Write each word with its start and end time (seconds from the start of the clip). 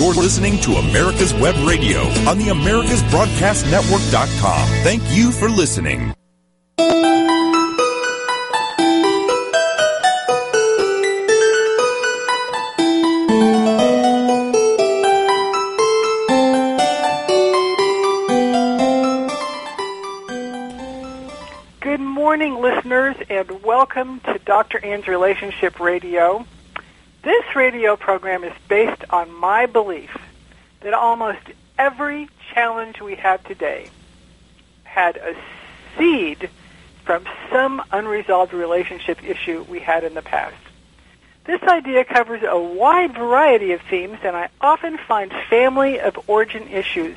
You're 0.00 0.14
listening 0.14 0.58
to 0.60 0.76
America's 0.76 1.34
Web 1.34 1.54
Radio 1.68 2.00
on 2.26 2.38
the 2.38 2.46
AmericasBroadcastNetwork.com. 2.46 4.68
Thank 4.82 5.02
you 5.14 5.30
for 5.30 5.50
listening. 5.50 6.14
Good 21.80 22.00
morning, 22.00 22.58
listeners, 22.58 23.16
and 23.28 23.62
welcome 23.62 24.20
to 24.20 24.38
Dr. 24.46 24.82
Ann's 24.82 25.06
Relationship 25.06 25.78
Radio. 25.78 26.46
This 27.22 27.44
radio 27.54 27.96
program 27.96 28.44
is 28.44 28.54
based 28.66 29.04
on 29.10 29.30
my 29.34 29.66
belief 29.66 30.16
that 30.80 30.94
almost 30.94 31.40
every 31.78 32.30
challenge 32.54 33.02
we 33.02 33.16
have 33.16 33.44
today 33.44 33.90
had 34.84 35.18
a 35.18 35.34
seed 35.98 36.48
from 37.04 37.24
some 37.52 37.82
unresolved 37.92 38.54
relationship 38.54 39.22
issue 39.22 39.66
we 39.68 39.80
had 39.80 40.02
in 40.02 40.14
the 40.14 40.22
past. 40.22 40.56
This 41.44 41.60
idea 41.62 42.04
covers 42.04 42.42
a 42.42 42.58
wide 42.58 43.14
variety 43.14 43.72
of 43.72 43.82
themes, 43.82 44.18
and 44.22 44.34
I 44.34 44.48
often 44.58 44.96
find 44.96 45.30
family 45.50 46.00
of 46.00 46.18
origin 46.26 46.68
issues, 46.68 47.16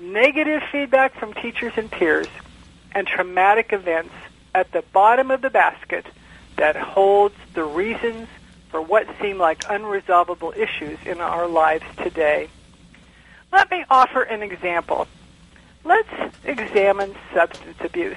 negative 0.00 0.62
feedback 0.72 1.14
from 1.14 1.34
teachers 1.34 1.74
and 1.76 1.88
peers, 1.88 2.28
and 2.92 3.06
traumatic 3.06 3.72
events 3.72 4.14
at 4.56 4.72
the 4.72 4.82
bottom 4.92 5.30
of 5.30 5.40
the 5.40 5.50
basket 5.50 6.04
that 6.56 6.74
holds 6.74 7.36
the 7.54 7.62
reasons 7.62 8.26
for 8.70 8.80
what 8.80 9.06
seem 9.20 9.38
like 9.38 9.64
unresolvable 9.64 10.56
issues 10.56 10.98
in 11.04 11.20
our 11.20 11.46
lives 11.46 11.84
today. 11.96 12.48
Let 13.52 13.70
me 13.70 13.84
offer 13.90 14.22
an 14.22 14.42
example. 14.42 15.08
Let's 15.84 16.36
examine 16.44 17.14
substance 17.34 17.78
abuse. 17.80 18.16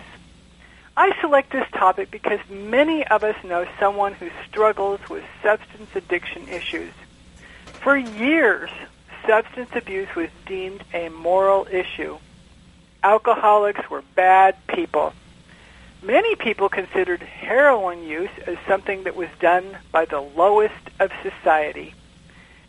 I 0.96 1.12
select 1.22 1.52
this 1.52 1.68
topic 1.72 2.12
because 2.12 2.40
many 2.50 3.06
of 3.08 3.24
us 3.24 3.36
know 3.44 3.66
someone 3.80 4.14
who 4.14 4.30
struggles 4.48 5.00
with 5.10 5.24
substance 5.42 5.90
addiction 5.96 6.48
issues. 6.48 6.94
For 7.82 7.98
years, 7.98 8.70
substance 9.26 9.72
abuse 9.74 10.14
was 10.16 10.30
deemed 10.46 10.84
a 10.94 11.10
moral 11.10 11.68
issue. 11.72 12.20
Alcoholics 13.02 13.90
were 13.90 14.04
bad 14.16 14.56
people. 14.68 15.14
Many 16.04 16.36
people 16.36 16.68
considered 16.68 17.22
heroin 17.22 18.04
use 18.04 18.30
as 18.46 18.58
something 18.68 19.04
that 19.04 19.16
was 19.16 19.30
done 19.40 19.78
by 19.94 20.04
the 20.04 20.20
lowest 20.20 20.90
of 21.00 21.12
society. 21.22 21.94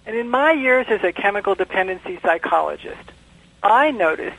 And 0.07 0.15
in 0.15 0.31
my 0.31 0.53
years 0.53 0.87
as 0.89 1.03
a 1.03 1.13
chemical 1.13 1.57
dependency 1.57 2.21
psychologist, 2.23 3.11
I 3.61 3.91
noticed 3.91 4.39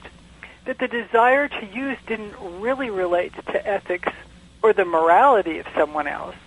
that 0.63 0.79
the 0.79 0.87
desire 0.87 1.49
to 1.49 1.65
use 1.65 1.97
didn't 2.07 2.35
really 2.61 2.89
relate 2.89 3.33
to 3.47 3.67
ethics 3.67 4.13
or 4.63 4.71
the 4.71 4.85
morality 4.85 5.59
of 5.59 5.65
someone 5.75 6.07
else. 6.07 6.37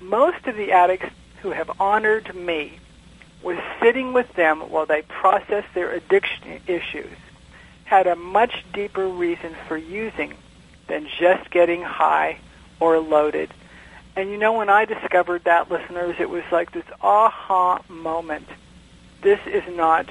Most 0.00 0.46
of 0.46 0.56
the 0.56 0.72
addicts 0.72 1.10
who 1.42 1.50
have 1.50 1.70
honored 1.78 2.34
me 2.34 2.78
was 3.42 3.58
sitting 3.82 4.14
with 4.14 4.32
them 4.32 4.70
while 4.70 4.86
they 4.86 5.02
processed 5.02 5.74
their 5.74 5.92
addiction 5.92 6.62
issues 6.66 7.18
had 7.84 8.06
a 8.06 8.16
much 8.16 8.64
deeper 8.72 9.06
reason 9.06 9.54
for 9.68 9.76
using 9.76 10.32
than 10.86 11.08
just 11.18 11.50
getting 11.50 11.82
high 11.82 12.38
or 12.80 12.98
loaded. 12.98 13.50
And 14.16 14.30
you 14.30 14.38
know, 14.38 14.52
when 14.52 14.68
I 14.68 14.84
discovered 14.84 15.44
that, 15.44 15.70
listeners, 15.70 16.16
it 16.18 16.30
was 16.30 16.44
like 16.52 16.72
this 16.72 16.84
aha 17.00 17.82
moment. 17.88 18.48
This 19.22 19.40
is 19.46 19.62
not 19.74 20.06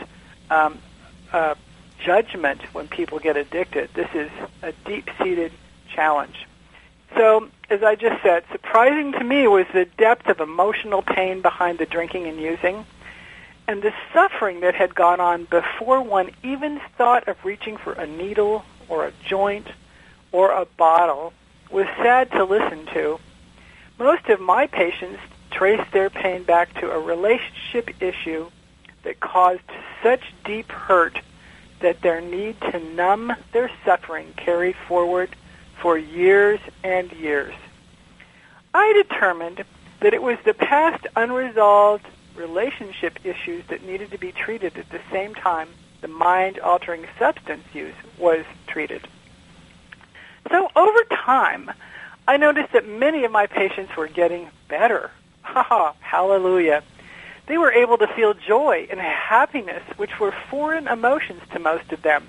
um, 0.50 0.78
a 1.32 1.56
judgment 2.04 2.62
when 2.74 2.88
people 2.88 3.20
get 3.20 3.38
addicted. 3.38 3.90
This 3.94 4.10
is 4.14 4.30
a 4.62 4.74
deep-seated 4.86 5.52
challenge. 5.94 6.48
So, 7.16 7.50
as 7.70 7.84
I 7.84 7.96
just 7.96 8.22
said, 8.24 8.44
surprising 8.52 9.12
to 9.14 9.24
me 9.24 9.48
was 9.48 9.68
the 9.72 9.86
depth 9.86 10.28
of 10.28 10.40
emotional 10.40 11.02
pain 11.02 11.42
behind 11.42 11.78
the 11.78 11.86
drinking 11.86 12.26
and 12.26 12.40
using 12.40 12.86
and 13.68 13.82
the 13.82 13.94
suffering 14.14 14.60
that 14.62 14.76
had 14.76 14.94
gone 14.94 15.20
on 15.20 15.46
before 15.46 16.02
one 16.02 16.32
even 16.44 16.82
thought 16.98 17.28
of 17.28 17.44
reaching 17.46 17.78
for 17.78 17.94
a 17.94 18.06
needle 18.06 18.66
or 18.90 19.06
a 19.06 19.14
joint 19.26 19.68
or 20.34 20.52
a 20.52 20.66
bottle 20.66 21.32
was 21.72 21.88
sad 22.02 22.30
to 22.32 22.44
listen 22.44 22.86
to. 22.88 23.18
Most 23.98 24.28
of 24.28 24.42
my 24.42 24.68
patients 24.68 25.20
traced 25.52 25.90
their 25.94 26.10
pain 26.10 26.44
back 26.44 26.74
to 26.82 26.92
a 26.92 27.00
relationship 27.00 28.02
issue 28.02 28.50
that 29.04 29.22
caused 29.22 29.62
such 30.02 30.22
deep 30.44 30.70
hurt 30.70 31.18
that 31.80 32.02
their 32.02 32.20
need 32.20 32.60
to 32.62 32.80
numb 32.80 33.32
their 33.52 33.72
suffering 33.86 34.34
carried 34.36 34.76
forward 34.88 35.30
for 35.82 35.98
years 35.98 36.60
and 36.84 37.12
years. 37.12 37.54
I 38.74 38.94
determined 38.94 39.64
that 40.00 40.14
it 40.14 40.22
was 40.22 40.38
the 40.44 40.54
past 40.54 41.06
unresolved 41.16 42.06
relationship 42.36 43.20
issues 43.24 43.64
that 43.68 43.86
needed 43.86 44.12
to 44.12 44.18
be 44.18 44.32
treated 44.32 44.78
at 44.78 44.90
the 44.90 45.02
same 45.12 45.36
time 45.36 45.70
the 46.02 46.08
mind-altering 46.08 47.06
substance 47.20 47.64
use 47.74 47.96
was 48.18 48.44
treated. 48.68 49.08
So 50.50 50.70
over 50.76 51.04
time, 51.26 51.72
I 52.28 52.38
noticed 52.38 52.74
that 52.74 52.88
many 52.88 53.26
of 53.26 53.32
my 53.32 53.48
patients 53.48 53.96
were 53.96 54.08
getting 54.08 54.50
better. 54.68 55.12
Ha 55.44 55.94
hallelujah. 56.00 56.84
They 57.48 57.58
were 57.58 57.72
able 57.72 57.98
to 57.98 58.08
feel 58.08 58.34
joy 58.34 58.88
and 58.90 59.00
happiness, 59.00 59.84
which 59.98 60.20
were 60.20 60.34
foreign 60.50 60.88
emotions 60.88 61.42
to 61.52 61.60
most 61.60 61.92
of 61.92 62.02
them. 62.02 62.28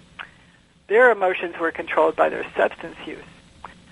Their 0.88 1.12
emotions 1.12 1.54
were 1.58 1.70
controlled 1.70 2.16
by 2.16 2.28
their 2.28 2.44
substance 2.56 2.96
use. 3.06 3.24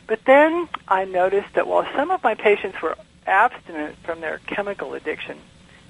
But 0.08 0.24
then 0.24 0.68
I 0.88 1.04
noticed 1.04 1.54
that 1.54 1.68
while 1.68 1.86
some 1.94 2.10
of 2.10 2.22
my 2.24 2.34
patients 2.34 2.82
were 2.82 2.96
abstinent 3.26 3.96
from 4.04 4.20
their 4.20 4.40
chemical 4.46 4.94
addiction, 4.94 5.38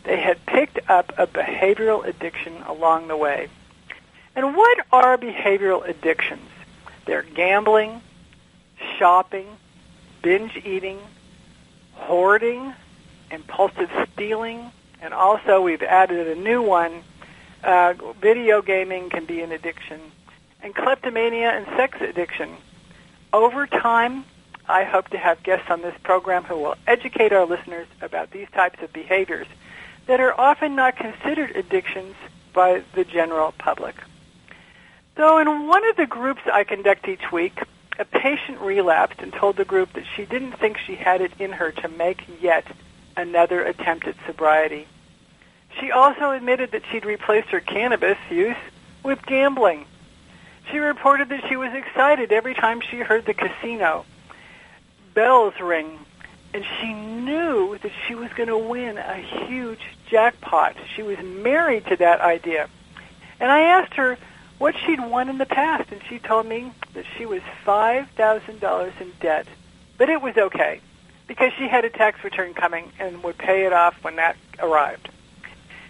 they 0.04 0.20
had 0.20 0.44
picked 0.44 0.78
up 0.91 1.12
a 1.16 1.26
behavioral 1.26 2.06
addiction 2.06 2.54
along 2.66 3.09
the 3.09 3.16
way. 3.16 3.49
And 4.37 4.54
what 4.54 4.78
are 4.93 5.16
behavioral 5.16 5.87
addictions? 5.88 6.49
They're 7.06 7.22
gambling, 7.22 8.03
shopping, 8.98 9.47
binge 10.22 10.60
eating, 10.65 10.98
hoarding, 11.94 12.75
impulsive 13.31 13.91
stealing, 14.12 14.70
and 15.00 15.12
also 15.12 15.60
we've 15.60 15.82
added 15.82 16.28
a 16.28 16.41
new 16.41 16.62
one. 16.62 17.03
Uh, 17.62 17.94
video 18.20 18.62
gaming 18.62 19.09
can 19.10 19.25
be 19.25 19.41
an 19.41 19.53
addiction, 19.53 20.00
and 20.62 20.75
kleptomania 20.75 21.50
and 21.50 21.66
sex 21.76 22.00
addiction. 22.00 22.50
Over 23.32 23.66
time, 23.66 24.25
I 24.69 24.84
hope 24.84 25.09
to 25.09 25.19
have 25.19 25.43
guests 25.43 25.70
on 25.70 25.82
this 25.82 25.94
program 26.03 26.44
who 26.44 26.56
will 26.56 26.76
educate 26.87 27.32
our 27.32 27.47
listeners 27.47 27.87
about 28.00 28.31
these 28.31 28.49
types 28.53 28.81
of 28.82 28.93
behaviors 28.93 29.47
that 30.06 30.20
are 30.20 30.38
often 30.41 30.75
not 30.76 30.97
considered 30.97 31.56
addictions 31.56 32.14
by 32.53 32.82
the 32.94 33.04
general 33.04 33.53
public. 33.59 33.97
So 35.16 35.38
in 35.38 35.66
one 35.66 35.84
of 35.88 35.97
the 35.97 36.06
groups 36.06 36.43
I 36.53 36.64
conduct 36.64 37.09
each 37.09 37.31
week, 37.32 37.60
a 37.99 38.05
patient 38.05 38.61
relapsed 38.61 39.21
and 39.21 39.33
told 39.33 39.57
the 39.57 39.65
group 39.65 39.93
that 39.93 40.05
she 40.17 40.25
didn't 40.25 40.53
think 40.53 40.79
she 40.79 40.95
had 40.95 41.21
it 41.21 41.33
in 41.39 41.53
her 41.53 41.71
to 41.73 41.89
make 41.89 42.25
yet 42.41 42.67
another 43.17 43.63
attempt 43.63 44.07
at 44.07 44.17
sobriety. 44.27 44.87
She 45.81 45.91
also 45.91 46.31
admitted 46.31 46.73
that 46.73 46.83
she'd 46.91 47.05
replaced 47.05 47.49
her 47.49 47.61
cannabis 47.61 48.19
use 48.31 48.57
with 49.03 49.25
gambling. 49.27 49.87
She 50.71 50.79
reported 50.79 51.29
that 51.31 51.49
she 51.49 51.57
was 51.57 51.73
excited 51.73 52.33
every 52.33 52.55
time 52.55 52.81
she 52.81 52.99
heard 52.99 53.27
the 53.27 53.35
casino 53.35 54.05
bells 55.15 55.55
ring 55.61 55.99
and 56.55 56.65
she 56.81 56.93
knew 56.93 57.79
that 57.83 57.93
she 58.07 58.15
was 58.15 58.31
going 58.35 58.49
to 58.49 58.59
win 58.59 58.99
a 58.99 59.17
huge 59.47 59.81
jackpot. 60.11 60.77
She 60.95 61.03
was 61.03 61.19
married 61.19 61.87
to 61.87 61.97
that 61.97 62.21
idea. 62.21 62.69
And 63.41 63.50
I 63.50 63.61
asked 63.61 63.95
her 63.95 64.19
what 64.62 64.76
she'd 64.87 65.00
won 65.00 65.29
in 65.29 65.38
the 65.38 65.44
past, 65.44 65.91
and 65.91 66.00
she 66.09 66.20
told 66.20 66.47
me 66.47 66.70
that 66.94 67.05
she 67.19 67.26
was 67.26 67.43
$5,000 67.67 69.00
in 69.00 69.12
debt. 69.19 69.49
But 69.99 70.09
it 70.09 70.23
was 70.23 70.37
okay 70.37 70.81
because 71.26 71.53
she 71.59 71.67
had 71.67 71.85
a 71.85 71.91
tax 71.91 72.23
return 72.23 72.55
coming 72.55 72.93
and 73.00 73.25
would 73.25 73.37
pay 73.37 73.67
it 73.67 73.73
off 73.73 73.97
when 74.05 74.14
that 74.17 74.37
arrived. 74.61 75.09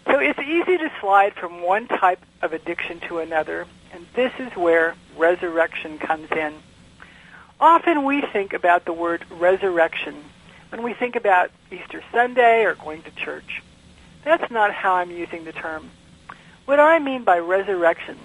So 0.07 0.19
it's 0.21 0.39
easy 0.39 0.79
to 0.79 0.91
slide 1.03 1.35
from 1.35 1.61
one 1.61 1.87
type 1.87 2.21
of 2.41 2.55
addiction 2.55 2.99
to 3.09 3.19
another, 3.19 3.67
and 3.93 4.07
this 4.15 4.33
is 4.39 4.57
where 4.57 4.95
resurrection 5.19 5.99
comes 5.99 6.33
in. 6.33 6.55
Often 7.61 8.05
we 8.05 8.23
think 8.23 8.55
about 8.55 8.87
the 8.87 8.95
word 8.95 9.23
resurrection 9.33 10.17
when 10.71 10.83
we 10.83 10.95
think 10.95 11.15
about 11.15 11.51
Easter 11.71 12.03
Sunday 12.11 12.65
or 12.65 12.75
going 12.77 13.03
to 13.03 13.11
church. 13.11 13.63
That's 14.25 14.51
not 14.51 14.73
how 14.73 14.95
I'm 14.95 15.11
using 15.11 15.45
the 15.45 15.53
term. 15.53 15.91
What 16.65 16.81
I 16.81 17.01
mean 17.01 17.23
by 17.23 17.39
resurrection 17.39 18.17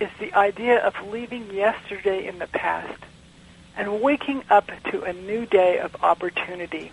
is 0.00 0.08
the 0.20 0.32
idea 0.34 0.78
of 0.84 0.94
leaving 1.08 1.52
yesterday 1.52 2.26
in 2.26 2.38
the 2.38 2.46
past 2.46 3.02
and 3.76 4.00
waking 4.00 4.42
up 4.50 4.70
to 4.90 5.02
a 5.02 5.12
new 5.12 5.46
day 5.46 5.78
of 5.78 5.96
opportunity. 6.02 6.90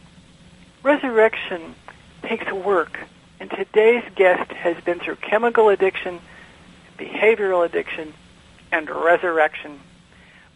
Resurrection 0.83 1.75
takes 2.23 2.51
work 2.51 2.99
And 3.39 3.49
today's 3.49 4.03
guest 4.15 4.49
has 4.51 4.81
been 4.83 4.99
through 4.99 5.17
chemical 5.17 5.69
addiction, 5.69 6.19
behavioral 6.97 7.65
addiction, 7.65 8.13
and 8.71 8.89
resurrection. 8.89 9.79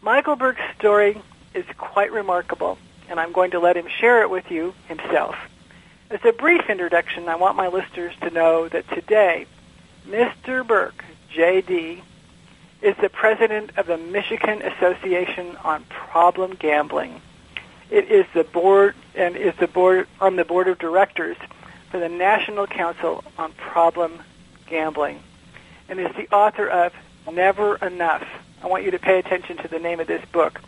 Michael 0.01 0.37
Burke's 0.37 0.61
story 0.77 1.21
is 1.53 1.65
quite 1.77 2.11
remarkable, 2.11 2.77
and 3.09 3.19
I'm 3.19 3.33
going 3.33 3.51
to 3.51 3.59
let 3.59 3.75
him 3.75 3.87
share 3.99 4.21
it 4.21 4.29
with 4.29 4.49
you 4.49 4.73
himself. 4.87 5.35
As 6.09 6.23
a 6.23 6.31
brief 6.31 6.69
introduction, 6.69 7.27
I 7.27 7.35
want 7.35 7.57
my 7.57 7.67
listeners 7.67 8.13
to 8.21 8.29
know 8.29 8.69
that 8.69 8.87
today, 8.89 9.45
Mr. 10.07 10.65
Burke, 10.65 11.03
JD, 11.35 12.01
is 12.81 12.95
the 13.01 13.09
president 13.09 13.71
of 13.77 13.87
the 13.87 13.97
Michigan 13.97 14.61
Association 14.61 15.57
on 15.63 15.83
Problem 15.89 16.55
Gambling. 16.55 17.21
It 17.89 18.09
is 18.09 18.25
the 18.33 18.45
board 18.45 18.95
and 19.15 19.35
is 19.35 19.53
the 19.59 19.67
board 19.67 20.07
on 20.21 20.37
the 20.37 20.45
board 20.45 20.67
of 20.67 20.79
directors 20.79 21.35
for 21.91 21.99
the 21.99 22.07
National 22.07 22.67
Council 22.67 23.23
on 23.37 23.51
Problem 23.53 24.19
Gambling, 24.67 25.19
and 25.89 25.99
is 25.99 26.15
the 26.15 26.33
author 26.33 26.67
of 26.67 26.93
Never 27.31 27.75
Enough. 27.77 28.25
I 28.63 28.67
want 28.67 28.83
you 28.83 28.91
to 28.91 28.99
pay 28.99 29.19
attention 29.19 29.57
to 29.57 29.67
the 29.67 29.79
name 29.79 29.99
of 29.99 30.07
this 30.07 30.23
book, 30.31 30.61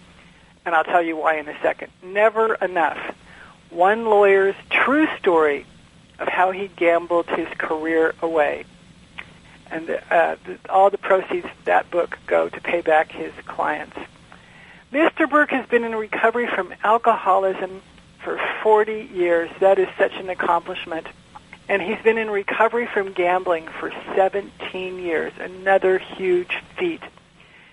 and 0.65 0.75
I'll 0.75 0.83
tell 0.83 1.01
you 1.01 1.15
why 1.15 1.37
in 1.37 1.47
a 1.47 1.61
second. 1.61 1.91
Never 2.03 2.55
Enough: 2.55 3.15
One 3.69 4.05
lawyer's 4.05 4.55
true 4.69 5.07
story 5.17 5.65
of 6.19 6.27
how 6.27 6.51
he 6.51 6.67
gambled 6.67 7.27
his 7.27 7.47
career 7.57 8.15
away 8.21 8.65
and 9.71 9.89
uh, 9.89 10.35
the, 10.45 10.59
all 10.69 10.89
the 10.89 10.97
proceeds 10.97 11.45
of 11.45 11.65
that 11.65 11.89
book 11.89 12.19
go 12.27 12.49
to 12.49 12.61
pay 12.61 12.81
back 12.81 13.11
his 13.11 13.33
clients. 13.45 13.97
Mr. 14.91 15.29
Burke 15.29 15.51
has 15.51 15.65
been 15.67 15.83
in 15.83 15.95
recovery 15.95 16.47
from 16.47 16.73
alcoholism 16.83 17.81
for 18.23 18.39
40 18.61 19.09
years. 19.13 19.49
That 19.61 19.79
is 19.79 19.87
such 19.97 20.13
an 20.15 20.29
accomplishment. 20.29 21.07
And 21.69 21.81
he's 21.81 22.01
been 22.03 22.17
in 22.17 22.29
recovery 22.29 22.87
from 22.93 23.13
gambling 23.13 23.67
for 23.79 23.93
17 24.15 24.99
years, 24.99 25.31
another 25.39 25.97
huge 25.97 26.57
feat. 26.77 27.01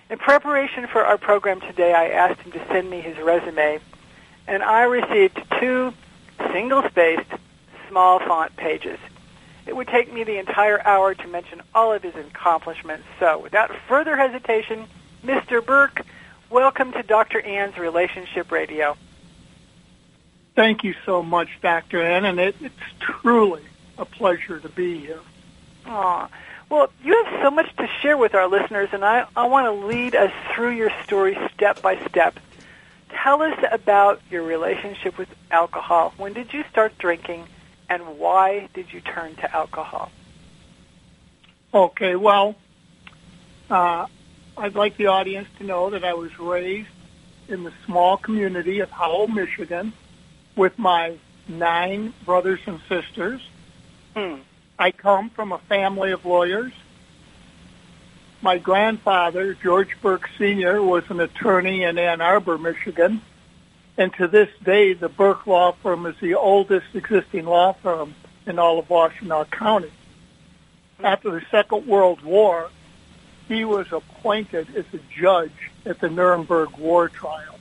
In 0.09 0.17
preparation 0.17 0.87
for 0.87 1.05
our 1.05 1.17
program 1.17 1.59
today, 1.59 1.93
I 1.93 2.07
asked 2.07 2.39
him 2.41 2.53
to 2.53 2.67
send 2.67 2.89
me 2.89 3.01
his 3.01 3.17
resume, 3.17 3.79
and 4.47 4.63
I 4.63 4.83
received 4.83 5.41
two 5.59 5.93
single-spaced, 6.53 7.29
small 7.89 8.19
font 8.19 8.55
pages. 8.55 8.97
It 9.69 9.75
would 9.75 9.87
take 9.87 10.11
me 10.11 10.23
the 10.23 10.39
entire 10.39 10.81
hour 10.83 11.13
to 11.13 11.27
mention 11.27 11.61
all 11.75 11.93
of 11.93 12.01
his 12.01 12.15
accomplishments. 12.15 13.03
So, 13.19 13.37
without 13.37 13.69
further 13.87 14.17
hesitation, 14.17 14.87
Mr. 15.23 15.63
Burke, 15.63 16.01
welcome 16.49 16.91
to 16.93 17.03
Dr. 17.03 17.39
Ann's 17.39 17.77
Relationship 17.77 18.51
Radio. 18.51 18.97
Thank 20.55 20.83
you 20.83 20.95
so 21.05 21.21
much, 21.21 21.49
Dr. 21.61 22.01
Ann, 22.01 22.25
and 22.25 22.39
it, 22.39 22.55
it's 22.59 22.73
truly 22.99 23.61
a 23.99 24.05
pleasure 24.05 24.59
to 24.59 24.69
be 24.69 25.01
here. 25.01 25.19
Aw. 25.85 26.27
Well, 26.69 26.91
you 27.03 27.23
have 27.23 27.43
so 27.43 27.51
much 27.51 27.67
to 27.75 27.87
share 28.01 28.17
with 28.17 28.33
our 28.33 28.47
listeners, 28.47 28.89
and 28.91 29.05
I, 29.05 29.27
I 29.35 29.45
want 29.45 29.67
to 29.67 29.85
lead 29.85 30.15
us 30.15 30.31
through 30.55 30.71
your 30.71 30.89
story 31.03 31.37
step 31.53 31.83
by 31.83 32.03
step. 32.07 32.39
Tell 33.09 33.43
us 33.43 33.63
about 33.71 34.19
your 34.31 34.41
relationship 34.41 35.19
with 35.19 35.29
alcohol. 35.51 36.15
When 36.17 36.33
did 36.33 36.55
you 36.55 36.63
start 36.71 36.97
drinking? 36.97 37.45
And 37.89 38.19
why 38.19 38.69
did 38.73 38.93
you 38.93 39.01
turn 39.01 39.35
to 39.35 39.55
alcohol? 39.55 40.11
Okay, 41.73 42.15
well, 42.15 42.55
uh, 43.69 44.05
I'd 44.57 44.75
like 44.75 44.97
the 44.97 45.07
audience 45.07 45.47
to 45.57 45.63
know 45.63 45.89
that 45.89 46.03
I 46.03 46.13
was 46.13 46.37
raised 46.39 46.89
in 47.47 47.63
the 47.63 47.73
small 47.85 48.17
community 48.17 48.79
of 48.79 48.89
Howell, 48.91 49.27
Michigan, 49.27 49.93
with 50.55 50.77
my 50.77 51.17
nine 51.47 52.13
brothers 52.25 52.59
and 52.65 52.79
sisters. 52.87 53.41
Hmm. 54.15 54.35
I 54.77 54.91
come 54.91 55.29
from 55.31 55.51
a 55.51 55.57
family 55.57 56.11
of 56.11 56.25
lawyers. 56.25 56.71
My 58.41 58.57
grandfather, 58.57 59.53
George 59.53 59.89
Burke 60.01 60.29
Sr., 60.37 60.81
was 60.81 61.03
an 61.09 61.19
attorney 61.19 61.83
in 61.83 61.97
Ann 61.97 62.21
Arbor, 62.21 62.57
Michigan. 62.57 63.21
And 63.99 64.13
to 64.13 64.29
this 64.29 64.47
day, 64.63 64.93
the 64.93 65.09
Burke 65.09 65.45
Law 65.45 65.73
Firm 65.73 66.05
is 66.05 66.15
the 66.21 66.35
oldest 66.35 66.87
existing 66.93 67.45
law 67.45 67.73
firm 67.73 68.15
in 68.47 68.57
all 68.57 68.79
of 68.79 68.87
Washtenaw 68.87 69.51
County. 69.51 69.91
After 71.03 71.29
the 71.31 71.41
Second 71.51 71.85
World 71.85 72.21
War, 72.21 72.69
he 73.49 73.65
was 73.65 73.91
appointed 73.91 74.73
as 74.73 74.85
a 74.93 74.99
judge 75.13 75.69
at 75.85 75.99
the 75.99 76.09
Nuremberg 76.09 76.77
war 76.77 77.09
trial. 77.09 77.59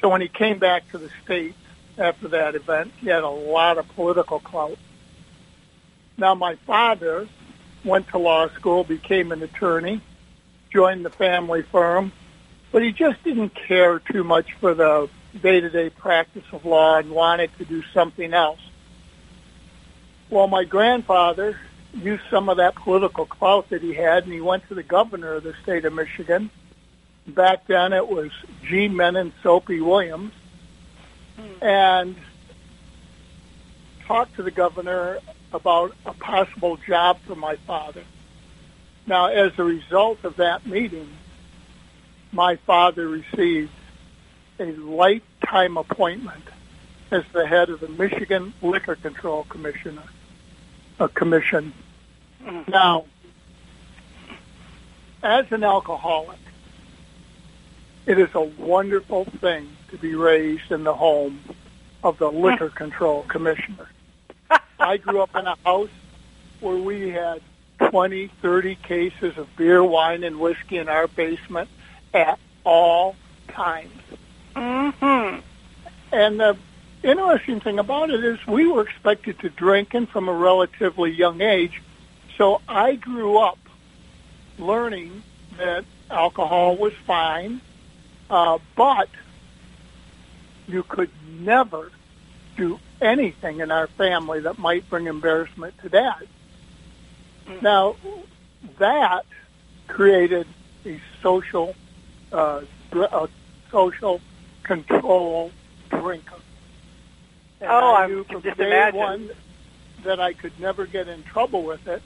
So 0.00 0.08
when 0.08 0.22
he 0.22 0.28
came 0.28 0.58
back 0.58 0.90
to 0.92 0.96
the 0.96 1.10
States 1.22 1.58
after 1.98 2.28
that 2.28 2.54
event, 2.54 2.92
he 2.96 3.08
had 3.08 3.22
a 3.22 3.28
lot 3.28 3.76
of 3.76 3.86
political 3.94 4.40
clout. 4.40 4.78
Now, 6.16 6.34
my 6.34 6.54
father 6.54 7.28
went 7.84 8.08
to 8.08 8.16
law 8.18 8.48
school, 8.48 8.84
became 8.84 9.32
an 9.32 9.42
attorney, 9.42 10.00
joined 10.70 11.04
the 11.04 11.10
family 11.10 11.60
firm, 11.60 12.10
but 12.70 12.82
he 12.82 12.90
just 12.90 13.22
didn't 13.22 13.54
care 13.54 13.98
too 13.98 14.24
much 14.24 14.54
for 14.54 14.72
the 14.72 15.10
day-to-day 15.40 15.90
practice 15.90 16.44
of 16.52 16.64
law 16.64 16.98
and 16.98 17.10
wanted 17.10 17.50
to 17.58 17.64
do 17.64 17.82
something 17.94 18.34
else. 18.34 18.60
Well, 20.30 20.48
my 20.48 20.64
grandfather 20.64 21.58
used 21.94 22.22
some 22.30 22.48
of 22.48 22.56
that 22.56 22.74
political 22.74 23.26
clout 23.26 23.68
that 23.70 23.82
he 23.82 23.94
had, 23.94 24.24
and 24.24 24.32
he 24.32 24.40
went 24.40 24.66
to 24.68 24.74
the 24.74 24.82
governor 24.82 25.34
of 25.34 25.42
the 25.42 25.54
state 25.62 25.84
of 25.84 25.92
Michigan. 25.92 26.50
Back 27.26 27.66
then, 27.66 27.92
it 27.92 28.08
was 28.08 28.30
G. 28.64 28.88
Mennen 28.88 29.32
Soapy 29.42 29.80
Williams, 29.80 30.32
hmm. 31.36 31.64
and 31.64 32.16
talked 34.06 34.36
to 34.36 34.42
the 34.42 34.50
governor 34.50 35.18
about 35.52 35.94
a 36.06 36.12
possible 36.14 36.78
job 36.78 37.18
for 37.26 37.34
my 37.34 37.56
father. 37.66 38.02
Now, 39.06 39.26
as 39.26 39.52
a 39.58 39.64
result 39.64 40.24
of 40.24 40.36
that 40.36 40.66
meeting, 40.66 41.08
my 42.32 42.56
father 42.56 43.08
received 43.08 43.70
a 44.58 44.72
lifetime 44.72 45.76
appointment 45.76 46.44
as 47.10 47.24
the 47.32 47.46
head 47.46 47.68
of 47.68 47.80
the 47.80 47.88
Michigan 47.88 48.54
Liquor 48.62 48.96
Control 48.96 49.44
Commissioner, 49.44 50.02
a 50.98 51.08
commission. 51.08 51.72
Mm-hmm. 52.42 52.70
Now, 52.70 53.04
as 55.22 55.50
an 55.52 55.62
alcoholic, 55.62 56.38
it 58.06 58.18
is 58.18 58.28
a 58.34 58.40
wonderful 58.40 59.24
thing 59.24 59.68
to 59.90 59.98
be 59.98 60.14
raised 60.14 60.72
in 60.72 60.84
the 60.84 60.94
home 60.94 61.40
of 62.02 62.18
the 62.18 62.30
Liquor 62.30 62.70
Control 62.70 63.22
Commissioner. 63.24 63.88
I 64.80 64.96
grew 64.96 65.22
up 65.22 65.36
in 65.36 65.46
a 65.46 65.56
house 65.64 65.90
where 66.60 66.76
we 66.76 67.10
had 67.10 67.42
20, 67.78 68.28
30 68.40 68.74
cases 68.76 69.38
of 69.38 69.54
beer, 69.56 69.84
wine, 69.84 70.24
and 70.24 70.40
whiskey 70.40 70.78
in 70.78 70.88
our 70.88 71.08
basement 71.08 71.68
at 72.14 72.38
all 72.64 73.16
times. 73.48 73.92
Mm-hmm. 74.54 75.40
And 76.12 76.40
the 76.40 76.56
interesting 77.02 77.60
thing 77.60 77.78
about 77.78 78.10
it 78.10 78.24
is 78.24 78.46
we 78.46 78.66
were 78.66 78.82
expected 78.82 79.38
to 79.40 79.48
drink 79.48 79.94
and 79.94 80.08
from 80.08 80.28
a 80.28 80.32
relatively 80.32 81.10
young 81.10 81.40
age. 81.40 81.82
So 82.36 82.60
I 82.68 82.94
grew 82.94 83.38
up 83.38 83.58
learning 84.58 85.22
that 85.58 85.84
alcohol 86.10 86.76
was 86.76 86.92
fine, 87.06 87.60
uh, 88.30 88.58
but 88.76 89.08
you 90.68 90.82
could 90.82 91.10
never 91.40 91.90
do 92.56 92.78
anything 93.00 93.60
in 93.60 93.70
our 93.70 93.86
family 93.86 94.40
that 94.40 94.58
might 94.58 94.88
bring 94.88 95.06
embarrassment 95.06 95.76
to 95.78 95.88
dad. 95.88 96.28
Now, 97.60 97.96
that 98.78 99.24
created 99.88 100.46
a 100.86 101.00
social, 101.22 101.74
uh, 102.32 102.62
a 102.92 103.28
social 103.70 104.20
control 104.64 105.52
drinker. 105.90 106.36
And 107.60 107.70
oh, 107.70 107.94
I 107.94 108.04
I 108.04 108.06
knew 108.06 108.24
can 108.24 108.40
from 108.40 108.42
just 108.42 108.58
day 108.58 108.66
imagine. 108.66 108.98
one 108.98 109.30
that 110.04 110.20
I 110.20 110.32
could 110.32 110.58
never 110.58 110.86
get 110.86 111.08
in 111.08 111.22
trouble 111.22 111.62
with 111.64 111.86
it. 111.86 112.02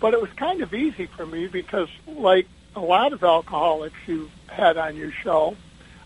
But 0.00 0.14
it 0.14 0.20
was 0.20 0.30
kind 0.32 0.62
of 0.62 0.72
easy 0.74 1.06
for 1.06 1.26
me 1.26 1.46
because, 1.46 1.88
like 2.06 2.46
a 2.74 2.80
lot 2.80 3.12
of 3.12 3.22
alcoholics 3.22 3.96
you 4.06 4.30
had 4.48 4.76
on 4.76 4.96
your 4.96 5.12
show, 5.12 5.56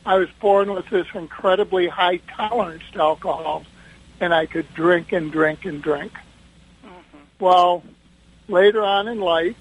I 0.05 0.17
was 0.17 0.29
born 0.41 0.73
with 0.73 0.89
this 0.91 1.07
incredibly 1.15 1.89
high 1.89 2.17
tolerance 2.37 2.83
to 2.93 3.01
alcohol, 3.01 3.65
and 4.21 4.35
I 4.35 4.47
could 4.47 4.73
drink 4.75 5.13
and 5.13 5.31
drink 5.33 5.65
and 5.65 5.83
drink. 5.83 6.13
Mm-hmm. 6.85 7.19
Well, 7.39 7.83
later 8.49 8.83
on 8.83 9.09
in 9.09 9.21
life, 9.21 9.57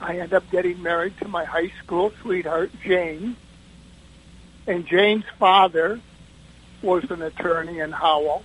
I 0.00 0.18
end 0.18 0.32
up 0.32 0.48
getting 0.50 0.82
married 0.82 1.16
to 1.18 1.28
my 1.28 1.44
high 1.44 1.72
school 1.82 2.12
sweetheart, 2.22 2.70
Jane. 2.84 3.36
And 4.66 4.86
Jane's 4.86 5.24
father 5.38 6.00
was 6.82 7.10
an 7.10 7.22
attorney 7.22 7.80
in 7.80 7.92
Howell, 7.92 8.42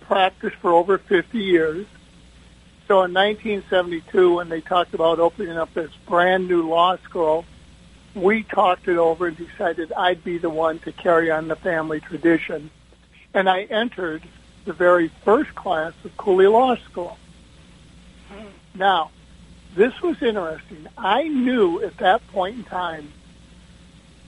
practiced 0.00 0.56
for 0.56 0.72
over 0.72 0.98
50 0.98 1.38
years. 1.38 1.86
So 2.88 3.02
in 3.04 3.14
1972, 3.14 4.36
when 4.36 4.48
they 4.48 4.60
talked 4.60 4.94
about 4.94 5.18
opening 5.18 5.56
up 5.56 5.72
this 5.72 5.90
brand 6.06 6.48
new 6.48 6.68
law 6.68 6.96
school, 6.98 7.44
we 8.14 8.42
talked 8.42 8.88
it 8.88 8.98
over 8.98 9.28
and 9.28 9.36
decided 9.36 9.92
I'd 9.92 10.22
be 10.22 10.38
the 10.38 10.50
one 10.50 10.78
to 10.80 10.92
carry 10.92 11.30
on 11.30 11.48
the 11.48 11.56
family 11.56 12.00
tradition. 12.00 12.70
And 13.32 13.48
I 13.48 13.62
entered 13.62 14.22
the 14.64 14.72
very 14.74 15.10
first 15.24 15.54
class 15.54 15.92
of 16.04 16.16
Cooley 16.16 16.46
Law 16.46 16.76
School. 16.76 17.16
Now, 18.74 19.10
this 19.74 19.98
was 20.02 20.20
interesting. 20.22 20.86
I 20.98 21.28
knew 21.28 21.82
at 21.82 21.96
that 21.98 22.26
point 22.28 22.56
in 22.56 22.64
time 22.64 23.12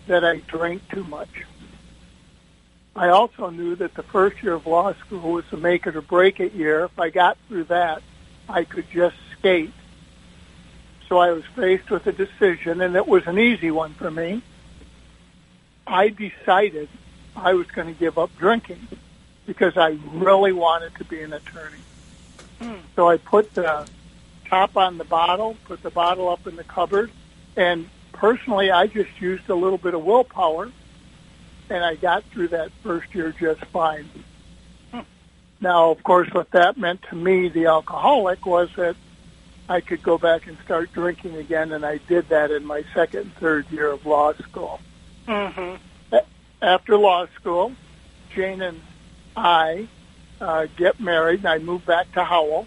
that 0.07 0.25
I 0.25 0.39
drank 0.39 0.89
too 0.91 1.05
much. 1.05 1.45
I 2.97 3.09
also 3.09 3.51
knew 3.51 3.75
that 3.77 3.95
the 3.95 4.03
first 4.05 4.43
year 4.43 4.55
of 4.55 4.67
law 4.67 4.93
school 4.95 5.33
was 5.33 5.45
a 5.53 5.57
make 5.57 5.87
it 5.87 5.97
or 5.97 6.01
break 6.01 6.39
it 6.39 6.53
year. 6.55 6.85
If 6.85 6.99
I 6.99 7.11
got 7.11 7.37
through 7.49 7.65
that, 7.65 8.03
I 8.49 8.65
could 8.65 8.89
just 8.91 9.17
skate. 9.39 9.73
So 11.09 11.19
I 11.19 11.33
was 11.33 11.45
faced 11.57 11.91
with 11.91 12.07
a 12.07 12.13
decision, 12.13 12.81
and 12.81 12.95
it 12.95 13.07
was 13.07 13.27
an 13.27 13.39
easy 13.39 13.71
one 13.71 13.95
for 13.95 14.11
me. 14.11 14.43
I 15.87 16.09
decided 16.09 16.89
I 17.37 17.55
was 17.55 17.67
going 17.69 17.93
to 17.93 17.99
give 17.99 18.17
up 18.17 18.31
drinking 18.39 18.87
because 19.47 19.77
I 19.77 19.99
really 20.13 20.53
wanted 20.53 20.95
to 20.97 21.05
be 21.05 21.21
an 21.21 21.33
attorney. 21.33 21.79
Mm. 22.61 22.79
So 22.97 23.09
I 23.09 23.17
put 23.19 23.55
the 23.55 23.87
top 24.49 24.77
on 24.77 24.99
the 24.99 25.05
bottle, 25.05 25.57
put 25.65 25.83
the 25.83 25.91
bottle 25.91 26.29
up 26.29 26.47
in 26.47 26.57
the 26.57 26.65
cupboard, 26.65 27.11
and 27.57 27.89
personally, 28.15 28.71
I 28.71 28.87
just 28.87 29.21
used 29.21 29.49
a 29.51 29.55
little 29.55 29.79
bit 29.79 29.95
of 29.95 30.03
willpower, 30.03 30.71
and 31.69 31.85
I 31.85 31.97
got 31.97 32.25
through 32.33 32.49
that 32.49 32.71
first 32.83 33.15
year 33.15 33.35
just 33.39 33.65
fine. 33.67 34.09
Hmm. 34.91 35.01
Now, 35.61 35.91
of 35.91 36.03
course, 36.03 36.33
what 36.33 36.51
that 36.53 36.79
meant 36.79 37.03
to 37.11 37.17
me, 37.17 37.49
the 37.49 37.67
alcoholic, 37.67 38.47
was 38.47 38.71
that 38.77 38.97
I 39.69 39.81
could 39.81 40.03
go 40.03 40.19
back 40.19 40.47
and 40.47 40.57
start 40.65 40.93
drinking 40.93 41.37
again, 41.37 41.73
and 41.73 41.85
I 41.85 41.99
did 41.99 42.29
that 42.29 42.51
in 42.51 42.65
my 42.65 42.85
second 42.95 43.21
and 43.21 43.35
third 43.35 43.71
year 43.71 43.91
of 43.91 44.07
law 44.07 44.33
school. 44.35 44.81
Mm-hmm. 45.27 46.17
After 46.63 46.97
law 46.97 47.27
school, 47.39 47.73
Jane 48.35 48.63
and 48.63 48.81
I 49.37 49.89
uh, 50.41 50.67
get 50.77 50.99
married, 50.99 51.41
and 51.41 51.49
I 51.49 51.59
moved 51.59 51.87
back 51.87 52.11
to 52.13 52.25
Howell 52.25 52.67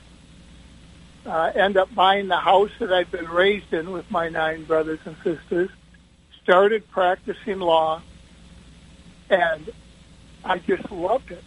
uh, 1.27 1.51
end 1.53 1.77
up 1.77 1.93
buying 1.93 2.27
the 2.27 2.37
house 2.37 2.71
that 2.79 2.91
I'd 2.91 3.11
been 3.11 3.27
raised 3.27 3.73
in 3.73 3.91
with 3.91 4.09
my 4.09 4.29
nine 4.29 4.63
brothers 4.63 4.99
and 5.05 5.15
sisters, 5.23 5.69
started 6.41 6.89
practicing 6.89 7.59
law, 7.59 8.01
and 9.29 9.69
I 10.43 10.59
just 10.59 10.89
loved 10.89 11.31
it. 11.31 11.43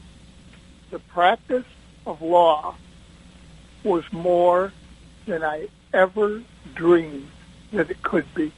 The 0.91 0.99
practice 0.99 1.65
of 2.07 2.21
law 2.21 2.75
was 3.83 4.05
more 4.13 4.73
than 5.27 5.43
I 5.43 5.69
ever 5.95 6.43
dreamed 6.75 7.31
that 7.73 7.91
it 7.91 8.03
could 8.03 8.33
be. 8.35 8.53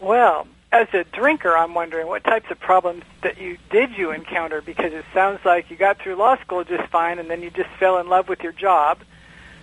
Well, 0.00 0.46
as 0.70 0.88
a 0.92 1.04
drinker, 1.04 1.56
I'm 1.56 1.74
wondering 1.74 2.06
what 2.08 2.24
types 2.24 2.50
of 2.50 2.60
problems 2.60 3.04
that 3.22 3.40
you 3.40 3.56
did 3.70 3.96
you 3.96 4.10
encounter 4.10 4.60
because 4.60 4.92
it 4.92 5.04
sounds 5.14 5.40
like 5.44 5.70
you 5.70 5.76
got 5.76 5.98
through 5.98 6.16
law 6.16 6.36
school 6.36 6.62
just 6.64 6.90
fine 6.90 7.18
and 7.18 7.30
then 7.30 7.42
you 7.42 7.50
just 7.50 7.70
fell 7.78 7.98
in 7.98 8.08
love 8.08 8.28
with 8.28 8.42
your 8.42 8.52
job. 8.52 8.98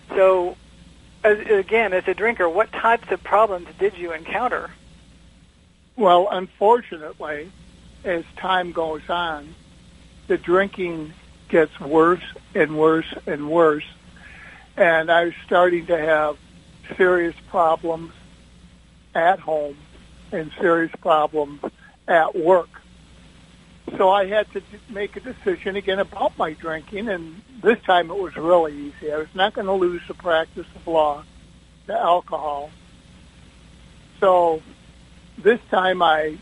So, 0.09 0.57
as, 1.23 1.39
again, 1.47 1.93
as 1.93 2.07
a 2.07 2.15
drinker, 2.15 2.49
what 2.49 2.71
types 2.71 3.11
of 3.11 3.23
problems 3.23 3.67
did 3.77 3.97
you 3.97 4.13
encounter? 4.13 4.71
Well, 5.95 6.27
unfortunately, 6.31 7.51
as 8.03 8.23
time 8.37 8.71
goes 8.71 9.07
on, 9.07 9.53
the 10.27 10.37
drinking 10.37 11.13
gets 11.49 11.79
worse 11.79 12.23
and 12.55 12.77
worse 12.77 13.13
and 13.27 13.49
worse, 13.49 13.85
and 14.75 15.11
I 15.11 15.25
was 15.25 15.33
starting 15.45 15.85
to 15.85 15.97
have 15.97 16.37
serious 16.97 17.35
problems 17.49 18.11
at 19.13 19.39
home 19.39 19.77
and 20.31 20.51
serious 20.59 20.91
problems 21.01 21.61
at 22.07 22.35
work. 22.35 22.69
So 23.97 24.09
I 24.09 24.25
had 24.25 24.51
to 24.53 24.61
make 24.89 25.15
a 25.15 25.19
decision 25.19 25.75
again 25.75 25.99
about 25.99 26.37
my 26.37 26.53
drinking, 26.53 27.07
and 27.07 27.41
this 27.61 27.79
time 27.83 28.09
it 28.09 28.17
was 28.17 28.35
really 28.35 28.73
easy. 28.73 29.11
I 29.11 29.17
was 29.17 29.33
not 29.33 29.53
going 29.53 29.67
to 29.67 29.73
lose 29.73 30.01
the 30.07 30.15
practice 30.15 30.65
of 30.75 30.87
law 30.87 31.23
to 31.87 31.93
alcohol. 31.93 32.71
So 34.19 34.61
this 35.37 35.59
time 35.69 36.01
I 36.01 36.37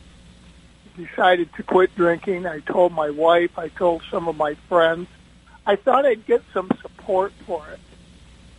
decided 0.95 1.53
to 1.55 1.63
quit 1.63 1.93
drinking. 1.95 2.45
I 2.45 2.59
told 2.59 2.93
my 2.93 3.09
wife, 3.09 3.57
I 3.57 3.67
told 3.69 4.03
some 4.09 4.27
of 4.27 4.37
my 4.37 4.55
friends. 4.69 5.07
I 5.65 5.75
thought 5.75 6.05
I'd 6.05 6.25
get 6.25 6.43
some 6.53 6.69
support 6.81 7.33
for 7.45 7.65
it. 7.69 7.79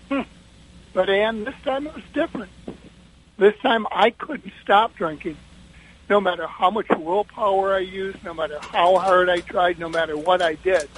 Hmm. 0.09 0.29
But 0.93 1.11
Ann, 1.11 1.45
this 1.45 1.55
time 1.65 1.87
it 1.87 1.95
was 1.95 2.05
different. 2.13 2.51
This 3.37 3.57
time 3.63 3.87
I 3.91 4.11
couldn't 4.11 4.53
stop 4.63 4.95
drinking. 4.97 5.37
No 6.09 6.21
matter 6.21 6.47
how 6.47 6.71
much 6.71 6.87
willpower 6.91 7.75
I 7.75 7.79
used, 7.79 8.23
no 8.25 8.35
matter 8.35 8.59
how 8.61 8.99
hard 8.99 9.31
I 9.31 9.41
tried, 9.41 9.79
no 9.79 9.89
matter 9.89 10.17
what 10.17 10.43
I 10.43 10.55
did, 10.55 10.89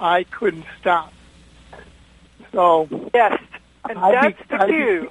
I 0.00 0.24
couldn't 0.24 0.66
stop. 0.80 1.12
So 2.50 2.88
yes, 3.14 3.40
and 3.88 3.98
I 3.98 4.12
that's 4.12 4.48
be, 4.48 4.56
the 4.56 4.66
cue. 4.66 5.10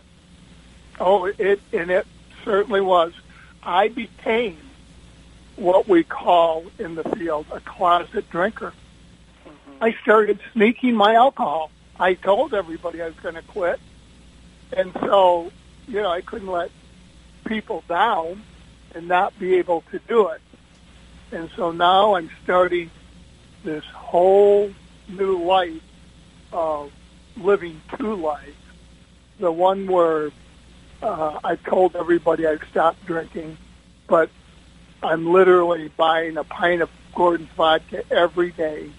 Oh, 0.99 1.25
it 1.25 1.61
and 1.71 1.89
it 1.89 2.05
certainly 2.43 2.81
was. 2.81 3.13
I 3.63 3.87
became 3.87 4.57
what 5.55 5.87
we 5.87 6.03
call 6.03 6.65
in 6.77 6.95
the 6.95 7.03
field 7.03 7.45
a 7.51 7.59
closet 7.61 8.29
drinker. 8.29 8.73
Mm-hmm. 9.45 9.83
I 9.83 9.93
started 10.01 10.39
sneaking 10.53 10.95
my 10.95 11.15
alcohol. 11.15 11.71
I 11.99 12.15
told 12.15 12.53
everybody 12.53 13.01
I 13.01 13.05
was 13.05 13.15
going 13.15 13.35
to 13.35 13.41
quit, 13.43 13.79
and 14.73 14.91
so 14.93 15.51
you 15.91 16.01
know, 16.01 16.09
I 16.09 16.21
couldn't 16.21 16.47
let 16.47 16.71
people 17.45 17.83
down 17.87 18.43
and 18.95 19.07
not 19.07 19.37
be 19.37 19.55
able 19.55 19.83
to 19.91 19.99
do 20.07 20.29
it. 20.29 20.41
And 21.31 21.49
so 21.55 21.71
now 21.71 22.15
I'm 22.15 22.29
starting 22.43 22.89
this 23.63 23.83
whole 23.85 24.71
new 25.09 25.43
life 25.43 25.81
of 26.53 26.91
living 27.35 27.81
two 27.97 28.15
lives. 28.15 28.55
The 29.39 29.51
one 29.51 29.87
where 29.87 30.31
uh, 31.01 31.39
I 31.43 31.55
told 31.57 31.95
everybody 31.95 32.47
I've 32.47 32.63
stopped 32.69 33.05
drinking, 33.05 33.57
but 34.07 34.29
I'm 35.03 35.31
literally 35.31 35.89
buying 35.89 36.37
a 36.37 36.43
pint 36.43 36.81
of 36.81 36.89
Gordon's 37.13 37.49
vodka 37.57 38.03
every 38.11 38.51
day 38.51 38.91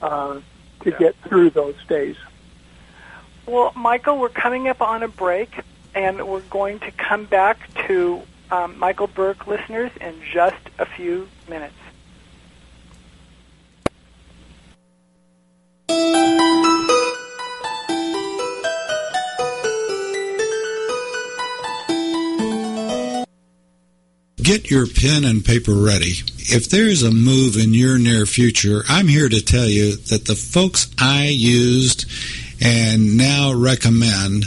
uh, 0.00 0.40
to 0.82 0.90
yeah. 0.90 0.98
get 0.98 1.16
through 1.24 1.50
those 1.50 1.76
days. 1.88 2.16
Well, 3.46 3.72
Michael, 3.74 4.18
we're 4.18 4.28
coming 4.28 4.68
up 4.68 4.80
on 4.80 5.02
a 5.02 5.08
break 5.08 5.60
and 5.94 6.26
we're 6.26 6.40
going 6.42 6.78
to 6.80 6.90
come 6.92 7.24
back 7.24 7.58
to 7.86 8.22
um, 8.50 8.78
Michael 8.78 9.06
Burke 9.06 9.46
listeners 9.46 9.90
in 10.00 10.14
just 10.32 10.56
a 10.78 10.86
few 10.86 11.28
minutes. 11.48 11.74
Get 24.42 24.68
your 24.68 24.86
pen 24.86 25.24
and 25.24 25.44
paper 25.44 25.74
ready. 25.74 26.14
If 26.38 26.68
there's 26.70 27.04
a 27.04 27.12
move 27.12 27.56
in 27.56 27.72
your 27.72 27.98
near 28.00 28.26
future, 28.26 28.82
I'm 28.88 29.06
here 29.06 29.28
to 29.28 29.40
tell 29.40 29.66
you 29.66 29.94
that 29.94 30.24
the 30.24 30.34
folks 30.34 30.90
I 30.98 31.26
used 31.26 32.10
and 32.60 33.16
now 33.16 33.52
recommend 33.52 34.46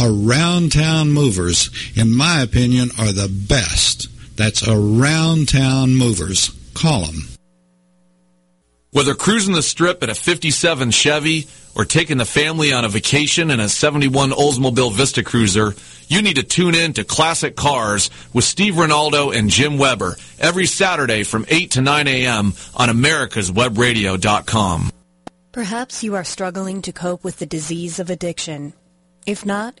around 0.00 0.72
town 0.72 1.12
movers, 1.12 1.70
in 1.96 2.14
my 2.14 2.42
opinion, 2.42 2.90
are 2.98 3.12
the 3.12 3.28
best. 3.28 4.08
That's 4.36 4.66
around 4.66 5.48
town 5.48 5.96
movers. 5.96 6.50
Call 6.74 7.06
them. 7.06 7.28
Whether 8.90 9.14
cruising 9.14 9.54
the 9.54 9.62
strip 9.62 10.02
in 10.02 10.08
a 10.08 10.14
57 10.14 10.92
Chevy 10.92 11.46
or 11.74 11.84
taking 11.84 12.16
the 12.16 12.24
family 12.24 12.72
on 12.72 12.86
a 12.86 12.88
vacation 12.88 13.50
in 13.50 13.60
a 13.60 13.68
71 13.68 14.30
Oldsmobile 14.30 14.92
Vista 14.92 15.22
Cruiser, 15.22 15.74
you 16.08 16.22
need 16.22 16.36
to 16.36 16.42
tune 16.42 16.74
in 16.74 16.94
to 16.94 17.04
Classic 17.04 17.54
Cars 17.54 18.08
with 18.32 18.44
Steve 18.44 18.74
Ronaldo 18.74 19.36
and 19.36 19.50
Jim 19.50 19.76
Weber 19.76 20.16
every 20.38 20.64
Saturday 20.66 21.22
from 21.22 21.44
8 21.48 21.72
to 21.72 21.82
9 21.82 22.08
a.m. 22.08 22.54
on 22.74 22.88
americaswebradio.com. 22.88 24.90
Perhaps 25.52 26.02
you 26.02 26.14
are 26.14 26.24
struggling 26.24 26.80
to 26.82 26.92
cope 26.92 27.24
with 27.24 27.38
the 27.38 27.46
disease 27.46 27.98
of 27.98 28.10
addiction. 28.10 28.72
If 29.26 29.44
not, 29.44 29.80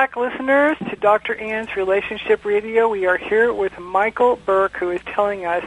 Back, 0.00 0.16
listeners, 0.16 0.78
to 0.88 0.96
Dr. 0.96 1.34
Ann's 1.34 1.76
Relationship 1.76 2.46
Radio. 2.46 2.88
We 2.88 3.04
are 3.04 3.18
here 3.18 3.52
with 3.52 3.78
Michael 3.78 4.36
Burke, 4.46 4.78
who 4.78 4.88
is 4.88 5.02
telling 5.04 5.44
us 5.44 5.66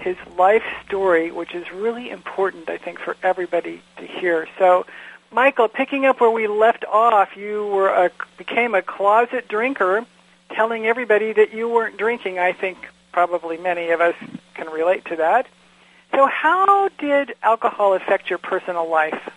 his 0.00 0.16
life 0.36 0.64
story, 0.84 1.30
which 1.30 1.54
is 1.54 1.70
really 1.70 2.10
important, 2.10 2.68
I 2.68 2.76
think, 2.76 2.98
for 2.98 3.16
everybody 3.22 3.80
to 3.98 4.04
hear. 4.04 4.48
So, 4.58 4.84
Michael, 5.30 5.68
picking 5.68 6.06
up 6.06 6.20
where 6.20 6.28
we 6.28 6.48
left 6.48 6.84
off, 6.86 7.36
you 7.36 7.64
were 7.68 7.86
a, 7.86 8.10
became 8.36 8.74
a 8.74 8.82
closet 8.82 9.46
drinker, 9.46 10.04
telling 10.50 10.86
everybody 10.86 11.32
that 11.32 11.54
you 11.54 11.68
weren't 11.68 11.96
drinking. 11.96 12.40
I 12.40 12.52
think 12.54 12.78
probably 13.12 13.58
many 13.58 13.90
of 13.90 14.00
us 14.00 14.16
can 14.54 14.70
relate 14.70 15.04
to 15.04 15.16
that. 15.16 15.46
So, 16.16 16.26
how 16.26 16.88
did 16.98 17.36
alcohol 17.44 17.94
affect 17.94 18.28
your 18.28 18.40
personal 18.40 18.90
life? 18.90 19.31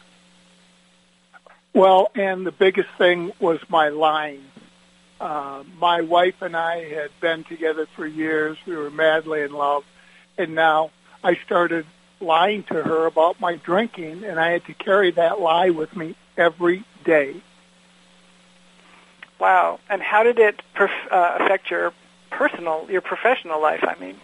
Well, 1.75 2.09
and 2.15 2.47
the 2.47 2.53
biggest 2.53 2.87
thing 2.97 3.33
was 3.37 3.59
my 3.67 3.89
lying. 3.89 4.45
Uh, 5.19 5.65
my 5.77 6.01
wife 6.01 6.41
and 6.41 6.55
I 6.55 6.85
had 6.87 7.11
been 7.19 7.43
together 7.43 7.85
for 7.97 8.07
years. 8.07 8.57
We 8.65 8.77
were 8.77 8.89
madly 8.89 9.41
in 9.41 9.51
love. 9.51 9.83
And 10.37 10.55
now 10.55 10.91
I 11.21 11.35
started 11.45 11.85
lying 12.21 12.63
to 12.63 12.81
her 12.81 13.05
about 13.05 13.41
my 13.41 13.57
drinking, 13.57 14.23
and 14.23 14.39
I 14.39 14.51
had 14.51 14.63
to 14.65 14.73
carry 14.73 15.11
that 15.11 15.41
lie 15.41 15.69
with 15.71 15.93
me 15.97 16.15
every 16.37 16.85
day. 17.03 17.35
Wow. 19.37 19.81
And 19.89 20.01
how 20.01 20.23
did 20.23 20.39
it 20.39 20.61
perf- 20.77 21.11
uh, 21.11 21.43
affect 21.43 21.69
your 21.69 21.91
personal, 22.29 22.87
your 22.89 23.01
professional 23.01 23.61
life, 23.61 23.83
I 23.83 23.99
mean? 23.99 24.15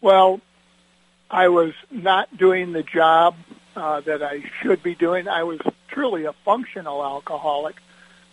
Well, 0.00 0.40
I 1.30 1.46
was 1.46 1.74
not 1.92 2.36
doing 2.36 2.72
the 2.72 2.82
job 2.82 3.36
uh, 3.76 4.00
that 4.00 4.22
I 4.22 4.42
should 4.62 4.82
be 4.82 4.94
doing. 4.94 5.28
I 5.28 5.42
was 5.42 5.60
truly 5.88 6.24
a 6.24 6.32
functional 6.44 7.04
alcoholic, 7.04 7.76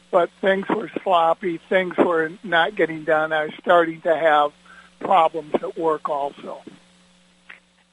but 0.09 0.29
things 0.41 0.67
were 0.69 0.89
sloppy. 1.03 1.59
Things 1.69 1.97
were 1.97 2.31
not 2.43 2.75
getting 2.75 3.03
done. 3.03 3.33
I 3.33 3.45
was 3.45 3.53
starting 3.59 4.01
to 4.01 4.15
have 4.15 4.51
problems 4.99 5.53
at 5.55 5.77
work 5.77 6.09
also. 6.09 6.61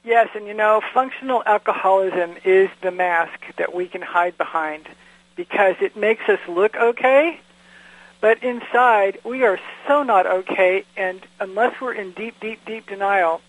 Yes, 0.05 0.29
and 0.35 0.47
you 0.47 0.55
know, 0.55 0.81
functional 0.95 1.43
alcoholism 1.45 2.37
is 2.45 2.71
the 2.83 2.91
mask 2.91 3.39
that 3.59 3.75
we 3.75 3.87
can 3.87 4.01
hide 4.01 4.39
behind 4.39 4.89
because 5.37 5.75
it 5.81 5.97
makes 5.97 6.27
us 6.29 6.39
look 6.49 6.75
okay, 6.77 7.39
but 8.21 8.43
inside 8.43 9.19
we 9.25 9.45
are 9.45 9.59
so 9.87 10.03
not 10.03 10.27
okay, 10.27 10.85
and 10.97 11.21
unless 11.39 11.79
we're 11.81 11.93
in 11.93 12.13
deep, 12.13 12.39
deep, 12.41 12.65
deep 12.65 12.87
denial, 12.87 13.43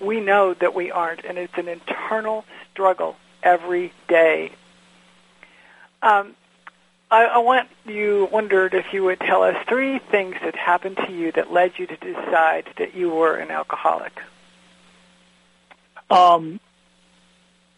we 0.00 0.20
know 0.20 0.54
that 0.54 0.74
we 0.74 0.90
aren't, 0.90 1.24
and 1.24 1.38
it's 1.38 1.56
an 1.56 1.68
internal 1.68 2.44
struggle 2.72 3.16
every 3.42 3.92
day. 4.08 4.52
Um, 6.02 6.34
I, 7.10 7.24
I 7.24 7.38
want 7.38 7.68
you 7.86 8.28
wondered 8.32 8.74
if 8.74 8.92
you 8.92 9.04
would 9.04 9.20
tell 9.20 9.42
us 9.42 9.56
three 9.68 9.98
things 9.98 10.34
that 10.42 10.56
happened 10.56 10.96
to 11.06 11.12
you 11.12 11.30
that 11.32 11.52
led 11.52 11.72
you 11.78 11.86
to 11.86 11.96
decide 11.96 12.64
that 12.78 12.94
you 12.94 13.10
were 13.10 13.36
an 13.36 13.50
alcoholic. 13.50 14.18
Um, 16.10 16.58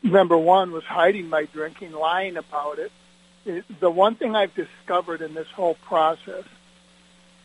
number 0.02 0.38
one 0.38 0.70
was 0.70 0.84
hiding 0.84 1.28
my 1.28 1.46
drinking, 1.52 1.92
lying 1.92 2.36
about 2.36 2.78
it. 2.78 2.92
it. 3.44 3.64
The 3.80 3.90
one 3.90 4.14
thing 4.14 4.36
I've 4.36 4.54
discovered 4.54 5.20
in 5.20 5.34
this 5.34 5.48
whole 5.48 5.74
process, 5.74 6.44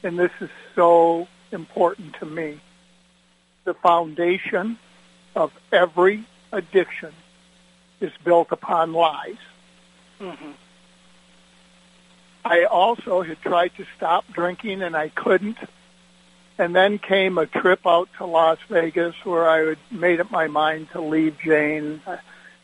and 0.03 0.17
this 0.17 0.32
is 0.41 0.49
so 0.75 1.27
important 1.51 2.15
to 2.19 2.25
me, 2.25 2.60
the 3.63 3.73
foundation 3.73 4.77
of 5.36 5.51
every 5.71 6.23
addiction 6.51 7.13
is 8.01 8.12
built 8.23 8.51
upon 8.51 8.93
lies. 8.93 9.38
Mm-hmm. 10.19 10.51
I 12.45 12.63
also 12.63 13.21
had 13.21 13.41
tried 13.41 13.75
to 13.77 13.85
stop 13.97 14.25
drinking 14.31 14.81
and 14.81 14.95
I 14.95 15.09
couldn't. 15.09 15.57
And 16.57 16.75
then 16.75 16.99
came 16.99 17.38
a 17.38 17.45
trip 17.45 17.88
out 17.88 18.09
to 18.17 18.25
Las 18.25 18.57
Vegas 18.67 19.15
where 19.23 19.47
I 19.47 19.69
had 19.69 19.77
made 19.91 20.19
up 20.19 20.29
my 20.29 20.47
mind 20.47 20.89
to 20.91 20.99
leave 20.99 21.38
Jane 21.39 22.01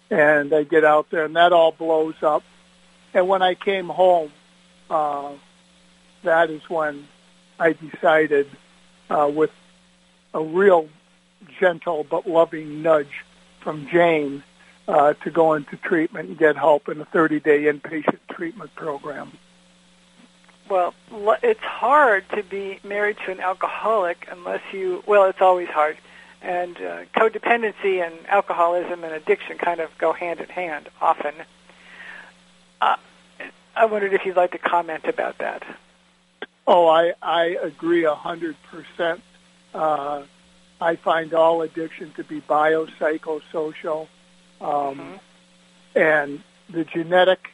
and 0.10 0.54
I 0.54 0.64
get 0.64 0.84
out 0.84 1.10
there 1.12 1.26
and 1.26 1.36
that 1.36 1.54
all 1.54 1.72
blows 1.72 2.22
up. 2.22 2.44
And 3.14 3.30
when 3.30 3.42
I 3.42 3.56
came 3.56 3.88
home, 3.88 4.32
uh, 4.90 5.32
that 6.24 6.50
is 6.50 6.70
when 6.70 7.08
I 7.58 7.74
decided 7.74 8.50
uh, 9.10 9.32
with 9.34 9.52
a 10.34 10.42
real 10.42 10.90
gentle 11.60 12.04
but 12.04 12.28
loving 12.28 12.82
nudge 12.82 13.24
from 13.62 13.88
Jane 13.88 14.44
uh, 14.88 15.14
to 15.14 15.32
go 15.32 15.54
into 15.54 15.78
treatment 15.78 16.30
and 16.30 16.38
get 16.38 16.56
help 16.56 16.90
in 16.90 17.02
a 17.02 17.06
30-day 17.06 17.64
inpatient 17.64 18.20
treatment 18.30 18.74
program. 18.76 19.32
Well, 20.70 20.94
it's 21.44 21.60
hard 21.60 22.28
to 22.30 22.44
be 22.44 22.80
married 22.84 23.18
to 23.26 23.32
an 23.32 23.40
alcoholic 23.40 24.28
unless 24.32 24.62
you, 24.72 25.04
well, 25.06 25.26
it's 25.26 25.42
always 25.42 25.68
hard. 25.68 25.98
And 26.42 26.78
uh, 26.78 27.06
codependency 27.16 28.06
and 28.06 28.14
alcoholism 28.28 29.04
and 29.04 29.14
addiction 29.14 29.58
kind 29.58 29.80
of 29.80 29.96
go 29.98 30.14
hand 30.14 30.40
in 30.40 30.50
hand 30.50 30.90
often. 31.02 31.34
Uh, 32.82 32.98
I 33.76 33.86
wondered 33.86 34.14
if 34.14 34.26
you'd 34.26 34.36
like 34.36 34.52
to 34.52 34.58
comment 34.58 35.06
about 35.06 35.40
that. 35.40 35.64
Oh, 36.68 36.88
I, 36.88 37.14
I 37.22 37.58
agree 37.62 38.06
a 38.06 38.16
hundred 38.16 38.56
percent. 38.64 39.22
Uh, 39.74 40.24
I 40.82 40.96
find 40.96 41.34
all 41.34 41.62
addiction 41.62 42.12
to 42.18 42.24
be 42.24 42.42
biopsychosocial. 42.42 44.08
Um, 44.66 44.98
mm-hmm. 44.98 45.16
And 45.96 46.44
the 46.70 46.84
genetic 46.84 47.52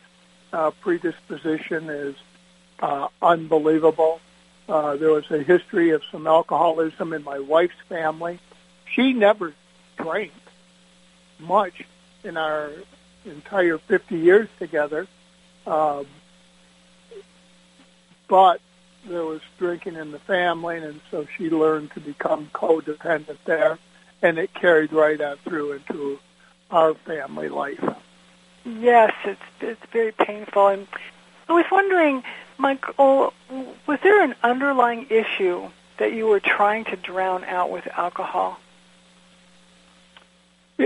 uh, 0.54 0.72
predisposition 0.72 1.90
is 1.90 2.16
uh, 2.80 3.10
unbelievable. 3.22 4.22
Uh, 4.70 4.96
there 4.96 5.12
was 5.12 5.30
a 5.30 5.44
history 5.44 5.90
of 5.90 6.02
some 6.12 6.26
alcoholism 6.26 7.12
in 7.12 7.24
my 7.24 7.40
wife's 7.40 7.76
family. 7.90 8.40
She 8.94 9.12
never 9.12 9.54
drank 9.98 10.32
much 11.38 11.84
in 12.24 12.38
our 12.38 12.72
entire 13.26 13.78
50 13.78 14.18
years 14.18 14.48
together. 14.58 15.08
Um, 15.68 16.06
but 18.30 18.62
there 19.06 19.26
was 19.26 19.42
drinking 19.58 19.96
in 19.96 20.12
the 20.12 20.20
family, 20.20 20.78
and 20.78 21.02
so 21.12 21.28
she 21.38 21.50
learned 21.50 21.92
to 21.92 22.00
become 22.00 22.50
codependent 22.54 23.38
there, 23.44 23.78
and 24.22 24.38
it 24.38 24.54
carried 24.54 24.94
right 24.94 25.20
on 25.20 25.38
through 25.38 25.74
into 25.74 26.20
our 26.72 26.94
family 26.94 27.50
life. 27.50 27.84
Yes, 28.64 29.14
it's 29.26 29.42
it's 29.60 29.86
very 29.92 30.12
painful, 30.12 30.68
and 30.68 30.88
I 31.50 31.54
was 31.54 31.66
wondering, 31.72 32.24
Michael, 32.58 32.94
oh, 33.00 33.34
was 33.88 34.00
there 34.04 34.24
an 34.24 34.36
underlying 34.44 35.08
issue 35.10 35.70
that 35.98 36.14
you 36.14 36.28
were 36.28 36.40
trying 36.40 36.86
to 36.86 36.96
drown 36.96 37.44
out 37.44 37.72
with 37.72 37.88
alcohol? 37.88 38.60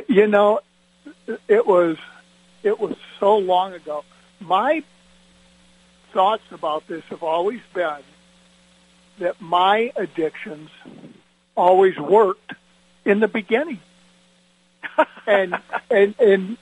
You 0.07 0.27
know, 0.27 0.61
it 1.47 1.65
was 1.65 1.97
it 2.63 2.79
was 2.79 2.95
so 3.19 3.37
long 3.37 3.73
ago. 3.73 4.03
My 4.39 4.83
thoughts 6.13 6.43
about 6.51 6.87
this 6.87 7.03
have 7.09 7.23
always 7.23 7.61
been 7.73 8.03
that 9.19 9.39
my 9.39 9.91
addictions 9.95 10.69
always 11.55 11.97
worked 11.97 12.53
in 13.05 13.19
the 13.19 13.27
beginning. 13.27 13.79
And 15.27 15.55
and 15.89 16.15
and 16.19 16.57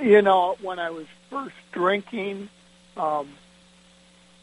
you 0.00 0.22
know, 0.22 0.56
when 0.62 0.78
I 0.78 0.90
was 0.90 1.06
first 1.28 1.54
drinking, 1.72 2.48
um, 2.96 3.28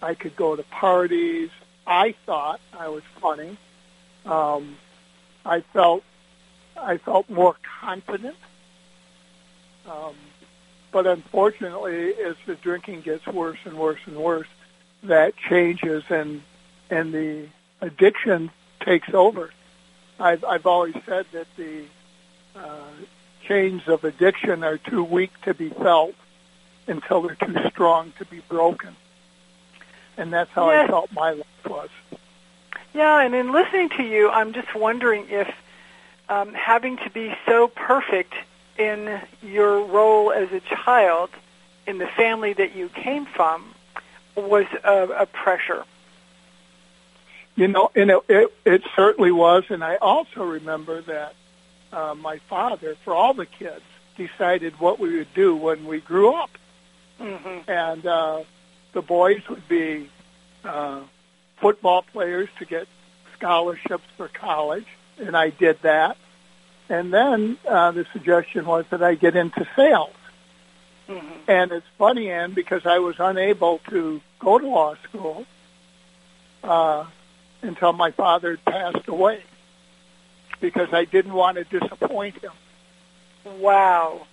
I 0.02 0.14
could 0.14 0.36
go 0.36 0.56
to 0.56 0.64
parties. 0.64 1.50
I 1.86 2.14
thought 2.26 2.60
I 2.78 2.90
was 2.90 3.04
funny. 3.22 3.58
Um, 4.26 4.78
I 5.46 5.62
felt 5.74 6.04
I 6.76 6.98
felt 6.98 7.30
more 7.30 7.56
confident. 7.82 8.36
Um, 9.90 10.16
but 10.92 11.08
unfortunately, 11.08 12.14
as 12.16 12.36
the 12.46 12.56
drinking 12.56 13.02
gets 13.02 13.26
worse 13.26 13.60
and 13.66 13.78
worse 13.78 14.00
and 14.06 14.18
worse, 14.18 14.48
that 15.04 15.36
changes 15.38 16.04
and 16.10 16.42
and 16.90 17.14
the 17.14 17.48
addiction 17.82 18.52
takes 18.82 19.14
over. 19.14 19.52
I've 20.20 20.44
I've 20.44 20.66
always 20.66 20.96
said 21.06 21.26
that 21.32 21.48
the 21.56 21.84
uh, 22.56 22.90
chains 23.48 23.88
of 23.88 24.04
addiction 24.04 24.64
are 24.64 24.78
too 24.78 25.04
weak 25.04 25.32
to 25.44 25.54
be 25.54 25.70
felt 25.70 26.16
until 26.88 27.22
they're 27.22 27.36
too 27.36 27.56
strong 27.70 28.14
to 28.18 28.26
be 28.26 28.40
broken. 28.48 28.96
And 30.18 30.34
that's 30.34 30.50
how 30.52 30.70
yes. 30.72 30.86
I 30.86 30.88
felt 30.88 31.12
my 31.12 31.32
life 31.32 31.68
was. 31.68 31.90
Yeah, 32.94 33.22
and 33.22 33.36
in 33.36 33.52
listening 33.52 33.90
to 33.98 34.04
you, 34.04 34.30
I'm 34.30 34.54
just 34.54 34.74
wondering 34.74 35.28
if 35.30 35.54
um, 36.30 36.54
having 36.54 36.98
to 36.98 37.10
be 37.10 37.36
so 37.46 37.68
perfect 37.68 38.34
in 38.78 39.22
your 39.42 39.84
role 39.86 40.32
as 40.32 40.52
a 40.52 40.60
child 40.62 41.30
in 41.86 41.98
the 41.98 42.08
family 42.08 42.54
that 42.54 42.76
you 42.76 42.90
came 42.90 43.26
from 43.26 43.74
was 44.36 44.66
a, 44.84 45.04
a 45.20 45.26
pressure. 45.26 45.84
You 47.56 47.68
know, 47.68 47.90
and 47.96 48.12
it, 48.12 48.20
it, 48.30 48.54
it 48.66 48.82
certainly 48.96 49.32
was. 49.32 49.64
And 49.70 49.84
I 49.84 49.96
also 49.96 50.44
remember 50.44 51.02
that 51.02 51.34
uh, 51.92 52.16
my 52.16 52.40
father, 52.50 52.96
for 53.04 53.14
all 53.14 53.34
the 53.34 53.46
kids, 53.46 53.84
decided 54.16 54.80
what 54.80 55.00
we 55.00 55.18
would 55.18 55.34
do 55.34 55.56
when 55.56 55.86
we 55.86 56.00
grew 56.00 56.34
up. 56.34 56.52
Mm-hmm. 57.20 57.70
And 57.70 58.06
uh, 58.06 58.44
the 58.94 59.02
boys 59.02 59.42
would 59.50 59.68
be 59.68 60.10
uh, 60.64 61.02
football 61.58 62.04
players 62.14 62.50
to 62.60 62.66
get 62.66 62.88
scholarships 63.38 64.04
for 64.18 64.28
college, 64.28 64.88
and 65.18 65.36
I 65.36 65.50
did 65.50 65.82
that. 65.84 66.18
And 66.90 67.14
then 67.14 67.58
uh, 67.68 67.92
the 67.92 68.06
suggestion 68.14 68.66
was 68.66 68.86
that 68.92 69.04
I 69.04 69.16
get 69.16 69.36
into 69.36 69.68
sales. 69.76 70.14
Mm-hmm. 71.08 71.50
And 71.50 71.72
it's 71.72 71.88
funny, 71.98 72.30
Ann, 72.30 72.54
because 72.54 72.86
I 72.86 73.00
was 73.00 73.16
unable 73.20 73.80
to 73.90 74.22
go 74.40 74.58
to 74.58 74.68
law 74.68 74.96
school 75.04 75.46
uh, 76.64 77.06
until 77.62 77.94
my 77.94 78.12
father 78.12 78.58
passed 78.66 79.08
away 79.08 79.44
because 80.60 80.90
I 80.94 81.06
didn't 81.06 81.34
want 81.34 81.58
to 81.58 81.64
disappoint 81.64 82.38
him. 82.44 82.52
Wow. 83.46 84.28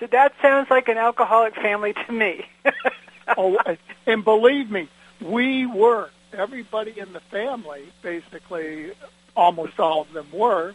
So 0.00 0.06
that 0.06 0.32
sounds 0.40 0.70
like 0.70 0.88
an 0.88 0.98
alcoholic 0.98 1.54
family 1.54 1.92
to 1.92 2.12
me. 2.12 2.44
oh, 3.36 3.58
and 4.06 4.24
believe 4.24 4.70
me, 4.70 4.88
we 5.20 5.66
were. 5.66 6.10
Everybody 6.32 6.98
in 6.98 7.12
the 7.12 7.20
family, 7.20 7.84
basically, 8.00 8.92
almost 9.36 9.78
all 9.78 10.02
of 10.02 10.12
them 10.12 10.26
were. 10.32 10.74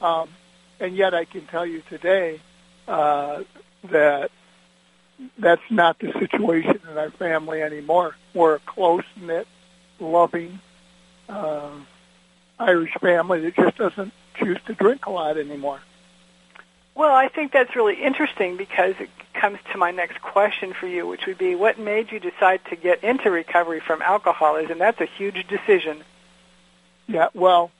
Um, 0.00 0.28
and 0.80 0.96
yet 0.96 1.14
I 1.14 1.24
can 1.24 1.46
tell 1.46 1.64
you 1.64 1.82
today 1.88 2.40
uh, 2.86 3.42
that 3.90 4.30
that's 5.38 5.62
not 5.70 5.98
the 5.98 6.12
situation 6.18 6.80
in 6.90 6.98
our 6.98 7.10
family 7.10 7.62
anymore. 7.62 8.16
We're 8.34 8.56
a 8.56 8.60
close-knit, 8.60 9.46
loving 10.00 10.60
uh, 11.28 11.70
Irish 12.62 12.94
family 13.00 13.40
that 13.40 13.56
just 13.56 13.76
doesn't 13.76 14.12
choose 14.34 14.58
to 14.66 14.74
drink 14.74 15.06
a 15.06 15.10
lot 15.10 15.36
anymore. 15.36 15.80
Well, 16.94 17.14
I 17.14 17.28
think 17.28 17.52
that's 17.52 17.74
really 17.74 18.02
interesting 18.02 18.56
because 18.56 18.94
it 19.00 19.08
comes 19.34 19.58
to 19.72 19.78
my 19.78 19.90
next 19.90 20.20
question 20.20 20.74
for 20.74 20.86
you, 20.86 21.06
which 21.06 21.26
would 21.26 21.38
be 21.38 21.54
what 21.54 21.78
made 21.78 22.12
you 22.12 22.20
decide 22.20 22.60
to 22.66 22.76
get 22.76 23.02
into 23.02 23.30
recovery 23.30 23.80
from 23.80 24.02
alcoholism? 24.02 24.78
That's 24.78 25.00
a 25.00 25.06
huge 25.06 25.46
decision. 25.48 26.04
Yeah, 27.08 27.28
well, 27.34 27.70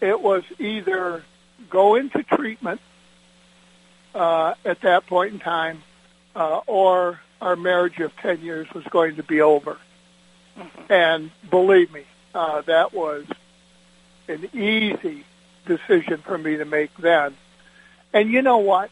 it 0.00 0.20
was 0.20 0.44
either 0.58 1.24
go 1.68 1.96
into 1.96 2.22
treatment 2.22 2.80
uh, 4.14 4.54
at 4.64 4.80
that 4.82 5.06
point 5.06 5.34
in 5.34 5.40
time 5.40 5.82
uh, 6.34 6.60
or 6.66 7.20
our 7.40 7.56
marriage 7.56 7.98
of 7.98 8.16
10 8.16 8.40
years 8.40 8.72
was 8.72 8.84
going 8.84 9.16
to 9.16 9.22
be 9.22 9.40
over. 9.40 9.76
Mm-hmm. 10.56 10.92
And 10.92 11.30
believe 11.50 11.92
me, 11.92 12.04
uh, 12.34 12.62
that 12.62 12.94
was 12.94 13.26
an 14.28 14.48
easy 14.52 15.24
decision 15.66 16.18
for 16.18 16.38
me 16.38 16.56
to 16.56 16.64
make 16.64 16.94
then. 16.96 17.36
And 18.12 18.30
you 18.30 18.42
know 18.42 18.58
what? 18.58 18.90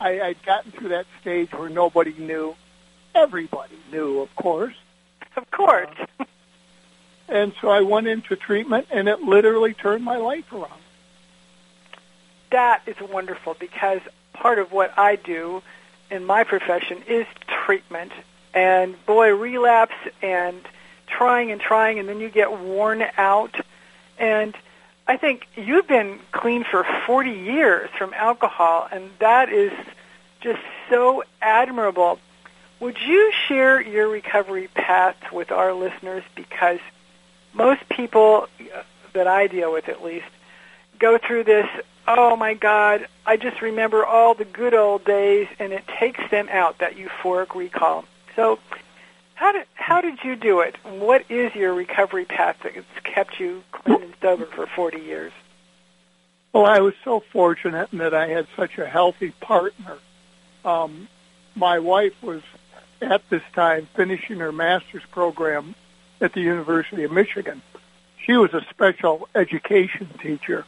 I, 0.00 0.20
I'd 0.20 0.42
gotten 0.44 0.72
through 0.72 0.90
that 0.90 1.06
stage 1.20 1.52
where 1.52 1.68
nobody 1.68 2.14
knew. 2.16 2.54
Everybody 3.14 3.76
knew, 3.90 4.20
of 4.20 4.34
course. 4.36 4.74
Of 5.36 5.50
course. 5.50 5.88
Uh, 6.18 6.24
and 7.28 7.52
so 7.60 7.68
I 7.68 7.82
went 7.82 8.06
into 8.06 8.36
treatment, 8.36 8.86
and 8.90 9.08
it 9.08 9.20
literally 9.22 9.74
turned 9.74 10.04
my 10.04 10.16
life 10.16 10.50
around. 10.52 10.80
That 12.50 12.82
is 12.86 12.96
wonderful 13.00 13.54
because 13.58 14.00
part 14.32 14.58
of 14.58 14.72
what 14.72 14.98
I 14.98 15.16
do 15.16 15.62
in 16.10 16.24
my 16.24 16.44
profession 16.44 17.02
is 17.06 17.26
treatment. 17.64 18.12
And 18.54 19.04
boy, 19.04 19.34
relapse 19.34 19.94
and 20.22 20.60
trying 21.06 21.52
and 21.52 21.60
trying, 21.60 21.98
and 21.98 22.08
then 22.08 22.20
you 22.20 22.30
get 22.30 22.58
worn 22.58 23.04
out. 23.18 23.54
And 24.18 24.56
I 25.06 25.16
think 25.16 25.46
you've 25.56 25.88
been 25.88 26.18
clean 26.32 26.64
for 26.64 26.84
40 27.06 27.30
years 27.30 27.88
from 27.96 28.12
alcohol, 28.14 28.88
and 28.90 29.10
that 29.20 29.50
is 29.50 29.72
just 30.40 30.60
so 30.90 31.24
admirable. 31.40 32.18
Would 32.80 32.98
you 33.00 33.32
share 33.46 33.80
your 33.80 34.08
recovery 34.08 34.68
path 34.74 35.16
with 35.32 35.50
our 35.50 35.72
listeners? 35.72 36.22
Because 36.34 36.78
most 37.54 37.88
people 37.88 38.48
uh, 38.60 38.82
that 39.14 39.26
I 39.26 39.46
deal 39.46 39.72
with, 39.72 39.88
at 39.88 40.04
least, 40.04 40.26
go 40.98 41.18
through 41.18 41.44
this, 41.44 41.66
oh 42.06 42.36
my 42.36 42.54
God, 42.54 43.06
I 43.26 43.36
just 43.36 43.62
remember 43.62 44.04
all 44.04 44.34
the 44.34 44.44
good 44.44 44.74
old 44.74 45.04
days, 45.04 45.48
and 45.58 45.72
it 45.72 45.84
takes 45.98 46.20
them 46.30 46.48
out, 46.50 46.78
that 46.78 46.96
euphoric 46.96 47.54
recall. 47.54 48.04
So 48.36 48.58
how 49.38 49.52
did 49.52 49.66
how 49.74 50.00
did 50.00 50.24
you 50.24 50.34
do 50.34 50.60
it? 50.60 50.74
What 50.84 51.24
is 51.30 51.54
your 51.54 51.72
recovery 51.72 52.24
path 52.24 52.56
that's 52.64 52.84
kept 53.04 53.38
you 53.38 53.62
clean 53.70 54.02
and 54.02 54.14
sober 54.20 54.46
for 54.46 54.66
40 54.66 54.98
years? 54.98 55.32
Well, 56.52 56.66
I 56.66 56.80
was 56.80 56.94
so 57.04 57.20
fortunate 57.20 57.92
in 57.92 57.98
that 57.98 58.14
I 58.14 58.26
had 58.26 58.48
such 58.56 58.78
a 58.78 58.86
healthy 58.86 59.30
partner. 59.40 59.98
Um, 60.64 61.06
my 61.54 61.78
wife 61.78 62.20
was 62.20 62.42
at 63.00 63.22
this 63.30 63.42
time 63.54 63.86
finishing 63.94 64.38
her 64.38 64.50
master's 64.50 65.04
program 65.12 65.76
at 66.20 66.32
the 66.32 66.40
University 66.40 67.04
of 67.04 67.12
Michigan. 67.12 67.62
She 68.26 68.32
was 68.32 68.52
a 68.54 68.62
special 68.70 69.28
education 69.36 70.08
teacher 70.20 70.64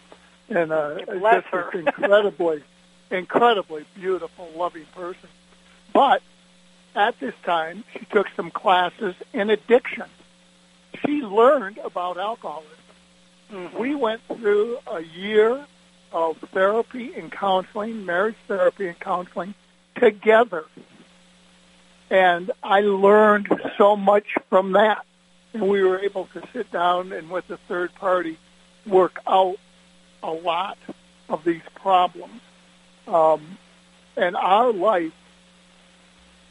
and 0.48 0.70
uh, 0.70 0.98
just 0.98 1.08
an 1.10 1.64
incredibly, 1.88 2.62
incredibly 3.10 3.84
beautiful, 3.96 4.48
loving 4.54 4.86
person. 4.94 5.28
But 5.92 6.22
at 6.94 7.18
this 7.20 7.34
time, 7.44 7.84
she 7.92 8.04
took 8.06 8.26
some 8.36 8.50
classes 8.50 9.14
in 9.32 9.50
addiction. 9.50 10.06
She 11.04 11.22
learned 11.22 11.78
about 11.78 12.18
alcoholism. 12.18 12.70
Mm-hmm. 13.52 13.78
We 13.78 13.94
went 13.94 14.20
through 14.26 14.78
a 14.86 15.00
year 15.00 15.64
of 16.12 16.36
therapy 16.52 17.14
and 17.14 17.30
counseling, 17.30 18.04
marriage 18.04 18.36
therapy 18.48 18.88
and 18.88 18.98
counseling 18.98 19.54
together. 19.94 20.64
And 22.10 22.50
I 22.62 22.80
learned 22.80 23.48
so 23.78 23.96
much 23.96 24.34
from 24.48 24.72
that. 24.72 25.04
And 25.52 25.68
we 25.68 25.82
were 25.82 25.98
able 26.00 26.26
to 26.26 26.42
sit 26.52 26.70
down 26.70 27.12
and 27.12 27.30
with 27.30 27.48
a 27.50 27.56
third 27.56 27.94
party 27.94 28.38
work 28.86 29.20
out 29.26 29.56
a 30.22 30.30
lot 30.30 30.78
of 31.28 31.44
these 31.44 31.62
problems. 31.74 32.40
Um, 33.06 33.58
and 34.16 34.36
our 34.36 34.72
life 34.72 35.12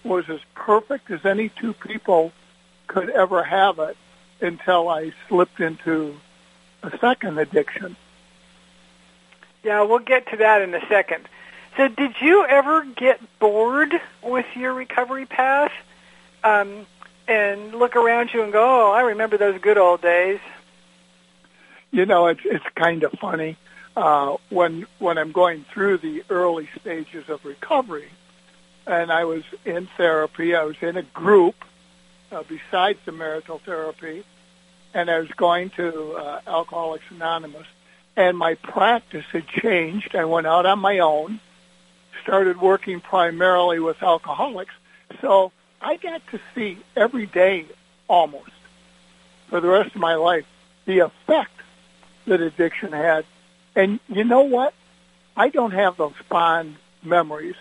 was 0.09 0.27
as 0.29 0.39
perfect 0.55 1.11
as 1.11 1.23
any 1.25 1.49
two 1.49 1.73
people 1.73 2.33
could 2.87 3.09
ever 3.09 3.43
have 3.43 3.79
it 3.79 3.95
until 4.41 4.89
I 4.89 5.13
slipped 5.27 5.59
into 5.59 6.19
a 6.81 6.97
second 6.97 7.37
addiction. 7.37 7.95
Yeah, 9.63 9.83
we'll 9.83 9.99
get 9.99 10.29
to 10.31 10.37
that 10.37 10.61
in 10.61 10.73
a 10.73 10.85
second. 10.87 11.27
So, 11.77 11.87
did 11.87 12.15
you 12.19 12.45
ever 12.45 12.83
get 12.83 13.21
bored 13.39 13.93
with 14.23 14.45
your 14.55 14.73
recovery 14.73 15.25
path 15.25 15.71
um, 16.43 16.87
and 17.27 17.75
look 17.75 17.95
around 17.95 18.31
you 18.33 18.41
and 18.41 18.51
go, 18.51 18.87
"Oh, 18.87 18.91
I 18.91 19.01
remember 19.01 19.37
those 19.37 19.61
good 19.61 19.77
old 19.77 20.01
days"? 20.01 20.39
You 21.91 22.05
know, 22.05 22.27
it's 22.27 22.41
it's 22.43 22.65
kind 22.75 23.03
of 23.03 23.11
funny 23.13 23.57
uh, 23.95 24.37
when 24.49 24.87
when 24.97 25.17
I'm 25.17 25.31
going 25.31 25.65
through 25.71 25.99
the 25.99 26.23
early 26.29 26.69
stages 26.79 27.29
of 27.29 27.45
recovery 27.45 28.09
and 28.89 29.11
I 29.11 29.23
was 29.25 29.43
in 29.65 29.87
therapy. 29.97 30.55
I 30.55 30.63
was 30.63 30.75
in 30.81 30.97
a 30.97 31.03
group 31.03 31.55
uh, 32.31 32.43
besides 32.47 32.99
the 33.05 33.11
marital 33.11 33.59
therapy, 33.59 34.23
and 34.93 35.09
I 35.09 35.19
was 35.19 35.29
going 35.29 35.69
to 35.71 36.13
uh, 36.13 36.41
Alcoholics 36.47 37.05
Anonymous. 37.11 37.67
and 38.15 38.37
my 38.37 38.55
practice 38.55 39.25
had 39.31 39.47
changed. 39.47 40.15
I 40.15 40.25
went 40.25 40.47
out 40.47 40.65
on 40.65 40.79
my 40.79 40.99
own, 40.99 41.39
started 42.23 42.59
working 42.59 42.99
primarily 42.99 43.79
with 43.79 44.01
alcoholics. 44.01 44.73
So 45.21 45.51
I 45.81 45.97
got 45.97 46.21
to 46.31 46.39
see 46.55 46.79
every 46.95 47.27
day 47.27 47.65
almost 48.07 48.51
for 49.49 49.61
the 49.61 49.67
rest 49.67 49.95
of 49.95 50.01
my 50.01 50.15
life 50.15 50.45
the 50.85 50.99
effect 50.99 51.51
that 52.25 52.41
addiction 52.41 52.91
had. 52.91 53.25
And 53.75 53.99
you 54.09 54.23
know 54.23 54.41
what? 54.41 54.73
I 55.37 55.49
don't 55.49 55.71
have 55.71 55.95
those 55.97 56.15
fond 56.27 56.75
memories. 57.03 57.55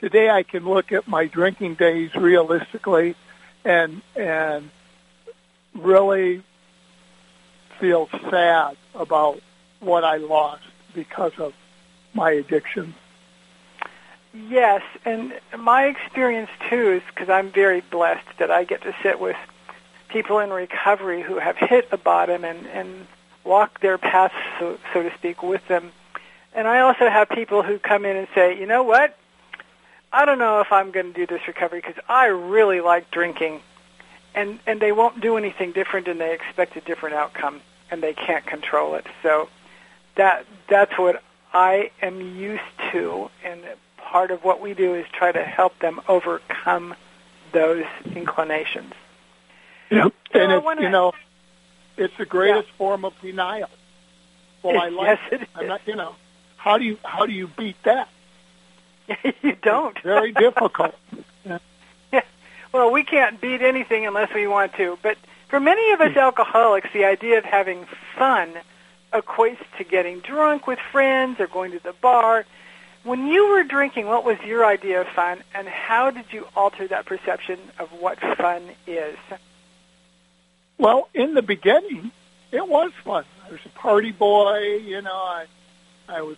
Today 0.00 0.30
I 0.30 0.42
can 0.42 0.64
look 0.64 0.92
at 0.92 1.06
my 1.06 1.26
drinking 1.26 1.74
days 1.74 2.14
realistically 2.14 3.16
and 3.64 4.00
and 4.16 4.70
really 5.74 6.42
feel 7.78 8.08
sad 8.30 8.76
about 8.94 9.40
what 9.80 10.02
I 10.04 10.16
lost 10.16 10.62
because 10.94 11.32
of 11.38 11.52
my 12.14 12.30
addiction. 12.30 12.94
Yes, 14.32 14.82
and 15.04 15.38
my 15.58 15.84
experience 15.84 16.50
too 16.70 16.92
is 16.92 17.02
because 17.08 17.28
I'm 17.28 17.50
very 17.50 17.82
blessed 17.82 18.38
that 18.38 18.50
I 18.50 18.64
get 18.64 18.82
to 18.82 18.94
sit 19.02 19.20
with 19.20 19.36
people 20.08 20.38
in 20.38 20.50
recovery 20.50 21.20
who 21.22 21.38
have 21.38 21.56
hit 21.56 21.88
a 21.92 21.98
bottom 21.98 22.44
and, 22.44 22.66
and 22.68 23.06
walk 23.44 23.80
their 23.80 23.98
path, 23.98 24.32
so, 24.58 24.78
so 24.92 25.02
to 25.02 25.12
speak, 25.14 25.42
with 25.42 25.66
them. 25.68 25.92
And 26.54 26.66
I 26.66 26.80
also 26.80 27.08
have 27.08 27.28
people 27.28 27.62
who 27.62 27.78
come 27.78 28.04
in 28.04 28.16
and 28.16 28.28
say, 28.34 28.58
you 28.58 28.66
know 28.66 28.82
what? 28.82 29.16
I 30.12 30.24
don't 30.24 30.38
know 30.38 30.60
if 30.60 30.72
I'm 30.72 30.90
going 30.90 31.12
to 31.12 31.12
do 31.12 31.26
this 31.26 31.46
recovery 31.46 31.80
because 31.80 32.02
I 32.08 32.26
really 32.26 32.80
like 32.80 33.10
drinking. 33.10 33.60
And, 34.34 34.60
and 34.66 34.80
they 34.80 34.92
won't 34.92 35.20
do 35.20 35.36
anything 35.36 35.72
different 35.72 36.08
and 36.08 36.20
they 36.20 36.34
expect 36.34 36.76
a 36.76 36.80
different 36.80 37.16
outcome 37.16 37.60
and 37.90 38.02
they 38.02 38.14
can't 38.14 38.46
control 38.46 38.94
it. 38.94 39.06
So 39.22 39.48
that, 40.16 40.46
that's 40.68 40.96
what 40.98 41.22
I 41.52 41.90
am 42.00 42.20
used 42.36 42.62
to. 42.92 43.30
And 43.44 43.62
part 43.96 44.30
of 44.30 44.44
what 44.44 44.60
we 44.60 44.74
do 44.74 44.94
is 44.94 45.06
try 45.12 45.32
to 45.32 45.42
help 45.42 45.78
them 45.80 46.00
overcome 46.08 46.94
those 47.52 47.84
inclinations. 48.14 48.92
Yeah, 49.90 50.08
so 50.32 50.40
and 50.40 50.52
it's, 50.52 50.80
you 50.80 50.88
know, 50.88 51.12
it's 51.96 52.16
the 52.16 52.24
greatest 52.24 52.68
yeah. 52.68 52.78
form 52.78 53.04
of 53.04 53.12
denial. 53.20 53.68
Well, 54.62 54.78
I 54.80 54.88
like 54.90 55.18
yes, 55.30 55.40
it. 55.42 55.48
I'm 55.54 55.66
not, 55.66 55.80
you 55.86 55.96
know, 55.96 56.14
how 56.56 56.78
do 56.78 56.84
you 56.84 56.98
how 57.02 57.26
do 57.26 57.32
you 57.32 57.48
beat 57.48 57.76
that? 57.84 58.08
you 59.42 59.56
don't. 59.62 59.96
It's 59.96 60.04
very 60.04 60.32
difficult. 60.32 60.94
yeah. 61.44 61.58
yeah. 62.12 62.22
Well, 62.72 62.90
we 62.90 63.04
can't 63.04 63.40
beat 63.40 63.62
anything 63.62 64.06
unless 64.06 64.32
we 64.34 64.46
want 64.46 64.74
to. 64.74 64.98
But 65.02 65.16
for 65.48 65.60
many 65.60 65.92
of 65.92 66.00
us 66.00 66.12
hmm. 66.12 66.18
alcoholics, 66.18 66.88
the 66.92 67.04
idea 67.04 67.38
of 67.38 67.44
having 67.44 67.86
fun 68.16 68.54
equates 69.12 69.58
to 69.78 69.84
getting 69.84 70.20
drunk 70.20 70.66
with 70.66 70.78
friends 70.92 71.40
or 71.40 71.46
going 71.46 71.72
to 71.72 71.80
the 71.80 71.92
bar. 71.92 72.44
When 73.02 73.26
you 73.26 73.48
were 73.48 73.64
drinking, 73.64 74.06
what 74.06 74.24
was 74.24 74.38
your 74.44 74.64
idea 74.64 75.00
of 75.00 75.08
fun, 75.08 75.42
and 75.54 75.66
how 75.66 76.10
did 76.10 76.26
you 76.32 76.46
alter 76.54 76.86
that 76.88 77.06
perception 77.06 77.58
of 77.78 77.88
what 77.92 78.20
fun 78.36 78.62
is? 78.86 79.16
Well, 80.76 81.08
in 81.14 81.34
the 81.34 81.42
beginning, 81.42 82.12
it 82.52 82.66
was 82.66 82.92
fun. 83.04 83.24
I 83.46 83.52
was 83.52 83.60
a 83.64 83.68
party 83.70 84.12
boy, 84.12 84.58
you 84.84 85.00
know. 85.00 85.14
I, 85.14 85.46
I 86.08 86.22
was, 86.22 86.36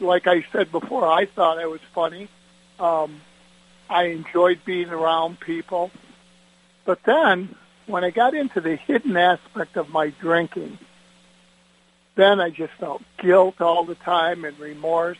like 0.00 0.26
I 0.26 0.44
said 0.52 0.70
before, 0.70 1.06
I 1.06 1.26
thought 1.26 1.58
I 1.58 1.66
was 1.66 1.80
funny. 1.94 2.28
Um, 2.78 3.20
I 3.88 4.04
enjoyed 4.04 4.60
being 4.64 4.90
around 4.90 5.40
people. 5.40 5.90
But 6.84 7.02
then, 7.04 7.54
when 7.86 8.04
I 8.04 8.10
got 8.10 8.34
into 8.34 8.60
the 8.60 8.76
hidden 8.76 9.16
aspect 9.16 9.76
of 9.76 9.88
my 9.88 10.10
drinking, 10.20 10.78
then 12.14 12.40
I 12.40 12.50
just 12.50 12.72
felt 12.74 13.02
guilt 13.18 13.60
all 13.60 13.84
the 13.84 13.94
time 13.94 14.44
and 14.44 14.58
remorse. 14.58 15.18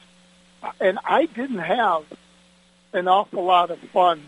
And 0.80 0.98
I 1.04 1.26
didn't 1.26 1.58
have 1.58 2.04
an 2.92 3.08
awful 3.08 3.44
lot 3.44 3.70
of 3.70 3.78
fun 3.92 4.22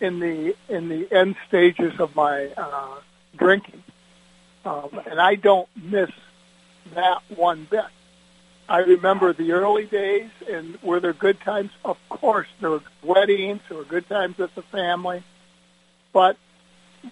in 0.00 0.20
the 0.20 0.54
in 0.68 0.88
the 0.88 1.10
end 1.10 1.36
stages 1.48 1.98
of 1.98 2.14
my 2.14 2.46
uh, 2.56 3.00
drinking. 3.36 3.82
Um, 4.64 5.00
and 5.08 5.20
I 5.20 5.34
don't 5.34 5.68
miss 5.76 6.10
that 6.94 7.22
one 7.34 7.66
bit. 7.70 7.84
I 8.68 8.78
remember 8.78 9.32
the 9.32 9.52
early 9.52 9.86
days, 9.86 10.30
and 10.50 10.80
were 10.82 11.00
there 11.00 11.12
good 11.12 11.40
times? 11.40 11.70
Of 11.84 11.98
course, 12.08 12.48
there 12.60 12.70
were 12.70 12.82
weddings, 13.02 13.60
there 13.68 13.78
were 13.78 13.84
good 13.84 14.08
times 14.08 14.38
with 14.38 14.54
the 14.54 14.62
family, 14.62 15.22
but 16.12 16.36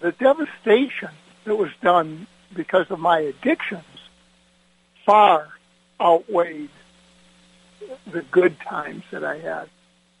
the 0.01 0.11
devastation 0.11 1.11
that 1.45 1.55
was 1.55 1.71
done 1.81 2.27
because 2.53 2.91
of 2.91 2.99
my 2.99 3.19
addictions 3.19 3.83
far 5.05 5.47
outweighed 6.01 6.69
the 8.11 8.21
good 8.21 8.59
times 8.59 9.03
that 9.11 9.23
I 9.23 9.37
had. 9.37 9.69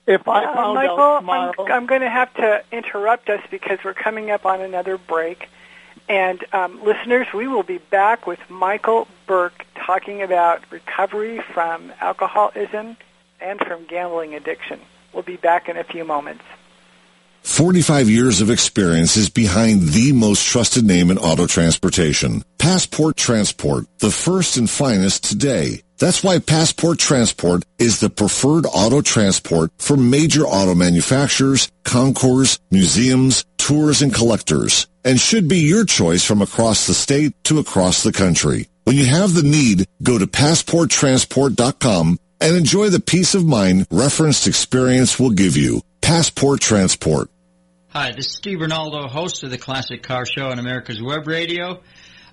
If 0.07 0.27
I 0.27 0.45
uh, 0.45 0.53
found 0.53 0.75
Michael, 0.75 1.17
tomorrow, 1.19 1.53
I'm, 1.59 1.71
I'm 1.71 1.85
going 1.87 2.01
to 2.01 2.09
have 2.09 2.33
to 2.35 2.63
interrupt 2.71 3.29
us 3.29 3.41
because 3.49 3.79
we're 3.83 3.95
coming 3.95 4.29
up 4.31 4.45
on 4.45 4.61
another 4.61 4.97
break. 4.97 5.49
And 6.07 6.43
um, 6.53 6.83
listeners, 6.83 7.27
we 7.33 7.47
will 7.47 7.63
be 7.63 7.79
back 7.79 8.27
with 8.27 8.39
Michael 8.49 9.07
Burke 9.25 9.65
talking 9.85 10.21
about 10.21 10.61
recovery 10.71 11.41
from 11.53 11.91
alcoholism 12.01 12.97
and 13.39 13.59
from 13.59 13.85
gambling 13.85 14.33
addiction. 14.33 14.79
We'll 15.13 15.23
be 15.23 15.37
back 15.37 15.69
in 15.69 15.77
a 15.77 15.83
few 15.83 16.03
moments. 16.03 16.43
45 17.43 18.09
years 18.09 18.41
of 18.41 18.49
experience 18.49 19.15
is 19.15 19.29
behind 19.29 19.89
the 19.89 20.11
most 20.13 20.47
trusted 20.47 20.83
name 20.83 21.11
in 21.11 21.19
auto 21.19 21.45
transportation. 21.45 22.43
Passport 22.57 23.15
Transport, 23.15 23.85
the 23.99 24.09
first 24.09 24.57
and 24.57 24.67
finest 24.67 25.23
today. 25.23 25.83
That's 25.99 26.23
why 26.23 26.39
Passport 26.39 26.97
Transport 26.97 27.63
is 27.77 27.99
the 27.99 28.09
preferred 28.09 28.65
auto 28.65 29.01
transport 29.01 29.71
for 29.77 29.95
major 29.95 30.41
auto 30.41 30.73
manufacturers, 30.73 31.71
concours, 31.83 32.59
museums, 32.71 33.45
tours, 33.57 34.01
and 34.01 34.13
collectors, 34.13 34.87
and 35.05 35.19
should 35.19 35.47
be 35.47 35.59
your 35.59 35.85
choice 35.85 36.25
from 36.25 36.41
across 36.41 36.87
the 36.87 36.93
state 36.93 37.41
to 37.45 37.59
across 37.59 38.03
the 38.03 38.11
country. 38.11 38.67
When 38.83 38.97
you 38.97 39.05
have 39.05 39.33
the 39.33 39.43
need, 39.43 39.87
go 40.03 40.17
to 40.17 40.27
PassportTransport.com 40.27 42.19
and 42.41 42.55
enjoy 42.55 42.89
the 42.89 42.99
peace 42.99 43.33
of 43.35 43.45
mind 43.45 43.87
referenced 43.89 44.47
experience 44.47 45.19
will 45.19 45.31
give 45.31 45.55
you. 45.55 45.81
Passport 46.01 46.59
Transport. 46.59 47.29
Hi, 47.89 48.11
this 48.11 48.25
is 48.25 48.35
Steve 48.35 48.59
Ronaldo, 48.59 49.07
host 49.09 49.43
of 49.43 49.51
the 49.51 49.57
Classic 49.57 50.03
Car 50.03 50.25
Show 50.25 50.49
on 50.49 50.59
America's 50.59 51.01
Web 51.01 51.27
Radio. 51.27 51.81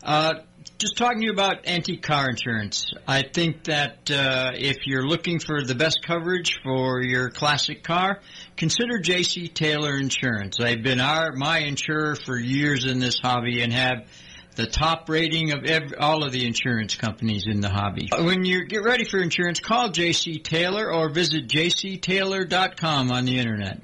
Uh, 0.03 0.35
just 0.79 0.97
talking 0.97 1.21
to 1.21 1.27
you 1.27 1.33
about 1.33 1.69
antique 1.69 2.03
car 2.03 2.29
insurance. 2.29 2.93
I 3.07 3.23
think 3.23 3.65
that 3.65 4.11
uh, 4.11 4.51
if 4.55 4.87
you're 4.87 5.07
looking 5.07 5.39
for 5.39 5.63
the 5.63 5.77
best 5.77 6.05
coverage 6.05 6.61
for 6.65 7.01
your 7.01 7.31
classic 7.31 7.85
car, 7.85 8.21
consider 8.57 8.99
J.C. 8.99 9.49
Taylor 9.49 9.97
Insurance. 9.97 10.57
They've 10.59 10.83
been 10.83 11.01
our 11.01 11.33
my 11.33 11.59
insurer 11.59 12.17
for 12.17 12.39
years 12.39 12.85
in 12.85 12.99
this 12.99 13.19
hobby 13.19 13.63
and 13.63 13.73
have 13.73 14.07
the 14.55 14.67
top 14.67 15.09
rating 15.09 15.53
of 15.53 15.65
every, 15.65 15.97
all 15.97 16.25
of 16.25 16.33
the 16.33 16.47
insurance 16.47 16.95
companies 16.95 17.45
in 17.47 17.61
the 17.61 17.71
hobby. 17.71 18.09
When 18.17 18.45
you 18.45 18.67
get 18.67 18.83
ready 18.83 19.05
for 19.05 19.21
insurance, 19.21 19.61
call 19.61 19.89
J.C. 19.89 20.39
Taylor 20.41 20.93
or 20.93 21.09
visit 21.09 21.49
jctaylor.com 21.49 23.11
on 23.11 23.25
the 23.25 23.39
internet. 23.39 23.81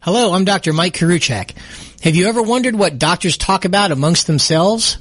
Hello, 0.00 0.32
I'm 0.32 0.44
Dr. 0.44 0.72
Mike 0.72 0.94
Karuchak. 0.94 1.54
Have 2.02 2.14
you 2.14 2.28
ever 2.28 2.42
wondered 2.42 2.74
what 2.74 2.98
doctors 2.98 3.36
talk 3.36 3.64
about 3.64 3.90
amongst 3.90 4.26
themselves? 4.26 4.98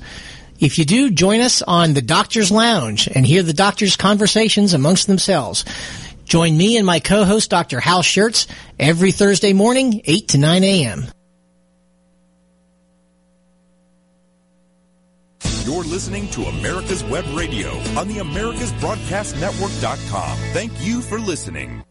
If 0.60 0.80
you 0.80 0.86
do, 0.86 1.12
join 1.12 1.42
us 1.42 1.62
on 1.62 1.94
the 1.94 2.02
Doctor's 2.02 2.50
Lounge 2.50 3.08
and 3.08 3.26
hear 3.26 3.44
the 3.44 3.54
doctors' 3.54 3.96
conversations 3.96 4.74
amongst 4.74 5.06
themselves. 5.06 5.66
Join 6.28 6.56
me 6.58 6.78
and 6.78 6.86
my 6.86 7.00
co-host, 7.00 7.50
Dr. 7.50 7.80
Hal 7.80 8.04
Schertz, 8.04 8.46
every 8.78 9.12
Thursday 9.12 9.54
morning, 9.54 10.02
8 10.04 10.28
to 10.30 10.38
9 10.38 10.64
a.m. 10.64 11.06
You're 15.64 15.84
listening 15.84 16.28
to 16.30 16.44
America's 16.44 17.04
Web 17.06 17.26
Radio 17.34 17.70
on 17.98 18.08
the 18.08 18.18
AmericasBroadcastNetwork.com. 18.18 20.38
Thank 20.54 20.72
you 20.80 21.02
for 21.02 21.20
listening. 21.20 21.84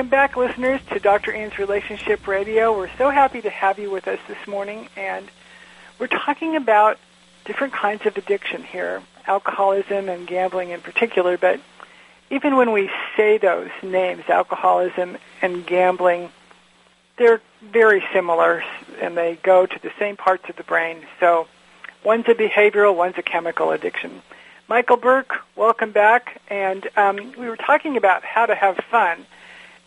Welcome 0.00 0.10
back, 0.12 0.34
listeners, 0.34 0.80
to 0.92 0.98
Dr. 0.98 1.30
Ann's 1.30 1.58
Relationship 1.58 2.26
Radio. 2.26 2.74
We're 2.74 2.88
so 2.96 3.10
happy 3.10 3.42
to 3.42 3.50
have 3.50 3.78
you 3.78 3.90
with 3.90 4.08
us 4.08 4.18
this 4.26 4.48
morning, 4.48 4.88
and 4.96 5.30
we're 5.98 6.06
talking 6.06 6.56
about 6.56 6.98
different 7.44 7.74
kinds 7.74 8.06
of 8.06 8.16
addiction 8.16 8.62
here, 8.62 9.02
alcoholism 9.26 10.08
and 10.08 10.26
gambling 10.26 10.70
in 10.70 10.80
particular, 10.80 11.36
but 11.36 11.60
even 12.30 12.56
when 12.56 12.72
we 12.72 12.88
say 13.14 13.36
those 13.36 13.68
names, 13.82 14.24
alcoholism 14.30 15.18
and 15.42 15.66
gambling, 15.66 16.30
they're 17.18 17.42
very 17.60 18.02
similar, 18.10 18.64
and 19.02 19.18
they 19.18 19.38
go 19.42 19.66
to 19.66 19.78
the 19.82 19.92
same 19.98 20.16
parts 20.16 20.48
of 20.48 20.56
the 20.56 20.64
brain. 20.64 21.02
So 21.20 21.46
one's 22.02 22.24
a 22.26 22.34
behavioral, 22.34 22.96
one's 22.96 23.18
a 23.18 23.22
chemical 23.22 23.70
addiction. 23.70 24.22
Michael 24.66 24.96
Burke, 24.96 25.42
welcome 25.56 25.92
back. 25.92 26.40
And 26.48 26.88
um, 26.96 27.34
we 27.36 27.50
were 27.50 27.58
talking 27.58 27.98
about 27.98 28.24
how 28.24 28.46
to 28.46 28.54
have 28.54 28.78
fun 28.90 29.26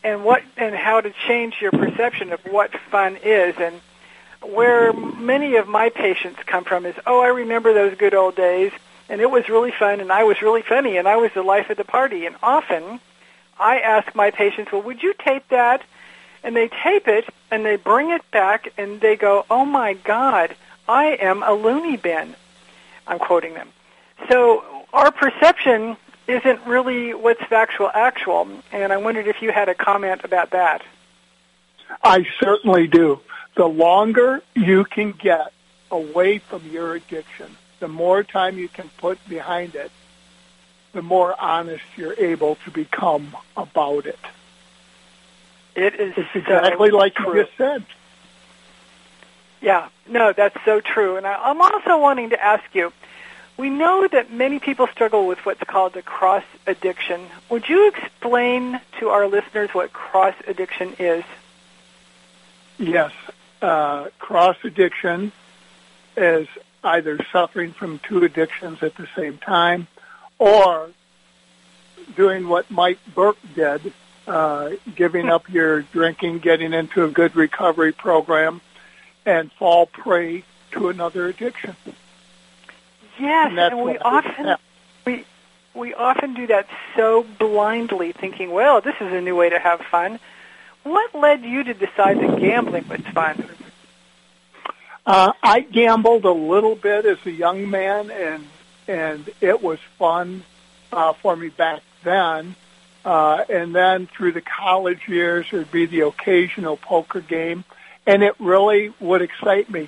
and 0.03 0.23
what 0.23 0.43
and 0.57 0.75
how 0.75 1.01
to 1.01 1.13
change 1.27 1.55
your 1.61 1.71
perception 1.71 2.31
of 2.31 2.39
what 2.41 2.71
fun 2.91 3.17
is. 3.23 3.55
And 3.57 3.81
where 4.41 4.91
many 4.93 5.55
of 5.55 5.67
my 5.67 5.89
patients 5.89 6.39
come 6.45 6.63
from 6.65 6.85
is, 6.85 6.95
oh, 7.05 7.21
I 7.21 7.27
remember 7.27 7.73
those 7.73 7.95
good 7.97 8.13
old 8.13 8.35
days, 8.35 8.71
and 9.09 9.21
it 9.21 9.31
was 9.31 9.47
really 9.49 9.71
fun, 9.71 10.01
and 10.01 10.11
I 10.11 10.23
was 10.23 10.41
really 10.41 10.61
funny, 10.61 10.97
and 10.97 11.07
I 11.07 11.15
was 11.15 11.31
the 11.33 11.43
life 11.43 11.69
of 11.69 11.77
the 11.77 11.85
party. 11.85 12.25
And 12.25 12.35
often, 12.43 12.99
I 13.59 13.79
ask 13.79 14.13
my 14.15 14.31
patients, 14.31 14.71
well, 14.71 14.81
would 14.81 15.01
you 15.01 15.13
tape 15.13 15.47
that? 15.49 15.83
and 16.43 16.55
they 16.55 16.67
tape 16.67 17.07
it 17.07 17.25
and 17.49 17.65
they 17.65 17.77
bring 17.77 18.11
it 18.11 18.29
back 18.31 18.71
and 18.77 18.99
they 18.99 19.15
go, 19.15 19.45
"Oh 19.49 19.65
my 19.65 19.93
God, 19.93 20.55
I 20.87 21.15
am 21.15 21.41
a 21.41 21.53
loony 21.53 21.97
bin." 21.97 22.35
I'm 23.07 23.19
quoting 23.19 23.53
them. 23.53 23.69
So 24.29 24.63
our 24.93 25.11
perception 25.11 25.97
isn't 26.27 26.65
really 26.65 27.13
what's 27.13 27.43
factual 27.43 27.89
actual, 27.93 28.47
and 28.71 28.93
I 28.93 28.97
wondered 28.97 29.27
if 29.27 29.41
you 29.41 29.51
had 29.51 29.69
a 29.69 29.75
comment 29.75 30.21
about 30.23 30.51
that. 30.51 30.83
I 32.03 32.25
certainly 32.39 32.87
do. 32.87 33.19
The 33.55 33.67
longer 33.67 34.41
you 34.55 34.85
can 34.85 35.11
get 35.11 35.51
away 35.91 36.39
from 36.39 36.67
your 36.69 36.95
addiction, 36.95 37.55
the 37.79 37.87
more 37.87 38.23
time 38.23 38.57
you 38.57 38.67
can 38.67 38.89
put 38.97 39.19
behind 39.27 39.75
it, 39.75 39.91
the 40.93 41.01
more 41.01 41.35
honest 41.39 41.83
you're 41.97 42.17
able 42.17 42.55
to 42.65 42.71
become 42.71 43.35
about 43.57 44.05
it. 44.05 44.19
It 45.75 45.95
is 45.95 46.13
it's 46.15 46.29
exactly 46.35 46.89
so 46.89 46.97
like 46.97 47.15
true. 47.15 47.35
you 47.35 47.43
just 47.43 47.57
said. 47.57 47.85
Yeah, 49.61 49.89
no, 50.07 50.33
that's 50.33 50.57
so 50.65 50.81
true. 50.81 51.17
And 51.17 51.25
I, 51.25 51.33
I'm 51.33 51.61
also 51.61 51.97
wanting 51.97 52.29
to 52.31 52.43
ask 52.43 52.63
you, 52.73 52.91
we 53.57 53.69
know 53.69 54.07
that 54.07 54.31
many 54.31 54.59
people 54.59 54.87
struggle 54.87 55.27
with 55.27 55.45
what's 55.45 55.63
called 55.63 55.95
a 55.95 56.01
cross 56.01 56.43
addiction. 56.65 57.27
Would 57.49 57.69
you 57.69 57.89
explain 57.89 58.79
to 58.99 59.09
our 59.09 59.27
listeners 59.27 59.69
what 59.73 59.93
cross 59.93 60.35
addiction 60.47 60.95
is? 60.99 61.23
Yes. 62.77 63.11
Uh, 63.61 64.07
cross 64.19 64.57
addiction 64.63 65.31
is 66.17 66.47
either 66.83 67.19
suffering 67.31 67.71
from 67.71 67.99
two 67.99 68.23
addictions 68.23 68.81
at 68.81 68.95
the 68.95 69.07
same 69.15 69.37
time 69.37 69.87
or 70.39 70.89
doing 72.15 72.47
what 72.47 72.69
Mike 72.69 72.99
Burke 73.15 73.37
did 73.55 73.93
uh, 74.27 74.71
giving 74.95 75.29
up 75.29 75.49
your 75.49 75.81
drinking, 75.81 76.39
getting 76.39 76.73
into 76.73 77.03
a 77.03 77.09
good 77.09 77.35
recovery 77.35 77.91
program, 77.91 78.61
and 79.25 79.51
fall 79.53 79.85
prey 79.85 80.43
to 80.71 80.89
another 80.89 81.27
addiction. 81.27 81.75
Yes, 83.23 83.51
and, 83.51 83.59
and 83.59 83.81
we 83.81 83.97
often 83.99 84.55
we 85.05 85.25
we 85.73 85.93
often 85.93 86.33
do 86.33 86.47
that 86.47 86.67
so 86.95 87.25
blindly, 87.39 88.11
thinking, 88.11 88.51
"Well, 88.51 88.81
this 88.81 88.95
is 88.99 89.13
a 89.13 89.21
new 89.21 89.35
way 89.35 89.49
to 89.49 89.59
have 89.59 89.81
fun." 89.81 90.19
What 90.83 91.15
led 91.15 91.43
you 91.43 91.63
to 91.63 91.73
decide 91.73 92.19
that 92.19 92.39
gambling 92.39 92.87
was 92.89 92.99
fun? 93.13 93.45
Uh, 95.05 95.31
I 95.41 95.61
gambled 95.61 96.25
a 96.25 96.31
little 96.31 96.75
bit 96.75 97.05
as 97.05 97.17
a 97.25 97.31
young 97.31 97.69
man, 97.69 98.11
and 98.11 98.47
and 98.87 99.29
it 99.39 99.63
was 99.63 99.79
fun 99.97 100.43
uh, 100.91 101.13
for 101.13 101.35
me 101.35 101.49
back 101.49 101.81
then. 102.03 102.55
Uh, 103.05 103.43
and 103.49 103.73
then 103.73 104.07
through 104.07 104.33
the 104.33 104.41
college 104.41 105.07
years, 105.07 105.45
there'd 105.51 105.71
be 105.71 105.85
the 105.85 106.01
occasional 106.01 106.77
poker 106.77 107.21
game, 107.21 107.63
and 108.05 108.23
it 108.23 108.35
really 108.39 108.93
would 108.99 109.21
excite 109.21 109.69
me. 109.69 109.87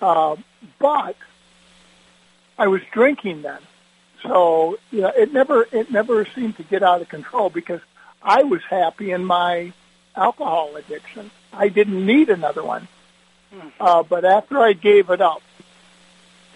Uh, 0.00 0.36
but 0.78 1.16
I 2.58 2.66
was 2.66 2.82
drinking 2.92 3.42
then, 3.42 3.60
so 4.22 4.78
you 4.90 5.02
know, 5.02 5.12
it 5.16 5.32
never 5.32 5.66
it 5.70 5.90
never 5.90 6.26
seemed 6.26 6.56
to 6.56 6.64
get 6.64 6.82
out 6.82 7.00
of 7.00 7.08
control 7.08 7.50
because 7.50 7.80
I 8.22 8.42
was 8.42 8.62
happy 8.68 9.12
in 9.12 9.24
my 9.24 9.72
alcohol 10.16 10.76
addiction. 10.76 11.30
I 11.52 11.68
didn't 11.68 12.04
need 12.04 12.28
another 12.28 12.64
one. 12.64 12.88
Uh, 13.80 14.02
but 14.02 14.24
after 14.24 14.58
I 14.58 14.72
gave 14.74 15.08
it 15.10 15.20
up, 15.20 15.42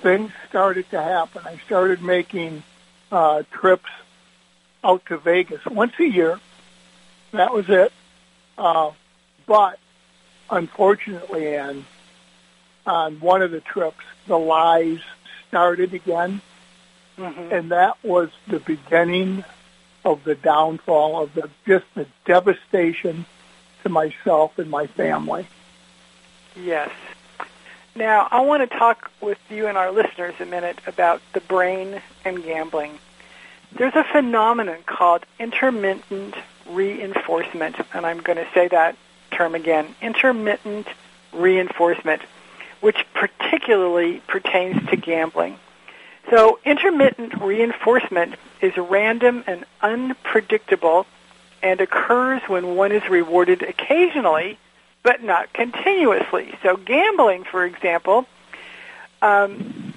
things 0.02 0.30
started 0.48 0.90
to 0.90 1.00
happen. 1.00 1.42
I 1.46 1.58
started 1.64 2.02
making 2.02 2.62
uh, 3.10 3.44
trips 3.50 3.88
out 4.84 5.06
to 5.06 5.16
Vegas 5.16 5.64
once 5.64 5.92
a 5.98 6.04
year. 6.04 6.38
That 7.32 7.54
was 7.54 7.68
it. 7.68 7.92
Uh, 8.58 8.90
but 9.46 9.78
unfortunately, 10.50 11.56
Ann, 11.56 11.86
on 12.84 13.20
one 13.20 13.42
of 13.42 13.50
the 13.50 13.60
trips, 13.60 14.04
the 14.26 14.38
lies 14.38 15.00
started 15.52 15.92
again. 15.92 16.40
Mm-hmm. 17.18 17.52
And 17.52 17.70
that 17.72 18.02
was 18.02 18.30
the 18.48 18.58
beginning 18.58 19.44
of 20.02 20.24
the 20.24 20.34
downfall 20.34 21.22
of 21.22 21.34
the 21.34 21.50
just 21.66 21.84
the 21.94 22.06
devastation 22.24 23.26
to 23.82 23.90
myself 23.90 24.58
and 24.58 24.70
my 24.70 24.86
family. 24.86 25.46
Yes. 26.56 26.90
Now, 27.94 28.28
I 28.30 28.40
want 28.40 28.68
to 28.68 28.78
talk 28.78 29.10
with 29.20 29.38
you 29.50 29.66
and 29.66 29.76
our 29.76 29.92
listeners 29.92 30.34
a 30.40 30.46
minute 30.46 30.78
about 30.86 31.20
the 31.34 31.40
brain 31.40 32.00
and 32.24 32.42
gambling. 32.42 32.98
There's 33.72 33.94
a 33.94 34.04
phenomenon 34.04 34.78
called 34.86 35.26
intermittent 35.38 36.34
reinforcement, 36.66 37.76
and 37.92 38.06
I'm 38.06 38.20
going 38.20 38.38
to 38.38 38.48
say 38.54 38.68
that 38.68 38.96
term 39.30 39.54
again, 39.54 39.94
intermittent 40.00 40.86
reinforcement, 41.32 42.22
which 42.80 43.04
particularly 43.52 44.22
pertains 44.26 44.88
to 44.88 44.96
gambling. 44.96 45.58
So 46.30 46.58
intermittent 46.64 47.38
reinforcement 47.42 48.36
is 48.62 48.74
random 48.78 49.44
and 49.46 49.66
unpredictable 49.82 51.06
and 51.62 51.80
occurs 51.80 52.40
when 52.46 52.76
one 52.76 52.92
is 52.92 53.06
rewarded 53.10 53.62
occasionally 53.62 54.58
but 55.02 55.22
not 55.22 55.52
continuously. 55.52 56.54
So 56.62 56.76
gambling, 56.76 57.44
for 57.44 57.64
example, 57.66 58.24
um, 59.20 59.92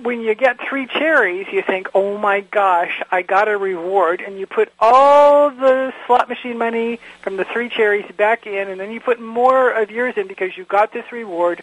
when 0.00 0.22
you 0.22 0.34
get 0.34 0.58
three 0.66 0.86
cherries, 0.86 1.46
you 1.52 1.62
think, 1.62 1.90
"Oh 1.94 2.16
my 2.16 2.40
gosh, 2.40 3.02
I 3.10 3.20
got 3.20 3.46
a 3.46 3.56
reward," 3.58 4.22
and 4.22 4.38
you 4.40 4.46
put 4.46 4.72
all 4.80 5.50
the 5.50 5.92
slot 6.06 6.30
machine 6.30 6.56
money 6.56 6.98
from 7.20 7.36
the 7.36 7.44
three 7.44 7.68
cherries 7.68 8.10
back 8.16 8.46
in, 8.46 8.68
and 8.68 8.80
then 8.80 8.90
you 8.90 9.00
put 9.00 9.20
more 9.20 9.70
of 9.70 9.90
yours 9.90 10.16
in 10.16 10.26
because 10.26 10.56
you 10.56 10.64
got 10.64 10.92
this 10.92 11.12
reward, 11.12 11.62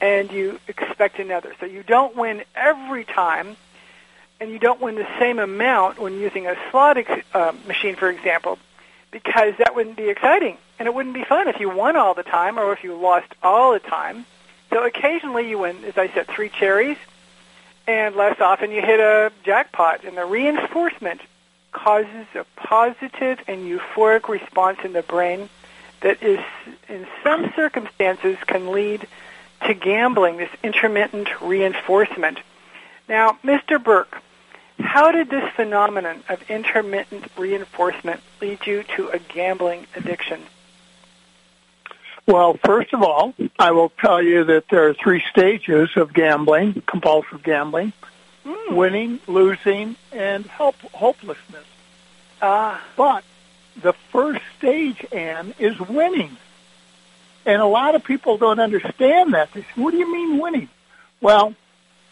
and 0.00 0.30
you 0.30 0.60
expect 0.68 1.18
another. 1.18 1.54
So 1.60 1.66
you 1.66 1.82
don't 1.82 2.16
win 2.16 2.42
every 2.54 3.04
time, 3.04 3.56
and 4.40 4.50
you 4.50 4.58
don't 4.58 4.80
win 4.80 4.96
the 4.96 5.08
same 5.18 5.38
amount 5.38 5.98
when 5.98 6.14
using 6.14 6.46
a 6.46 6.56
slot 6.70 6.98
ex- 6.98 7.26
uh, 7.34 7.52
machine, 7.66 7.96
for 7.96 8.10
example, 8.10 8.58
because 9.10 9.54
that 9.58 9.74
wouldn't 9.74 9.96
be 9.96 10.08
exciting, 10.08 10.58
and 10.78 10.86
it 10.86 10.94
wouldn't 10.94 11.14
be 11.14 11.24
fun 11.24 11.48
if 11.48 11.60
you 11.60 11.70
won 11.70 11.96
all 11.96 12.14
the 12.14 12.22
time 12.22 12.58
or 12.58 12.72
if 12.72 12.84
you 12.84 12.94
lost 12.96 13.28
all 13.42 13.72
the 13.72 13.80
time. 13.80 14.26
So 14.70 14.84
occasionally 14.84 15.48
you 15.48 15.58
win, 15.58 15.84
as 15.84 15.96
I 15.96 16.08
said, 16.08 16.26
three 16.26 16.48
cherries 16.48 16.98
and 17.86 18.16
less 18.16 18.40
often 18.40 18.70
you 18.70 18.82
hit 18.82 19.00
a 19.00 19.32
jackpot. 19.44 20.04
And 20.04 20.16
the 20.16 20.24
reinforcement 20.24 21.20
causes 21.72 22.26
a 22.34 22.44
positive 22.56 23.40
and 23.46 23.66
euphoric 23.66 24.28
response 24.28 24.78
in 24.84 24.92
the 24.92 25.02
brain 25.02 25.48
that 26.00 26.22
is, 26.22 26.40
in 26.88 27.06
some 27.22 27.52
circumstances, 27.54 28.36
can 28.46 28.72
lead 28.72 29.06
to 29.66 29.74
gambling, 29.74 30.36
this 30.36 30.50
intermittent 30.62 31.28
reinforcement. 31.40 32.38
Now, 33.08 33.38
Mr. 33.44 33.82
Burke, 33.82 34.20
how 34.78 35.12
did 35.12 35.30
this 35.30 35.48
phenomenon 35.54 36.22
of 36.28 36.50
intermittent 36.50 37.26
reinforcement 37.36 38.20
lead 38.40 38.66
you 38.66 38.82
to 38.96 39.08
a 39.08 39.18
gambling 39.18 39.86
addiction? 39.94 40.42
Well, 42.26 42.58
first 42.64 42.92
of 42.92 43.02
all, 43.02 43.34
I 43.58 43.70
will 43.70 43.90
tell 43.90 44.20
you 44.20 44.44
that 44.44 44.64
there 44.68 44.88
are 44.88 44.94
three 44.94 45.22
stages 45.30 45.90
of 45.96 46.12
gambling, 46.12 46.82
compulsive 46.86 47.42
gambling, 47.42 47.92
mm. 48.44 48.72
winning, 48.74 49.20
losing, 49.28 49.96
and 50.10 50.44
help, 50.46 50.74
hopelessness. 50.92 51.64
Ah. 52.42 52.84
But 52.96 53.22
the 53.80 53.92
first 54.10 54.42
stage, 54.58 55.06
Ann, 55.12 55.54
is 55.58 55.78
winning. 55.78 56.36
And 57.46 57.62
a 57.62 57.66
lot 57.66 57.94
of 57.94 58.02
people 58.02 58.38
don't 58.38 58.58
understand 58.58 59.34
that. 59.34 59.52
They 59.52 59.62
say, 59.62 59.68
what 59.76 59.92
do 59.92 59.98
you 59.98 60.12
mean 60.12 60.38
winning? 60.38 60.68
Well, 61.20 61.54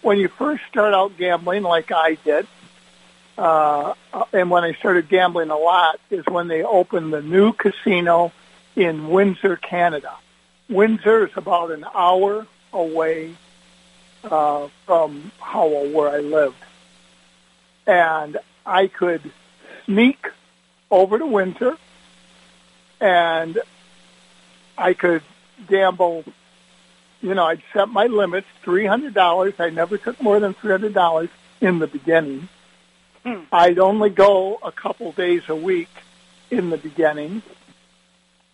when 0.00 0.18
you 0.18 0.28
first 0.28 0.62
start 0.70 0.94
out 0.94 1.18
gambling 1.18 1.64
like 1.64 1.90
I 1.90 2.16
did, 2.24 2.46
uh, 3.36 3.94
and 4.32 4.48
when 4.48 4.62
I 4.62 4.74
started 4.74 5.08
gambling 5.08 5.50
a 5.50 5.56
lot 5.56 5.98
is 6.08 6.24
when 6.26 6.46
they 6.46 6.62
opened 6.62 7.12
the 7.12 7.20
new 7.20 7.52
casino 7.52 8.32
in 8.76 9.08
Windsor, 9.08 9.56
Canada. 9.56 10.12
Windsor 10.68 11.26
is 11.26 11.32
about 11.36 11.72
an 11.72 11.84
hour 11.94 12.46
away 12.72 13.34
uh, 14.22 14.68
from 14.86 15.32
Howell, 15.40 15.88
where 15.90 16.10
I 16.10 16.20
lived. 16.20 16.56
And 17.88 18.38
I 18.64 18.86
could 18.86 19.32
sneak 19.84 20.28
over 20.90 21.18
to 21.18 21.26
Windsor 21.26 21.76
and 23.00 23.58
I 24.76 24.94
could 24.94 25.22
gamble. 25.68 26.24
You 27.22 27.34
know, 27.34 27.44
I'd 27.44 27.62
set 27.72 27.88
my 27.88 28.06
limits, 28.06 28.46
three 28.62 28.86
hundred 28.86 29.14
dollars. 29.14 29.54
I 29.58 29.70
never 29.70 29.98
took 29.98 30.20
more 30.22 30.40
than 30.40 30.54
three 30.54 30.70
hundred 30.70 30.94
dollars 30.94 31.30
in 31.60 31.78
the 31.78 31.86
beginning. 31.86 32.48
Hmm. 33.24 33.40
I'd 33.52 33.78
only 33.78 34.10
go 34.10 34.58
a 34.62 34.72
couple 34.72 35.12
days 35.12 35.42
a 35.48 35.56
week 35.56 35.88
in 36.50 36.70
the 36.70 36.76
beginning, 36.76 37.42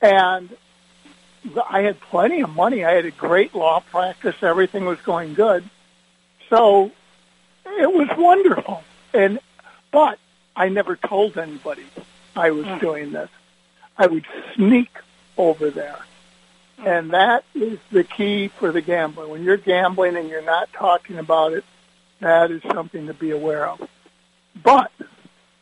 and 0.01 0.57
I 1.69 1.83
had 1.83 2.01
plenty 2.01 2.43
of 2.43 2.51
money. 2.51 2.85
I 2.85 2.93
had 2.93 3.05
a 3.05 3.11
great 3.11 3.55
law 3.55 3.81
practice. 3.81 4.37
Everything 4.43 4.85
was 4.85 5.01
going 5.01 5.35
good, 5.35 5.69
so 6.49 6.93
it 7.65 7.93
was 7.93 8.09
wonderful. 8.17 8.85
And 9.13 9.41
but 9.91 10.19
I 10.55 10.69
never 10.69 10.97
told 10.97 11.37
anybody 11.39 11.85
I 12.37 12.51
was 12.51 12.67
doing 12.81 13.13
this. 13.13 13.31
I 13.99 14.07
would 14.07 14.27
sneak 14.55 14.91
over 15.37 15.71
there. 15.71 15.99
And 16.85 17.11
that 17.11 17.45
is 17.55 17.79
the 17.93 18.05
key 18.05 18.49
for 18.49 18.73
the 18.73 18.81
gambler. 18.81 19.29
When 19.29 19.43
you're 19.43 19.57
gambling 19.57 20.17
and 20.17 20.29
you're 20.29 20.43
not 20.43 20.73
talking 20.73 21.19
about 21.19 21.53
it, 21.53 21.65
that 22.21 22.51
is 22.51 22.63
something 22.63 23.07
to 23.07 23.15
be 23.15 23.31
aware 23.31 23.67
of. 23.67 23.87
But 24.63 24.91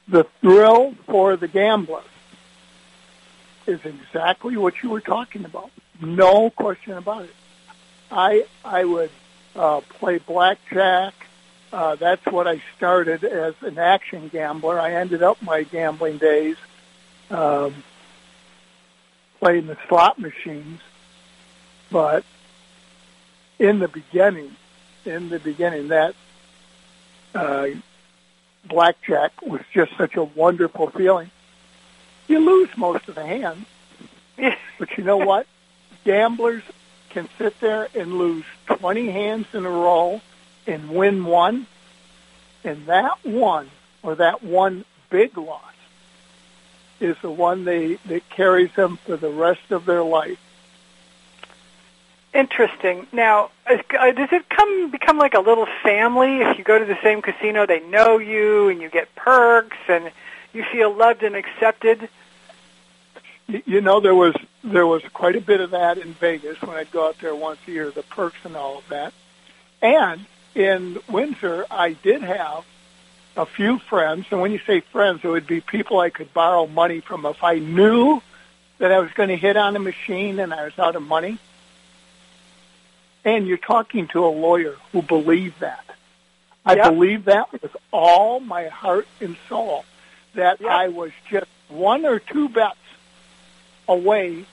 the 0.06 0.24
thrill 0.40 0.94
for 1.06 1.36
the 1.36 1.48
gambler 1.48 2.02
is 3.66 3.80
exactly 3.84 4.56
what 4.56 4.82
you 4.82 4.90
were 4.90 5.00
talking 5.00 5.44
about. 5.44 5.70
No 6.00 6.50
question 6.50 6.94
about 6.94 7.24
it. 7.24 7.34
I 8.10 8.46
I 8.64 8.84
would 8.84 9.10
uh, 9.54 9.80
play 9.80 10.18
blackjack. 10.18 11.14
Uh, 11.70 11.96
that's 11.96 12.24
what 12.26 12.46
I 12.46 12.62
started 12.76 13.24
as 13.24 13.54
an 13.60 13.78
action 13.78 14.28
gambler. 14.28 14.80
I 14.80 14.94
ended 14.94 15.22
up 15.22 15.42
my 15.42 15.64
gambling 15.64 16.16
days 16.16 16.56
um, 17.30 17.74
playing 19.38 19.66
the 19.66 19.76
slot 19.88 20.18
machines, 20.18 20.80
but 21.90 22.24
in 23.58 23.78
the 23.78 23.88
beginning, 23.88 24.56
in 25.04 25.28
the 25.28 25.38
beginning, 25.38 25.88
that 25.88 26.14
uh, 27.34 27.68
blackjack 28.64 29.42
was 29.42 29.60
just 29.72 29.96
such 29.96 30.16
a 30.16 30.22
wonderful 30.22 30.90
feeling. 30.90 31.30
You 32.26 32.40
lose 32.40 32.68
most 32.76 33.08
of 33.08 33.14
the 33.14 33.24
hands, 33.26 33.66
but 34.78 34.96
you 34.96 35.04
know 35.04 35.16
what? 35.16 35.46
Gamblers 36.04 36.62
can 37.10 37.28
sit 37.38 37.58
there 37.60 37.88
and 37.94 38.18
lose 38.18 38.44
20 38.66 39.10
hands 39.10 39.46
in 39.52 39.64
a 39.64 39.70
row 39.70 40.20
and 40.66 40.90
win 40.90 41.24
one, 41.24 41.66
and 42.64 42.86
that 42.86 43.24
one 43.24 43.70
or 44.02 44.14
that 44.16 44.42
one 44.42 44.84
big 45.10 45.36
loss 45.38 45.62
is 47.00 47.16
the 47.22 47.30
one 47.30 47.64
they 47.64 47.94
that 48.06 48.28
carries 48.28 48.72
them 48.74 48.98
for 49.04 49.16
the 49.16 49.30
rest 49.30 49.70
of 49.70 49.86
their 49.86 50.02
life. 50.02 50.38
Interesting. 52.34 53.06
Now, 53.10 53.50
uh, 53.66 53.76
does 54.12 54.28
it 54.32 54.48
come 54.48 54.90
become 54.90 55.16
like 55.16 55.34
a 55.34 55.40
little 55.40 55.66
family? 55.82 56.42
If 56.42 56.58
you 56.58 56.64
go 56.64 56.78
to 56.78 56.84
the 56.84 56.98
same 57.02 57.22
casino, 57.22 57.66
they 57.66 57.80
know 57.80 58.18
you, 58.18 58.68
and 58.68 58.80
you 58.82 58.90
get 58.90 59.14
perks, 59.14 59.78
and 59.88 60.10
you 60.52 60.64
feel 60.70 60.94
loved 60.94 61.22
and 61.22 61.34
accepted. 61.34 62.08
You 63.46 63.80
know, 63.80 64.00
there 64.00 64.14
was 64.14 64.34
there 64.62 64.86
was 64.86 65.02
quite 65.14 65.36
a 65.36 65.40
bit 65.40 65.60
of 65.60 65.70
that 65.70 65.96
in 65.96 66.12
Vegas 66.14 66.60
when 66.60 66.76
I'd 66.76 66.90
go 66.90 67.08
out 67.08 67.16
there 67.20 67.34
once 67.34 67.60
a 67.66 67.70
year, 67.70 67.90
the 67.90 68.02
perks 68.02 68.38
and 68.44 68.56
all 68.56 68.78
of 68.78 68.88
that. 68.88 69.14
And 69.80 70.26
in 70.54 70.98
Windsor, 71.08 71.64
I 71.70 71.94
did 71.94 72.22
have 72.22 72.64
a 73.36 73.46
few 73.46 73.78
friends, 73.78 74.26
and 74.30 74.40
when 74.40 74.50
you 74.50 74.58
say 74.66 74.80
friends, 74.80 75.20
it 75.22 75.28
would 75.28 75.46
be 75.46 75.60
people 75.60 75.98
I 75.98 76.10
could 76.10 76.34
borrow 76.34 76.66
money 76.66 77.00
from 77.00 77.24
if 77.24 77.42
I 77.42 77.58
knew 77.58 78.20
that 78.78 78.92
I 78.92 78.98
was 78.98 79.10
going 79.12 79.28
to 79.30 79.36
hit 79.36 79.56
on 79.56 79.76
a 79.76 79.78
machine 79.78 80.38
and 80.40 80.52
I 80.52 80.64
was 80.64 80.78
out 80.78 80.96
of 80.96 81.02
money. 81.02 81.38
And 83.28 83.46
you're 83.46 83.58
talking 83.58 84.08
to 84.08 84.24
a 84.24 84.32
lawyer 84.32 84.74
who 84.90 85.02
believed 85.02 85.60
that. 85.60 85.84
I 86.64 86.76
Yep. 86.76 86.84
believe 86.94 87.24
that 87.26 87.52
with 87.52 87.76
all 87.92 88.40
my 88.40 88.68
heart 88.68 89.06
and 89.20 89.36
soul 89.50 89.84
that 90.34 90.64
I 90.64 90.88
was 90.88 91.12
just 91.28 91.46
one 91.68 92.06
or 92.06 92.20
two 92.20 92.48
bets 92.48 92.78
away 93.86 94.46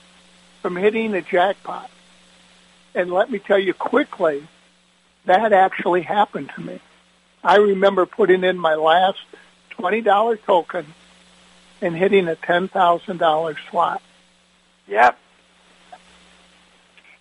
from 0.62 0.76
hitting 0.76 1.12
the 1.12 1.22
jackpot. 1.22 1.90
And 2.94 3.14
let 3.14 3.32
me 3.32 3.40
tell 3.40 3.58
you 3.58 3.74
quickly, 3.74 4.46
that 5.24 5.54
actually 5.54 6.02
happened 6.02 6.52
to 6.56 6.62
me. 6.62 6.82
I 7.46 7.56
remember 7.56 8.06
putting 8.06 8.44
in 8.44 8.58
my 8.58 8.76
last 8.76 9.20
$20 9.72 10.36
token 10.46 10.94
and 11.82 11.96
hitting 11.96 12.28
a 12.28 12.36
$10,000 12.36 13.56
slot. 13.72 14.02
Yep. 14.90 15.18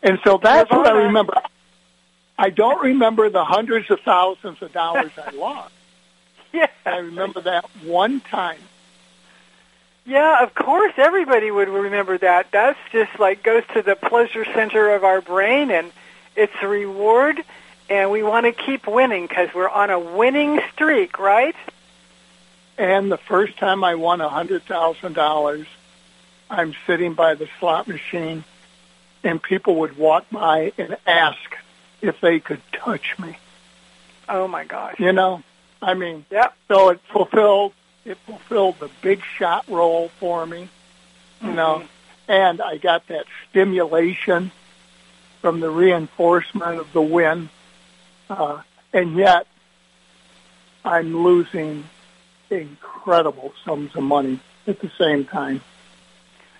And 0.05 0.21
so 0.23 0.39
that's 0.39 0.71
what 0.71 0.87
I 0.87 1.05
remember. 1.05 1.33
I 2.39 2.51
don't 2.51 2.85
remember 2.85 3.31
the 3.31 3.45
hundreds 3.45 3.91
of 3.91 4.01
thousands 4.01 4.61
of 4.61 4.73
dollars 4.73 5.11
I 5.17 5.31
lost. 5.35 5.73
Yeah. 6.53 6.69
I 6.85 6.99
remember 6.99 7.41
that 7.41 7.65
one 7.83 8.21
time. 8.21 8.61
Yeah, 10.07 10.43
of 10.43 10.55
course, 10.55 10.93
everybody 10.99 11.51
would 11.51 11.69
remember 11.69 12.19
that. 12.19 12.49
That's 12.53 12.79
just 12.93 13.19
like 13.19 13.43
goes 13.43 13.63
to 13.73 13.81
the 13.81 13.97
pleasure 13.97 14.45
center 14.45 14.91
of 14.91 15.03
our 15.03 15.23
brain, 15.23 15.71
and 15.71 15.91
it's 16.37 16.53
a 16.61 16.69
reward, 16.69 17.43
and 17.89 18.11
we 18.11 18.23
want 18.23 18.45
to 18.45 18.53
keep 18.53 18.87
winning 18.87 19.27
because 19.27 19.49
we're 19.55 19.69
on 19.69 19.89
a 19.89 19.99
winning 19.99 20.61
streak, 20.73 21.19
right? 21.19 21.57
And 22.77 23.11
the 23.11 23.17
first 23.17 23.57
time 23.57 23.83
I 23.83 23.95
won 23.95 24.21
a 24.21 24.29
hundred 24.29 24.65
thousand 24.65 25.15
dollars, 25.15 25.67
I'm 26.51 26.75
sitting 26.87 27.15
by 27.15 27.35
the 27.35 27.49
slot 27.59 27.89
machine, 27.89 28.45
and 29.25 29.43
people 29.43 29.77
would 29.77 29.97
walk 29.97 30.27
by 30.31 30.73
and 30.79 30.97
ask 31.07 31.39
if 32.03 32.21
they 32.21 32.39
could 32.39 32.61
touch 32.73 33.19
me. 33.19 33.37
Oh 34.29 34.47
my 34.47 34.65
gosh. 34.65 35.01
You 35.01 35.13
know, 35.13 35.43
I 35.83 35.95
mean, 35.95 36.25
Yep. 36.31 36.55
so 36.69 36.91
it 36.91 37.01
fulfilled 37.13 37.73
it 38.05 38.19
fulfilled 38.27 38.77
the 38.81 38.91
big 39.01 39.23
shot 39.39 39.65
role 39.67 40.11
for 40.21 40.47
me. 40.47 40.69
You 41.43 41.53
know, 41.53 41.83
and 42.29 42.61
I 42.63 42.77
got 42.79 43.07
that 43.09 43.25
stimulation 43.51 44.51
from 45.43 45.61
the 45.61 45.69
reinforcement 45.71 46.79
of 46.79 46.91
the 46.95 47.03
win, 47.03 47.51
uh, 48.31 48.63
and 48.95 49.17
yet 49.17 49.47
I'm 50.85 51.23
losing 51.23 51.85
incredible 52.51 53.53
sums 53.65 53.95
of 53.97 54.03
money 54.03 54.41
at 54.67 54.81
the 54.81 54.91
same 54.99 55.25
time. 55.25 55.61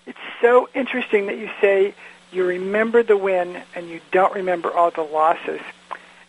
It's 0.05 0.17
so 0.41 0.69
interesting 0.75 1.27
that 1.27 1.37
you 1.37 1.49
say 1.61 1.93
you 2.31 2.45
remember 2.45 3.03
the 3.03 3.17
win 3.17 3.61
and 3.75 3.87
you 3.89 4.01
don't 4.11 4.33
remember 4.33 4.71
all 4.71 4.91
the 4.91 5.01
losses. 5.01 5.61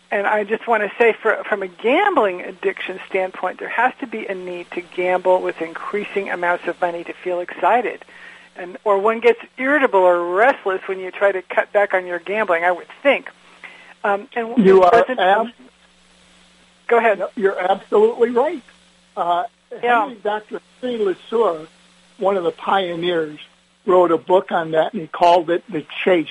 And 0.09 0.25
I 0.25 0.45
just 0.45 0.67
want 0.67 0.83
to 0.83 0.91
say, 0.97 1.13
for, 1.13 1.43
from 1.43 1.63
a 1.63 1.67
gambling 1.67 2.41
addiction 2.41 2.99
standpoint, 3.09 3.59
there 3.59 3.67
has 3.67 3.93
to 3.99 4.07
be 4.07 4.25
a 4.25 4.33
need 4.33 4.71
to 4.71 4.81
gamble 4.81 5.41
with 5.41 5.61
increasing 5.61 6.29
amounts 6.29 6.65
of 6.67 6.79
money 6.79 7.03
to 7.03 7.11
feel 7.13 7.41
excited, 7.41 8.05
and 8.55 8.77
or 8.85 8.99
one 8.99 9.19
gets 9.19 9.39
irritable 9.57 9.99
or 9.99 10.33
restless 10.33 10.81
when 10.87 10.99
you 10.99 11.11
try 11.11 11.33
to 11.33 11.41
cut 11.41 11.73
back 11.73 11.93
on 11.93 12.05
your 12.05 12.19
gambling. 12.19 12.63
I 12.63 12.71
would 12.71 12.87
think. 13.03 13.29
Um, 14.03 14.29
and 14.33 14.57
You 14.65 14.83
are 14.83 14.95
ab- 15.09 15.51
Go 16.87 16.97
ahead. 16.99 17.21
You're 17.35 17.59
absolutely 17.59 18.29
right. 18.29 18.63
Uh, 19.17 19.43
Yeah. 19.83 20.05
Henry, 20.07 20.15
Dr. 20.23 20.61
Henry 20.81 20.99
Lesieur, 20.99 21.67
one 22.17 22.37
of 22.37 22.45
the 22.45 22.51
pioneers, 22.51 23.39
wrote 23.87 24.11
a 24.11 24.17
book 24.17 24.51
on 24.51 24.71
that, 24.71 24.93
and 24.93 25.01
he 25.01 25.07
called 25.07 25.49
it 25.49 25.63
The 25.71 25.85
Chase. 26.03 26.27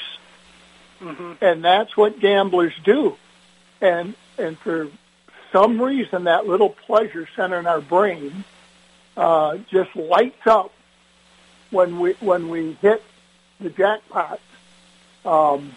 hmm 1.00 1.32
And 1.40 1.64
that's 1.64 1.96
what 1.96 2.20
gamblers 2.20 2.74
do. 2.84 3.16
And 3.80 4.14
and 4.38 4.58
for 4.58 4.88
some 5.52 5.80
reason, 5.80 6.24
that 6.24 6.46
little 6.46 6.70
pleasure 6.70 7.28
center 7.34 7.58
in 7.58 7.66
our 7.66 7.80
brain 7.80 8.44
uh, 9.16 9.56
just 9.70 9.96
lights 9.96 10.46
up 10.46 10.72
when 11.70 11.98
we 11.98 12.12
when 12.20 12.48
we 12.48 12.74
hit 12.74 13.02
the 13.60 13.70
jackpot. 13.70 14.40
Um, 15.24 15.74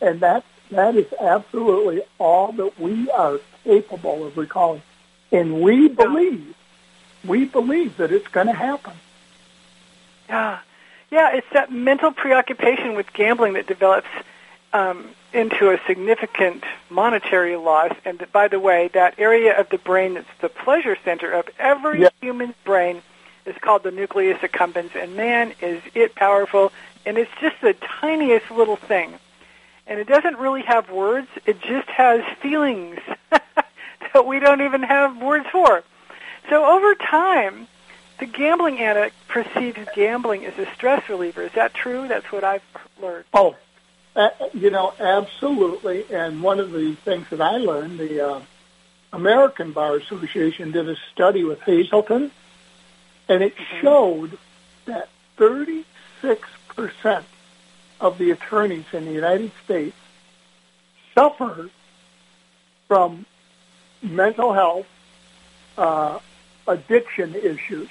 and 0.00 0.20
that 0.20 0.44
that 0.70 0.96
is 0.96 1.12
absolutely 1.20 2.02
all 2.18 2.52
that 2.52 2.78
we 2.78 3.10
are 3.10 3.40
capable 3.64 4.26
of 4.26 4.36
recalling. 4.36 4.82
And 5.32 5.60
we 5.60 5.88
believe, 5.88 6.54
we 7.24 7.44
believe 7.44 7.96
that 7.96 8.12
it's 8.12 8.28
going 8.28 8.46
to 8.46 8.52
happen. 8.52 8.94
Yeah, 10.28 10.58
yeah. 11.10 11.34
It's 11.34 11.46
that 11.52 11.70
mental 11.72 12.12
preoccupation 12.12 12.94
with 12.94 13.12
gambling 13.12 13.54
that 13.54 13.66
develops 13.66 14.08
um, 14.72 15.08
into 15.32 15.70
a 15.70 15.78
significant 15.86 16.64
monetary 16.90 17.56
loss. 17.56 17.92
And 18.04 18.26
by 18.32 18.48
the 18.48 18.58
way, 18.60 18.88
that 18.94 19.14
area 19.18 19.58
of 19.58 19.68
the 19.70 19.78
brain 19.78 20.14
that's 20.14 20.26
the 20.40 20.48
pleasure 20.48 20.96
center 21.04 21.30
of 21.32 21.48
every 21.58 22.02
Yeah. 22.02 22.08
human's 22.20 22.54
brain 22.64 23.02
is 23.44 23.54
called 23.60 23.82
the 23.84 23.90
nucleus 23.92 24.38
accumbens. 24.42 24.94
And 24.96 25.16
man, 25.16 25.52
is 25.60 25.82
it 25.94 26.14
powerful! 26.14 26.72
And 27.04 27.16
it's 27.18 27.30
just 27.40 27.56
the 27.62 27.74
tiniest 27.74 28.50
little 28.50 28.76
thing. 28.76 29.14
And 29.86 30.00
it 30.00 30.08
doesn't 30.08 30.36
really 30.38 30.62
have 30.62 30.90
words. 30.90 31.28
It 31.46 31.60
just 31.60 31.88
has 31.88 32.22
feelings 32.42 32.98
that 33.30 34.26
we 34.26 34.40
don't 34.40 34.60
even 34.62 34.82
have 34.82 35.16
words 35.22 35.46
for. 35.52 35.84
So 36.50 36.64
over 36.64 36.96
time, 36.96 37.68
the 38.18 38.26
gambling 38.26 38.80
addict 38.80 39.14
perceives 39.28 39.78
gambling 39.94 40.44
as 40.44 40.58
a 40.58 40.66
stress 40.74 41.08
reliever. 41.08 41.42
Is 41.42 41.52
that 41.52 41.74
true? 41.74 42.08
That's 42.08 42.30
what 42.32 42.44
I've 42.44 42.62
learned. 43.00 43.24
Oh, 43.34 43.56
uh, 44.14 44.30
you 44.54 44.70
know, 44.70 44.94
absolutely. 44.98 46.04
And 46.10 46.42
one 46.42 46.58
of 46.58 46.72
the 46.72 46.94
things 46.94 47.28
that 47.30 47.40
I 47.40 47.58
learned, 47.58 47.98
the 47.98 48.26
uh, 48.26 48.40
American 49.12 49.72
Bar 49.72 49.96
Association 49.96 50.72
did 50.72 50.88
a 50.88 50.96
study 51.12 51.44
with 51.44 51.60
Hazelden, 51.60 52.30
and 53.28 53.42
it 53.42 53.54
mm-hmm. 53.56 53.80
showed 53.82 54.38
that 54.86 55.08
36% 55.36 55.84
of 58.00 58.18
the 58.18 58.30
attorneys 58.30 58.86
in 58.92 59.04
the 59.04 59.12
United 59.12 59.52
States 59.64 59.96
suffer 61.14 61.70
from 62.88 63.26
mental 64.02 64.52
health, 64.52 64.86
uh, 65.76 66.18
addiction 66.66 67.34
issues. 67.34 67.90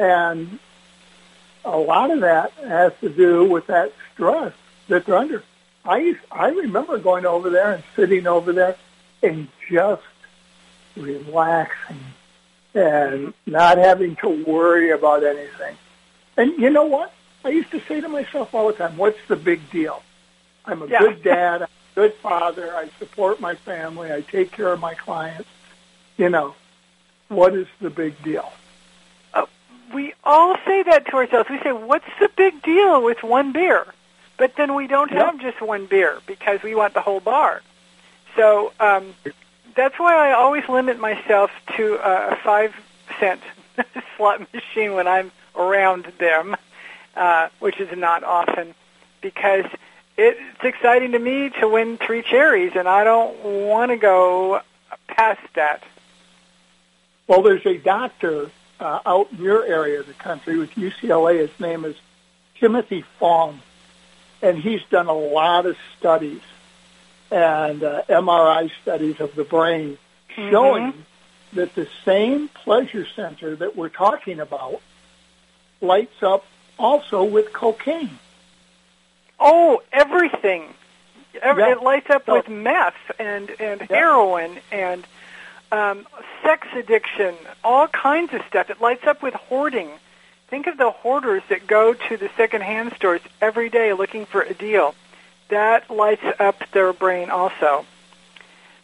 And 0.00 0.58
a 1.62 1.76
lot 1.76 2.10
of 2.10 2.20
that 2.20 2.52
has 2.52 2.92
to 3.02 3.10
do 3.10 3.44
with 3.44 3.66
that 3.66 3.92
stress 4.14 4.54
that 4.88 5.04
they're 5.04 5.18
under. 5.18 5.42
I 5.84 6.16
I 6.32 6.48
remember 6.48 6.96
going 6.96 7.26
over 7.26 7.50
there 7.50 7.72
and 7.72 7.84
sitting 7.94 8.26
over 8.26 8.54
there 8.54 8.76
and 9.22 9.48
just 9.70 10.02
relaxing 10.96 12.00
and 12.74 13.34
not 13.44 13.76
having 13.76 14.16
to 14.16 14.42
worry 14.44 14.90
about 14.90 15.22
anything. 15.22 15.76
And 16.38 16.58
you 16.58 16.70
know 16.70 16.84
what? 16.84 17.12
I 17.44 17.50
used 17.50 17.70
to 17.72 17.80
say 17.80 18.00
to 18.00 18.08
myself 18.08 18.54
all 18.54 18.68
the 18.68 18.72
time, 18.72 18.96
"What's 18.96 19.20
the 19.28 19.36
big 19.36 19.70
deal? 19.70 20.02
I'm 20.64 20.80
a 20.80 20.86
yeah. 20.86 21.00
good 21.00 21.22
dad. 21.22 21.60
I'm 21.60 21.68
a 21.68 21.94
good 21.94 22.14
father. 22.14 22.74
I 22.74 22.88
support 22.98 23.38
my 23.38 23.54
family. 23.54 24.10
I 24.10 24.22
take 24.22 24.50
care 24.50 24.72
of 24.72 24.80
my 24.80 24.94
clients. 24.94 25.50
You 26.16 26.30
know, 26.30 26.54
what 27.28 27.54
is 27.54 27.66
the 27.82 27.90
big 27.90 28.22
deal?" 28.22 28.50
We 29.92 30.14
all 30.24 30.56
say 30.66 30.82
that 30.84 31.06
to 31.06 31.16
ourselves. 31.16 31.50
We 31.50 31.58
say, 31.60 31.72
"What's 31.72 32.06
the 32.20 32.30
big 32.36 32.62
deal 32.62 33.02
with 33.02 33.22
one 33.22 33.52
beer?" 33.52 33.86
But 34.36 34.56
then 34.56 34.74
we 34.74 34.86
don't 34.86 35.10
have 35.10 35.38
just 35.40 35.60
one 35.60 35.86
beer 35.86 36.18
because 36.26 36.62
we 36.62 36.74
want 36.74 36.94
the 36.94 37.02
whole 37.02 37.20
bar. 37.20 37.60
So 38.36 38.72
um, 38.80 39.14
that's 39.74 39.98
why 39.98 40.30
I 40.30 40.32
always 40.32 40.66
limit 40.68 40.98
myself 40.98 41.50
to 41.76 41.98
a 42.02 42.36
five 42.42 42.74
cent 43.18 43.40
slot 44.16 44.40
machine 44.52 44.94
when 44.94 45.06
I'm 45.06 45.30
around 45.56 46.06
them, 46.18 46.56
uh, 47.16 47.48
which 47.58 47.80
is 47.80 47.96
not 47.96 48.24
often, 48.24 48.74
because 49.20 49.66
it's 50.16 50.64
exciting 50.64 51.12
to 51.12 51.18
me 51.18 51.50
to 51.60 51.68
win 51.68 51.98
three 51.98 52.22
cherries, 52.22 52.72
and 52.74 52.88
I 52.88 53.04
don't 53.04 53.42
want 53.44 53.90
to 53.90 53.96
go 53.96 54.60
past 55.06 55.40
that. 55.54 55.82
Well, 57.26 57.42
there's 57.42 57.66
a 57.66 57.78
doctor 57.78 58.50
uh, 58.80 59.00
out 59.06 59.28
in 59.32 59.42
your 59.42 59.64
area 59.64 60.00
of 60.00 60.06
the 60.06 60.14
country 60.14 60.58
with 60.58 60.70
UCLA. 60.72 61.38
His 61.38 61.60
name 61.60 61.84
is 61.84 61.96
Timothy 62.58 63.04
Fong 63.18 63.60
and 64.42 64.58
he's 64.58 64.82
done 64.90 65.06
a 65.06 65.14
lot 65.14 65.66
of 65.66 65.76
studies 65.98 66.40
and 67.30 67.82
uh, 67.82 68.02
MRI 68.08 68.70
studies 68.82 69.20
of 69.20 69.34
the 69.34 69.44
brain 69.44 69.98
mm-hmm. 70.30 70.50
showing 70.50 71.04
that 71.52 71.74
the 71.74 71.88
same 72.04 72.48
pleasure 72.48 73.06
center 73.14 73.56
that 73.56 73.76
we're 73.76 73.88
talking 73.88 74.40
about 74.40 74.80
lights 75.80 76.22
up 76.22 76.44
also 76.78 77.24
with 77.24 77.52
cocaine. 77.52 78.18
Oh, 79.38 79.82
everything. 79.92 80.74
Every, 81.40 81.62
yeah. 81.62 81.72
It 81.72 81.82
lights 81.82 82.10
up 82.10 82.26
so, 82.26 82.34
with 82.34 82.48
meth 82.48 82.94
and, 83.18 83.50
and 83.60 83.80
yeah. 83.80 83.86
heroin 83.88 84.58
and 84.72 85.06
um, 85.72 86.06
sex 86.42 86.66
addiction, 86.74 87.34
all 87.62 87.88
kinds 87.88 88.32
of 88.34 88.42
stuff. 88.48 88.70
It 88.70 88.80
lights 88.80 89.06
up 89.06 89.22
with 89.22 89.34
hoarding. 89.34 89.90
Think 90.48 90.66
of 90.66 90.76
the 90.76 90.90
hoarders 90.90 91.42
that 91.48 91.66
go 91.66 91.94
to 91.94 92.16
the 92.16 92.28
secondhand 92.36 92.92
stores 92.94 93.20
every 93.40 93.68
day 93.70 93.92
looking 93.92 94.26
for 94.26 94.42
a 94.42 94.54
deal. 94.54 94.94
That 95.48 95.90
lights 95.90 96.24
up 96.38 96.62
their 96.72 96.92
brain 96.92 97.30
also. 97.30 97.86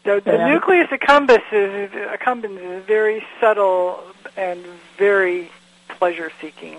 The, 0.05 0.23
the 0.25 0.35
yeah. 0.35 0.49
nucleus 0.49 0.89
accumbens 0.89 1.43
is, 1.51 1.91
accumbens 1.91 2.61
is 2.61 2.85
very 2.85 3.25
subtle 3.41 4.01
and 4.37 4.65
very 4.97 5.51
pleasure-seeking. 5.89 6.77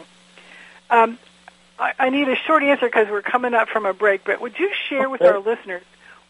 Um, 0.90 1.20
I, 1.78 1.94
I 2.00 2.10
need 2.10 2.30
a 2.30 2.36
short 2.36 2.64
answer 2.64 2.86
because 2.86 3.10
we're 3.10 3.22
coming 3.22 3.54
up 3.54 3.68
from 3.68 3.86
a 3.86 3.94
break, 3.94 4.24
but 4.24 4.40
would 4.40 4.58
you 4.58 4.72
share 4.88 5.00
okay. 5.00 5.08
with 5.08 5.22
our 5.22 5.40
listeners 5.40 5.84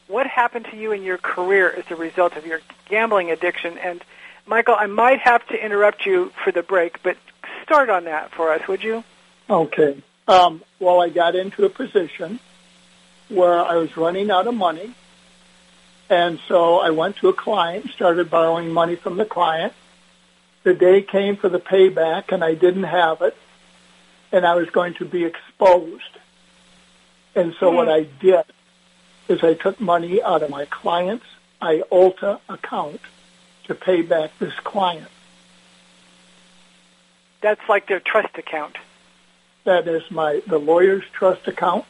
what 0.08 0.28
happened 0.28 0.68
to 0.72 0.78
you 0.78 0.91
in 0.91 1.03
your 1.03 1.18
career 1.18 1.72
as 1.72 1.86
a 1.89 1.95
result 1.95 2.36
of 2.36 2.45
your 2.45 2.62
gambling 2.89 3.32
addiction? 3.32 3.78
And 3.78 4.03
Michael, 4.45 4.76
I 4.78 4.88
might 4.88 5.20
have 5.20 5.45
to 5.47 5.64
interrupt 5.64 6.05
you 6.05 6.32
for 6.43 6.51
the 6.51 6.64
break, 6.64 7.03
but 7.03 7.18
start 7.64 7.89
on 7.89 8.05
that 8.05 8.32
for 8.32 8.53
us, 8.53 8.68
would 8.68 8.84
you? 8.84 9.03
Okay. 9.49 10.01
Um, 10.28 10.64
well, 10.80 11.01
I 11.01 11.10
got 11.10 11.36
into 11.36 11.66
a 11.66 11.70
position 11.70 12.39
where 13.30 13.60
I 13.60 13.76
was 13.76 13.95
running 13.97 14.32
out 14.32 14.47
of 14.47 14.55
money. 14.55 14.93
And 16.10 16.39
so 16.47 16.80
I 16.80 16.91
went 16.91 17.18
to 17.18 17.28
a 17.28 17.34
client, 17.34 17.89
started 17.91 18.30
borrowing 18.30 18.72
money 18.72 18.95
from 18.95 19.18
the 19.18 19.26
client. 19.26 19.74
The 20.64 20.74
day 20.74 21.01
came 21.01 21.36
for 21.36 21.49
the 21.49 21.60
payback 21.60 22.32
and 22.32 22.43
I 22.43 22.53
didn't 22.53 22.84
have 22.84 23.22
it. 23.22 23.36
And 24.32 24.45
I 24.45 24.55
was 24.55 24.70
going 24.70 24.93
to 24.95 25.05
be 25.05 25.26
exposed. 25.26 26.03
And 27.36 27.53
so 27.60 27.68
mm-hmm. 27.68 27.76
what 27.76 27.89
I 27.89 28.03
did 28.03 28.45
is 29.28 29.43
I 29.43 29.53
took 29.53 29.80
money 29.80 30.21
out 30.21 30.43
of 30.43 30.49
my 30.49 30.65
client's 30.65 31.25
IOLTA 31.61 32.39
account 32.49 33.01
to 33.65 33.75
pay 33.75 34.01
back 34.01 34.32
this 34.39 34.53
client. 34.63 35.09
That's 37.41 37.61
like 37.67 37.88
their 37.88 37.99
trust 37.99 38.38
account. 38.38 38.78
That 39.65 39.88
is 39.88 40.09
my 40.09 40.41
the 40.47 40.57
lawyer's 40.57 41.03
trust 41.11 41.47
account, 41.47 41.86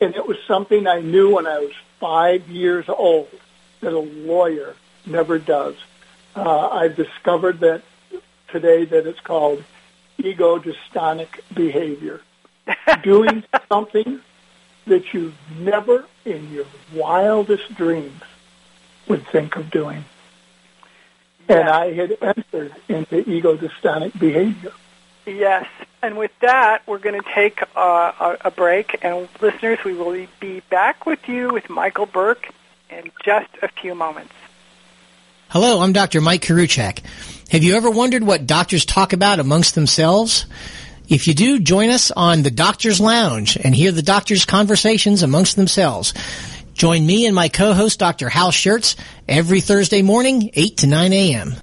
and 0.00 0.14
it 0.14 0.26
was 0.26 0.36
something 0.46 0.86
I 0.86 1.00
knew 1.00 1.34
when 1.36 1.46
I 1.46 1.60
was 1.60 1.72
five 2.00 2.48
years 2.48 2.88
old 2.88 3.28
that 3.80 3.92
a 3.92 3.98
lawyer 3.98 4.74
never 5.06 5.38
does. 5.38 5.76
Uh, 6.34 6.68
I've 6.68 6.96
discovered 6.96 7.60
that 7.60 7.82
today 8.48 8.84
that 8.84 9.06
it's 9.06 9.20
called 9.20 9.62
ego 10.18 10.58
dystonic 10.58 11.28
behavior. 11.54 12.20
Doing 13.02 13.44
something 13.68 14.20
that 14.90 15.14
you 15.14 15.32
never 15.56 16.04
in 16.24 16.52
your 16.52 16.66
wildest 16.92 17.74
dreams 17.76 18.22
would 19.08 19.26
think 19.28 19.56
of 19.56 19.70
doing. 19.70 20.04
And 21.48 21.68
I 21.68 21.92
had 21.92 22.16
entered 22.20 22.74
into 22.88 23.28
ego 23.28 23.56
dystonic 23.56 24.18
behavior. 24.18 24.72
Yes. 25.26 25.66
And 26.02 26.16
with 26.16 26.32
that, 26.40 26.82
we're 26.86 26.98
going 26.98 27.20
to 27.20 27.28
take 27.34 27.60
a, 27.76 28.36
a 28.44 28.50
break. 28.50 28.98
And 29.02 29.28
listeners, 29.40 29.78
we 29.84 29.94
will 29.94 30.26
be 30.40 30.60
back 30.70 31.06
with 31.06 31.28
you 31.28 31.52
with 31.52 31.68
Michael 31.70 32.06
Burke 32.06 32.48
in 32.88 33.10
just 33.24 33.50
a 33.62 33.68
few 33.68 33.94
moments. 33.94 34.32
Hello, 35.48 35.80
I'm 35.80 35.92
Dr. 35.92 36.20
Mike 36.20 36.42
Koriwchak. 36.42 37.00
Have 37.50 37.62
you 37.62 37.74
ever 37.74 37.90
wondered 37.90 38.22
what 38.22 38.46
doctors 38.46 38.84
talk 38.84 39.12
about 39.12 39.40
amongst 39.40 39.74
themselves? 39.74 40.46
If 41.10 41.26
you 41.26 41.34
do, 41.34 41.58
join 41.58 41.90
us 41.90 42.12
on 42.12 42.44
the 42.44 42.52
Doctor's 42.52 43.00
Lounge 43.00 43.56
and 43.56 43.74
hear 43.74 43.90
the 43.90 44.00
doctors' 44.00 44.44
conversations 44.44 45.24
amongst 45.24 45.56
themselves. 45.56 46.14
Join 46.72 47.04
me 47.04 47.26
and 47.26 47.34
my 47.34 47.48
co-host, 47.48 47.98
Dr. 47.98 48.28
Hal 48.28 48.52
Scherz, 48.52 48.94
every 49.28 49.60
Thursday 49.60 50.02
morning, 50.02 50.50
8 50.54 50.76
to 50.78 50.86
9 50.86 51.12
a.m. 51.12 51.54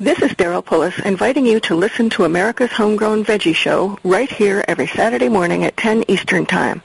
This 0.00 0.20
is 0.22 0.30
Daryl 0.30 0.64
Pullis 0.64 0.98
inviting 1.04 1.44
you 1.44 1.60
to 1.60 1.74
listen 1.74 2.08
to 2.10 2.24
America's 2.24 2.70
Homegrown 2.70 3.22
Veggie 3.22 3.54
Show 3.54 3.98
right 4.02 4.32
here 4.32 4.64
every 4.66 4.86
Saturday 4.86 5.28
morning 5.28 5.66
at 5.66 5.76
10 5.76 6.04
Eastern 6.08 6.46
Time. 6.46 6.82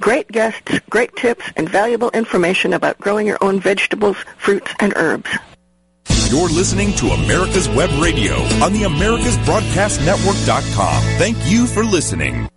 Great 0.00 0.28
guests, 0.28 0.78
great 0.90 1.16
tips, 1.16 1.46
and 1.56 1.66
valuable 1.66 2.10
information 2.10 2.74
about 2.74 2.98
growing 2.98 3.26
your 3.26 3.38
own 3.40 3.58
vegetables, 3.58 4.18
fruits, 4.36 4.70
and 4.80 4.92
herbs. 4.96 5.30
You're 6.28 6.50
listening 6.50 6.92
to 6.96 7.06
America's 7.06 7.70
Web 7.70 7.88
Radio 8.02 8.34
on 8.62 8.74
the 8.74 8.82
AmericasBroadcastNetwork.com. 8.82 11.02
Thank 11.16 11.38
you 11.46 11.66
for 11.66 11.86
listening. 11.86 12.50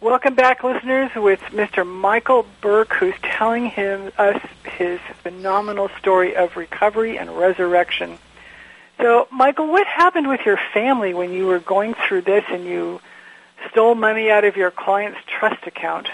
Welcome 0.00 0.34
back, 0.34 0.62
listeners, 0.62 1.10
with 1.14 1.40
Mr. 1.52 1.86
Michael 1.86 2.46
Burke, 2.60 2.92
who's 2.94 3.14
telling 3.22 3.66
him 3.66 4.12
us 4.18 4.40
his 4.76 5.00
phenomenal 5.22 5.88
story 5.98 6.36
of 6.36 6.56
recovery 6.56 7.16
and 7.18 7.38
resurrection. 7.38 8.18
So, 8.98 9.28
Michael, 9.30 9.68
what 9.68 9.86
happened 9.86 10.28
with 10.28 10.40
your 10.44 10.58
family 10.74 11.14
when 11.14 11.32
you 11.32 11.46
were 11.46 11.60
going 11.60 11.94
through 11.94 12.22
this 12.22 12.44
and 12.48 12.64
you 12.64 13.00
stole 13.70 13.94
money 13.94 14.30
out 14.30 14.44
of 14.44 14.56
your 14.56 14.70
client's 14.70 15.20
trust 15.26 15.66
account? 15.66 16.08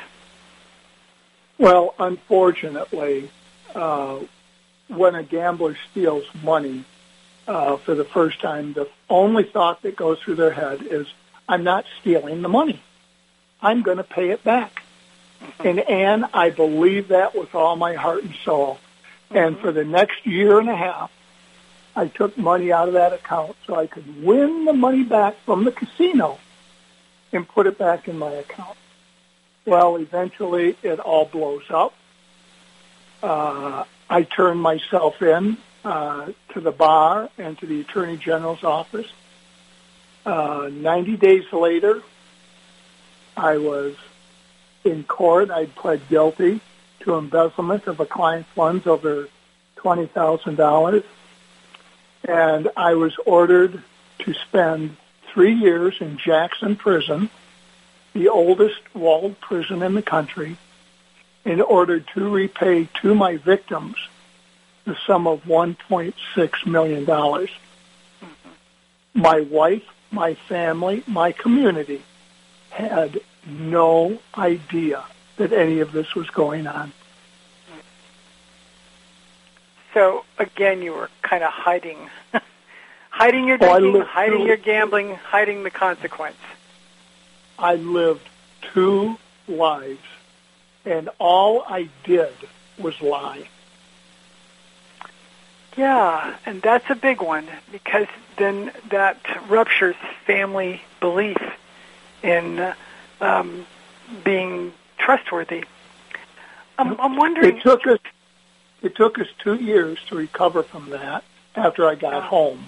Well, 1.59 1.95
unfortunately, 1.99 3.31
uh, 3.75 4.19
when 4.97 5.15
a 5.15 5.23
gambler 5.23 5.77
steals 5.91 6.25
money 6.43 6.85
uh, 7.47 7.77
for 7.77 7.95
the 7.95 8.05
first 8.05 8.41
time, 8.41 8.73
the 8.73 8.89
only 9.09 9.45
thought 9.45 9.83
that 9.83 9.97
goes 9.97 10.19
through 10.21 10.37
their 10.37 10.53
head 10.53 10.83
is, 10.83 11.07
I'm 11.49 11.65
not 11.65 11.85
stealing 12.01 12.43
the 12.43 12.49
money. 12.49 12.81
I'm 13.61 13.83
going 13.83 13.99
to 13.99 14.05
pay 14.05 14.31
it 14.31 14.43
back. 14.45 14.83
And 15.59 15.81
Ann, 15.81 16.25
I 16.33 16.51
believe 16.51 17.09
that 17.09 17.35
with 17.35 17.55
all 17.55 17.77
my 17.77 17.95
heart 17.95 18.23
and 18.23 18.35
soul. 18.45 18.79
And 19.31 19.59
for 19.59 19.73
the 19.73 19.85
next 19.85 20.27
year 20.27 20.59
and 20.61 20.69
a 20.69 20.77
half, 20.77 21.11
I 21.95 22.09
took 22.09 22.39
money 22.39 22.73
out 22.73 22.89
of 22.89 22.95
that 22.95 23.13
account 23.13 23.57
so 23.67 23.75
I 23.75 23.87
could 23.87 24.23
win 24.23 24.65
the 24.65 24.73
money 24.73 25.03
back 25.03 25.37
from 25.45 25.65
the 25.65 25.73
casino 25.73 26.39
and 27.33 27.47
put 27.49 27.67
it 27.67 27.79
back 27.79 28.09
in 28.09 28.19
my 28.19 28.31
account. 28.31 28.77
Well, 29.65 29.97
eventually 29.97 30.77
it 30.83 30.99
all 31.01 31.25
blows 31.25 31.65
up. 31.71 31.95
Uh, 33.23 33.85
I 34.13 34.25
turned 34.25 34.61
myself 34.61 35.23
in 35.23 35.57
uh, 35.87 36.33
to 36.53 36.61
the 36.61 36.71
bar 36.71 37.31
and 37.39 37.59
to 37.61 37.67
the 37.67 37.81
Attorney 37.81 38.19
General's 38.19 38.63
office. 38.63 39.11
Uh, 40.27 40.69
90 40.71 41.17
days 41.17 41.51
later, 41.51 42.03
I 43.35 43.57
was 43.57 43.95
in 44.85 45.05
court. 45.05 45.51
I 45.51 45.65
pled 45.65 46.11
guilty 46.11 46.61
to 47.01 47.15
embezzlement 47.15 47.87
of 47.87 48.01
a 48.01 48.05
client's 48.05 48.51
funds 48.51 48.87
over 48.87 49.31
$20,000. 49.79 51.05
And 52.29 52.69
I 52.77 52.93
was 52.93 53.17
ordered 53.25 53.83
to 54.19 54.35
spend 54.35 54.99
three 55.33 55.55
years 55.55 55.97
in 56.03 56.19
Jackson 56.19 56.77
Prison, 56.77 57.31
the 58.13 58.29
oldest 58.29 58.95
walled 58.95 59.41
prison 59.41 59.83
in 59.83 59.95
the 59.95 60.03
country, 60.03 60.59
in 61.45 61.61
order 61.61 62.01
to 62.01 62.29
repay 62.29 62.89
to 63.03 63.15
my 63.15 63.37
victims 63.37 63.97
the 64.85 64.97
sum 65.07 65.27
of 65.27 65.43
$1.6 65.45 66.67
million. 66.67 67.07
Mm-hmm. 67.07 68.27
My 69.15 69.41
wife, 69.41 69.85
my 70.11 70.35
family, 70.35 71.03
my 71.07 71.33
community 71.33 72.03
had 72.71 73.21
no 73.47 74.19
idea 74.37 75.05
that 75.37 75.53
any 75.53 75.81
of 75.81 75.93
this 75.93 76.15
was 76.15 76.29
going 76.31 76.67
on. 76.67 76.93
So 79.95 80.25
again, 80.39 80.83
you 80.83 80.93
were 80.93 81.11
kind 81.23 81.45
of 81.45 81.51
hiding, 81.51 81.99
hiding 83.11 83.47
your 83.47 83.59
Oh, 83.61 83.79
drinking, 83.79 83.93
lived 83.93 84.07
hiding 84.09 84.47
your 84.47 84.57
gambling, 84.57 85.15
hiding 85.17 85.63
the 85.65 85.71
consequence. 85.71 86.37
I 87.59 87.75
lived 87.75 88.27
two 88.73 89.19
lives, 89.47 90.01
and 90.85 91.09
all 91.19 91.63
I 91.67 91.89
did 92.05 92.33
was 92.79 93.01
lie. 93.01 93.49
Yeah, 95.77 96.37
and 96.45 96.61
that's 96.61 96.89
a 96.91 96.95
big 96.95 97.23
one 97.23 97.47
because 97.71 98.07
then 98.37 98.73
that 98.91 99.19
ruptures 99.49 99.97
family 100.27 100.83
belief 101.01 101.39
in 102.23 102.75
um, 103.21 103.67
being 104.23 104.73
trustworthy. 104.99 105.65
I'm, 106.79 107.01
I'm 107.01 107.17
wondering. 107.17 107.57
It 107.57 107.63
took 107.63 107.87
us 107.87 107.99
it 108.83 108.97
took 108.97 109.19
us 109.19 109.29
two 109.39 109.55
years 109.55 109.99
to 110.09 110.17
recover 110.17 110.63
from 110.63 110.91
that 110.91 111.25
after 111.55 111.87
I 111.89 111.95
got 111.95 112.25
home 112.25 112.65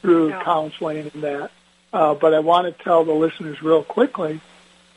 through 0.00 0.30
Yeah. 0.30 0.42
counseling 0.42 1.10
and 1.14 1.22
that. 1.22 1.50
Uh, 1.92 2.14
but 2.14 2.34
I 2.34 2.40
want 2.40 2.66
to 2.66 2.84
tell 2.84 3.04
the 3.04 3.12
listeners 3.12 3.62
real 3.62 3.82
quickly 3.82 4.40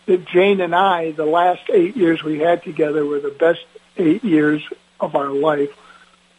that 0.06 0.26
Jane 0.26 0.62
and 0.62 0.76
I, 0.76 1.12
the 1.12 1.26
last 1.26 1.64
eight 1.72 1.96
years 1.98 2.24
we 2.24 2.40
had 2.40 2.64
together, 2.64 3.06
were 3.06 3.20
the 3.20 3.30
best 3.32 3.66
eight 3.98 4.24
years 4.24 4.62
of 5.00 5.16
our 5.16 5.30
life. 5.30 5.70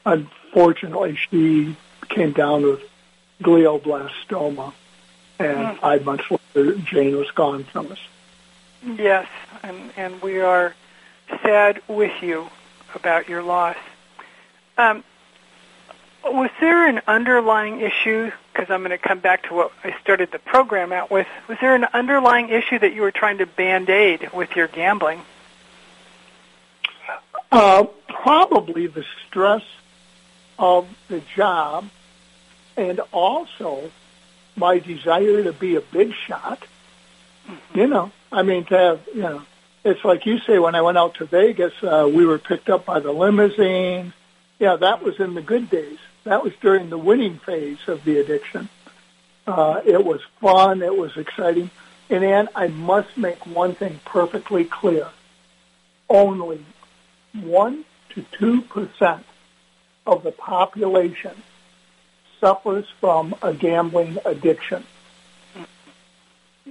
Unfortunately, 0.04 1.16
she 1.30 1.76
came 2.08 2.32
down 2.32 2.62
with 2.62 2.80
glioblastoma, 3.42 4.72
and 5.38 5.68
Hmm. 5.68 5.74
five 5.74 6.04
months 6.04 6.24
later, 6.54 6.74
Jane 6.78 7.16
was 7.16 7.30
gone 7.32 7.64
from 7.64 7.92
us. 7.92 7.98
Yes, 8.84 9.26
and, 9.62 9.90
and 9.96 10.22
we 10.22 10.40
are 10.40 10.74
sad 11.42 11.82
with 11.88 12.22
you 12.22 12.48
about 12.94 13.28
your 13.28 13.42
loss. 13.42 13.76
Um, 14.78 15.02
was 16.34 16.50
there 16.60 16.86
an 16.88 17.00
underlying 17.06 17.80
issue? 17.80 18.30
Because 18.52 18.70
I'm 18.70 18.80
going 18.80 18.90
to 18.90 18.98
come 18.98 19.18
back 19.18 19.48
to 19.48 19.54
what 19.54 19.72
I 19.84 19.94
started 20.00 20.30
the 20.32 20.38
program 20.38 20.92
out 20.92 21.10
with. 21.10 21.26
Was 21.48 21.58
there 21.60 21.74
an 21.74 21.86
underlying 21.92 22.48
issue 22.48 22.78
that 22.78 22.94
you 22.94 23.02
were 23.02 23.10
trying 23.10 23.38
to 23.38 23.46
band 23.46 23.90
aid 23.90 24.32
with 24.32 24.56
your 24.56 24.68
gambling? 24.68 25.20
Uh, 27.52 27.84
probably 28.08 28.86
the 28.86 29.04
stress 29.26 29.62
of 30.58 30.88
the 31.08 31.22
job 31.34 31.88
and 32.76 33.00
also 33.12 33.90
my 34.56 34.78
desire 34.78 35.44
to 35.44 35.52
be 35.52 35.76
a 35.76 35.80
big 35.80 36.12
shot. 36.26 36.62
You 37.74 37.86
know, 37.86 38.10
I 38.32 38.42
mean, 38.42 38.64
to 38.66 38.76
have, 38.76 39.00
you 39.14 39.22
know, 39.22 39.42
it's 39.84 40.04
like 40.04 40.26
you 40.26 40.38
say, 40.40 40.58
when 40.58 40.74
I 40.74 40.82
went 40.82 40.98
out 40.98 41.14
to 41.16 41.26
Vegas, 41.26 41.72
uh, 41.82 42.10
we 42.12 42.26
were 42.26 42.38
picked 42.38 42.68
up 42.68 42.84
by 42.84 42.98
the 42.98 43.12
limousine. 43.12 44.12
Yeah, 44.58 44.76
that 44.76 45.02
was 45.02 45.20
in 45.20 45.34
the 45.34 45.42
good 45.42 45.70
days. 45.70 45.98
That 46.26 46.42
was 46.42 46.52
during 46.60 46.90
the 46.90 46.98
winning 46.98 47.38
phase 47.38 47.78
of 47.86 48.02
the 48.02 48.18
addiction. 48.18 48.68
Uh, 49.46 49.80
it 49.86 50.04
was 50.04 50.20
fun. 50.40 50.82
It 50.82 50.96
was 50.96 51.16
exciting. 51.16 51.70
And 52.10 52.24
Ann, 52.24 52.48
I 52.56 52.66
must 52.66 53.16
make 53.16 53.46
one 53.46 53.76
thing 53.76 54.00
perfectly 54.04 54.64
clear. 54.64 55.06
Only 56.10 56.64
one 57.32 57.84
to 58.10 58.24
two 58.32 58.62
percent 58.62 59.24
of 60.04 60.24
the 60.24 60.32
population 60.32 61.44
suffers 62.40 62.86
from 63.00 63.36
a 63.40 63.54
gambling 63.54 64.18
addiction. 64.24 64.82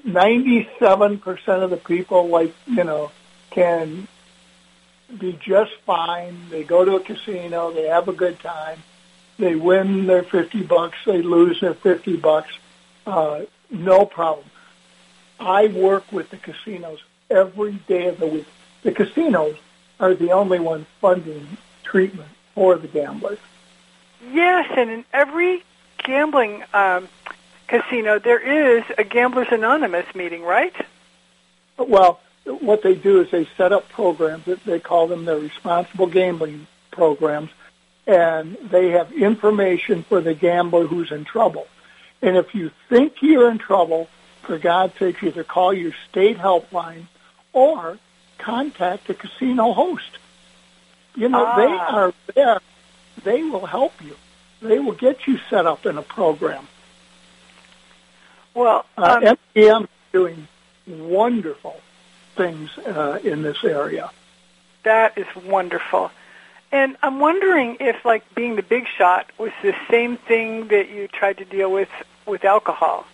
Ninety-seven 0.04 1.20
percent 1.20 1.64
of 1.64 1.70
the 1.70 1.78
people, 1.78 2.28
like 2.28 2.54
you 2.68 2.84
know, 2.84 3.12
can 3.52 4.10
be 5.18 5.32
just 5.42 5.72
fine. 5.86 6.50
They 6.50 6.66
go 6.66 6.84
to 6.84 6.98
a 6.98 7.00
casino, 7.00 7.72
they 7.72 7.88
have 7.88 8.10
a 8.10 8.14
good 8.14 8.40
time, 8.40 8.84
they 9.38 9.56
win 9.56 10.08
their 10.08 10.24
fifty 10.24 10.64
bucks, 10.64 10.98
they 11.06 11.22
lose 11.22 11.60
their 11.62 11.74
fifty 11.74 12.16
bucks, 12.16 12.52
uh, 13.06 13.42
no 13.70 14.06
problem. 14.06 14.46
I 15.40 15.68
work 15.68 16.12
with 16.12 16.30
the 16.30 16.38
casinos 16.38 17.00
every 17.30 17.74
day 17.88 18.08
of 18.08 18.20
the 18.20 18.28
week. 18.28 18.48
The 18.84 18.92
casinos 18.92 19.58
are 20.00 20.14
the 20.14 20.32
only 20.32 20.60
ones 20.60 20.86
funding 21.02 21.58
treatment 21.84 22.30
for 22.54 22.78
the 22.78 22.88
gamblers. 22.88 23.40
Yes, 24.32 24.72
and 24.78 24.90
in 24.90 25.06
every 25.14 25.64
gambling 26.04 26.64
um, 26.74 27.08
casino, 27.68 28.20
there 28.20 28.78
is 28.78 28.84
a 28.98 29.04
Gamblers 29.04 29.48
Anonymous 29.52 30.06
meeting, 30.16 30.44
right? 30.44 30.74
Well, 31.78 32.20
what 32.46 32.82
they 32.84 32.96
do 32.96 33.22
is 33.22 33.32
they 33.32 33.48
set 33.58 33.74
up 33.74 33.90
programs 33.90 34.46
that 34.46 34.64
they 34.64 34.80
call 34.80 35.08
them 35.08 35.26
their 35.26 35.38
responsible 35.38 36.08
gambling 36.08 36.68
programs, 36.92 37.50
and 38.08 38.58
they 38.62 38.92
have 38.92 39.12
information 39.12 40.04
for 40.04 40.22
the 40.22 40.34
gambler 40.34 40.86
who's 40.88 41.12
in 41.12 41.26
trouble. 41.26 41.68
And 42.22 42.38
if 42.38 42.54
you 42.56 42.72
think 42.90 43.22
you're 43.22 43.50
in 43.50 43.58
trouble, 43.58 44.10
for 44.44 44.58
God's 44.60 44.98
sake, 45.00 45.22
either 45.24 45.44
call 45.44 45.74
your 45.74 45.92
state 46.10 46.38
helpline 46.38 47.06
or 47.54 47.98
contact 48.38 49.08
the 49.08 49.14
casino 49.16 49.74
host. 49.74 50.20
You 51.16 51.30
know, 51.30 51.46
Ah. 51.46 51.56
they 51.56 51.66
are 51.98 52.14
there. 52.36 52.60
They 53.24 53.42
will 53.44 53.66
help 53.66 53.94
you. 54.04 54.16
They 54.62 54.78
will 54.80 54.94
get 54.94 55.26
you 55.28 55.40
set 55.50 55.66
up 55.66 55.86
in 55.86 55.98
a 55.98 56.02
program. 56.04 56.68
Well, 58.54 58.86
Uh, 58.98 59.20
um, 59.22 59.38
MGM 59.56 59.84
is 59.84 59.90
doing 60.12 60.48
wonderful 60.88 61.82
things 62.36 62.78
uh, 62.78 63.20
in 63.24 63.42
this 63.42 63.64
area. 63.64 64.12
that 64.84 65.18
is 65.18 65.26
wonderful. 65.44 66.12
And 66.76 66.98
I'm 67.02 67.22
wondering 67.22 67.78
if, 67.80 68.04
like, 68.04 68.36
being 68.36 68.58
the 68.58 68.62
big 68.62 68.86
shot 68.98 69.32
was 69.38 69.54
the 69.64 69.74
same 69.90 70.18
thing 70.18 70.68
that 70.68 70.90
you 70.90 71.08
tried 71.08 71.38
to 71.38 71.46
deal 71.46 71.72
with 71.72 71.88
with 72.26 72.44
alcohol. 72.44 73.06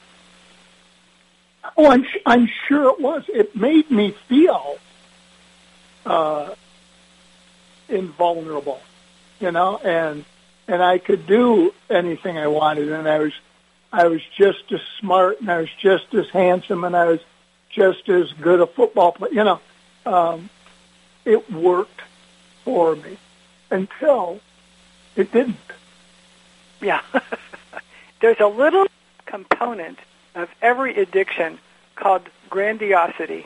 Oh, 1.78 1.92
I'm, 1.92 2.04
I'm 2.26 2.50
sure 2.68 2.90
it 2.90 3.00
was. 3.00 3.24
It 3.28 3.56
made 3.56 3.92
me 3.92 4.16
feel 4.28 4.78
uh, 6.08 6.56
invulnerable, 7.88 8.82
you 9.40 9.52
know, 9.52 9.78
and 9.78 10.26
and 10.68 10.82
I 10.82 10.98
could 10.98 11.28
do 11.28 11.72
anything 11.88 12.40
I 12.40 12.48
wanted, 12.48 12.92
and 12.92 13.08
I 13.08 13.20
was 13.20 13.34
I 13.94 14.08
was 14.08 14.22
just 14.36 14.72
as 14.72 14.82
smart, 15.00 15.40
and 15.40 15.52
I 15.52 15.60
was 15.60 15.70
just 15.80 16.12
as 16.16 16.28
handsome, 16.30 16.84
and 16.84 16.96
I 16.96 17.06
was 17.06 17.20
just 17.70 18.10
as 18.10 18.34
good 18.34 18.60
a 18.60 18.66
football 18.66 19.12
player. 19.12 19.34
You 19.34 19.44
know, 19.44 19.60
um, 20.08 20.50
it 21.26 21.52
worked 21.52 22.02
for 22.66 22.96
me 22.96 23.20
until 23.72 24.40
it 25.16 25.32
didn't. 25.32 25.58
Yeah. 26.82 27.02
There's 28.22 28.40
a 28.40 28.48
little 28.48 28.86
component 29.26 29.98
of 30.36 30.50
every 30.62 30.96
addiction 30.96 31.60
called 31.96 32.24
grandiosity. 32.50 33.46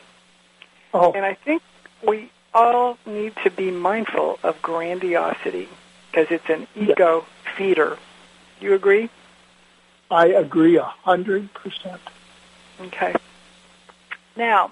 Oh. 0.92 1.12
And 1.12 1.24
I 1.24 1.34
think 1.34 1.62
we 2.06 2.30
all 2.52 2.98
need 3.06 3.34
to 3.44 3.50
be 3.50 3.70
mindful 3.70 4.38
of 4.42 4.60
grandiosity 4.62 5.68
because 6.10 6.26
it's 6.30 6.48
an 6.48 6.66
ego 6.74 7.24
feeder. 7.56 7.98
You 8.60 8.74
agree? 8.74 9.10
I 10.10 10.28
agree 10.28 10.76
a 10.76 10.84
hundred 10.84 11.52
percent. 11.52 12.00
Okay. 12.80 13.14
Now, 14.36 14.70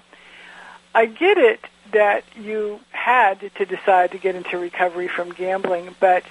I 0.95 1.07
get 1.07 1.39
it 1.39 1.61
that 1.93 2.25
you 2.37 2.81
had 3.05 3.51
to 3.55 3.67
decide 3.67 4.13
to 4.13 4.19
get 4.19 4.35
into 4.35 4.57
recovery 4.57 5.09
from 5.09 5.31
gambling, 5.31 5.95
but 6.01 6.25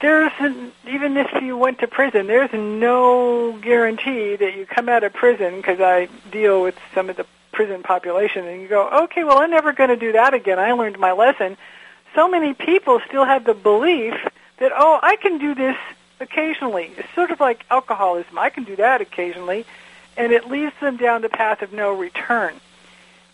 there's 0.00 0.32
an, 0.38 0.72
even 0.88 1.18
if 1.18 1.30
you 1.42 1.54
went 1.54 1.80
to 1.80 1.86
prison, 1.86 2.26
there's 2.26 2.52
no 2.54 3.52
guarantee 3.60 4.36
that 4.36 4.56
you 4.56 4.64
come 4.64 4.88
out 4.88 5.04
of 5.04 5.12
prison 5.12 5.56
because 5.56 5.78
I 5.78 6.08
deal 6.30 6.62
with 6.62 6.78
some 6.94 7.10
of 7.10 7.16
the 7.16 7.26
prison 7.52 7.82
population 7.82 8.46
and 8.46 8.62
you 8.62 8.68
go, 8.68 8.88
okay, 9.04 9.22
well, 9.22 9.38
I'm 9.38 9.50
never 9.50 9.74
going 9.74 9.90
to 9.90 9.96
do 9.96 10.12
that 10.12 10.32
again. 10.32 10.58
I 10.58 10.72
learned 10.72 10.98
my 10.98 11.12
lesson. 11.12 11.58
So 12.14 12.26
many 12.26 12.54
people 12.54 13.02
still 13.06 13.26
have 13.26 13.44
the 13.44 13.52
belief 13.52 14.14
that, 14.56 14.72
oh, 14.74 14.98
I 15.02 15.16
can 15.16 15.36
do 15.36 15.54
this 15.54 15.76
occasionally. 16.20 16.90
It's 16.96 17.14
sort 17.14 17.30
of 17.30 17.38
like 17.38 17.66
alcoholism. 17.70 18.38
I 18.38 18.48
can 18.48 18.64
do 18.64 18.76
that 18.76 19.02
occasionally. 19.02 19.66
And 20.16 20.32
it 20.32 20.48
leads 20.48 20.72
them 20.80 20.96
down 20.96 21.20
the 21.20 21.28
path 21.28 21.60
of 21.60 21.74
no 21.74 21.92
return. 21.92 22.54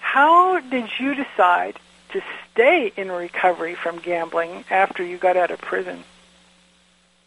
How 0.00 0.58
did 0.58 0.88
you 0.98 1.14
decide 1.14 1.78
to 2.12 2.22
stay 2.52 2.92
in 2.96 3.10
recovery 3.10 3.74
from 3.74 3.98
gambling 3.98 4.64
after 4.70 5.04
you 5.04 5.16
got 5.16 5.36
out 5.36 5.50
of 5.50 5.60
prison? 5.60 6.04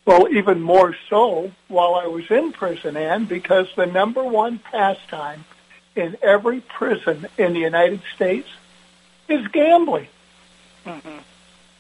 Well, 0.05 0.27
even 0.31 0.61
more 0.61 0.95
so 1.09 1.51
while 1.67 1.95
I 1.95 2.05
was 2.07 2.29
in 2.29 2.51
prison, 2.51 2.95
Ann, 2.95 3.25
because 3.25 3.67
the 3.75 3.87
number 3.87 4.23
one 4.23 4.59
pastime 4.59 5.45
in 5.95 6.15
every 6.21 6.61
prison 6.61 7.27
in 7.37 7.53
the 7.53 7.59
United 7.59 8.01
States 8.13 8.47
is 9.27 9.47
gambling. 9.47 10.07
Mm-hmm. 10.85 11.17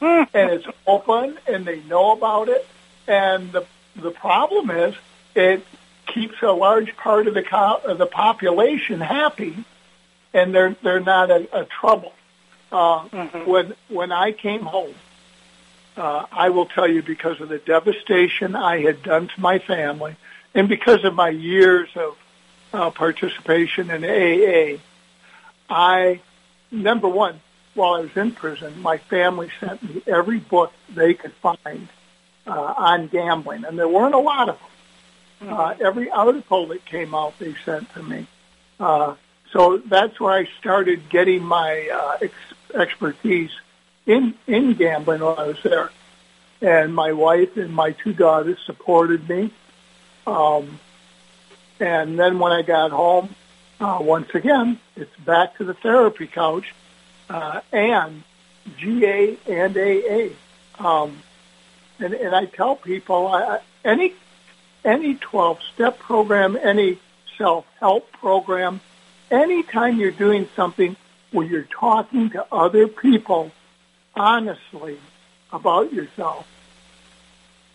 and 0.01 0.49
it's 0.49 0.65
open 0.87 1.37
and 1.47 1.63
they 1.63 1.79
know 1.81 2.13
about 2.13 2.49
it. 2.49 2.65
And 3.07 3.51
the, 3.51 3.65
the 3.95 4.09
problem 4.09 4.71
is 4.71 4.95
it 5.35 5.63
keeps 6.07 6.41
a 6.41 6.51
large 6.51 6.97
part 6.97 7.27
of 7.27 7.35
the, 7.35 7.43
co- 7.43 7.81
of 7.83 7.99
the 7.99 8.07
population 8.07 9.01
happy 9.01 9.63
and 10.33 10.55
they're, 10.55 10.75
they're 10.81 10.99
not 10.99 11.29
a, 11.29 11.47
a 11.61 11.65
trouble. 11.65 12.13
Uh, 12.75 13.27
when, 13.45 13.73
when 13.87 14.11
I 14.11 14.33
came 14.33 14.63
home, 14.63 14.93
uh, 15.95 16.25
I 16.29 16.49
will 16.49 16.65
tell 16.65 16.89
you 16.89 17.01
because 17.01 17.39
of 17.39 17.47
the 17.47 17.57
devastation 17.57 18.53
I 18.53 18.81
had 18.81 19.01
done 19.01 19.29
to 19.29 19.39
my 19.39 19.59
family 19.59 20.17
and 20.53 20.67
because 20.67 21.05
of 21.05 21.13
my 21.13 21.29
years 21.29 21.87
of 21.95 22.17
uh, 22.73 22.89
participation 22.91 23.89
in 23.91 24.03
AA, 24.03 24.79
I, 25.69 26.19
number 26.69 27.07
one, 27.07 27.39
while 27.75 27.93
I 27.93 28.01
was 28.01 28.17
in 28.17 28.31
prison, 28.31 28.81
my 28.81 28.97
family 28.97 29.49
sent 29.61 29.81
me 29.81 30.01
every 30.05 30.39
book 30.39 30.73
they 30.93 31.13
could 31.13 31.33
find 31.33 31.87
uh, 32.45 32.51
on 32.51 33.07
gambling, 33.07 33.63
and 33.63 33.79
there 33.79 33.87
weren't 33.87 34.15
a 34.15 34.19
lot 34.19 34.49
of 34.49 34.59
them. 35.39 35.49
Uh, 35.53 35.75
every 35.79 36.09
article 36.09 36.67
that 36.67 36.83
came 36.85 37.15
out, 37.15 37.39
they 37.39 37.55
sent 37.63 37.89
to 37.93 38.03
me. 38.03 38.27
Uh, 38.79 39.15
so 39.51 39.77
that's 39.77 40.19
where 40.19 40.33
I 40.33 40.49
started 40.59 41.09
getting 41.09 41.43
my 41.43 41.89
uh, 41.89 42.27
expertise 42.75 43.51
in 44.05 44.35
in 44.47 44.73
gambling 44.73 45.21
while 45.21 45.39
I 45.39 45.47
was 45.47 45.61
there. 45.63 45.91
And 46.61 46.95
my 46.95 47.11
wife 47.11 47.57
and 47.57 47.73
my 47.73 47.91
two 47.91 48.13
daughters 48.13 48.57
supported 48.65 49.27
me. 49.27 49.51
Um, 50.25 50.79
and 51.79 52.17
then 52.17 52.39
when 52.39 52.51
I 52.51 52.61
got 52.61 52.91
home, 52.91 53.35
uh, 53.79 53.99
once 54.01 54.33
again, 54.33 54.79
it's 54.95 55.15
back 55.17 55.57
to 55.57 55.65
the 55.65 55.73
therapy 55.73 56.27
couch 56.27 56.73
uh, 57.29 57.61
and 57.71 58.23
GA 58.77 59.37
and 59.47 59.77
AA. 59.77 60.29
Um, 60.79 61.19
and, 61.99 62.13
and 62.13 62.35
I 62.35 62.45
tell 62.45 62.75
people, 62.75 63.27
I, 63.27 63.59
any 63.83 64.13
any 64.83 65.15
12-step 65.15 65.97
program, 65.99 66.55
any 66.55 66.99
self-help 67.37 68.11
program, 68.13 68.79
anytime 69.31 69.99
you're 69.99 70.11
doing 70.11 70.47
something 70.55 70.95
where 71.35 71.45
you're 71.45 71.63
talking 71.63 72.31
to 72.31 72.45
other 72.51 72.87
people 72.87 73.51
honestly 74.15 74.97
about 75.51 75.93
yourself, 75.93 76.47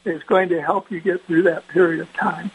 is 0.05 0.23
going 0.25 0.49
to 0.49 0.61
help 0.61 0.91
you 0.91 1.01
get 1.01 1.23
through 1.27 1.43
that 1.43 1.69
period 1.69 2.01
of 2.01 2.13
time. 2.15 2.51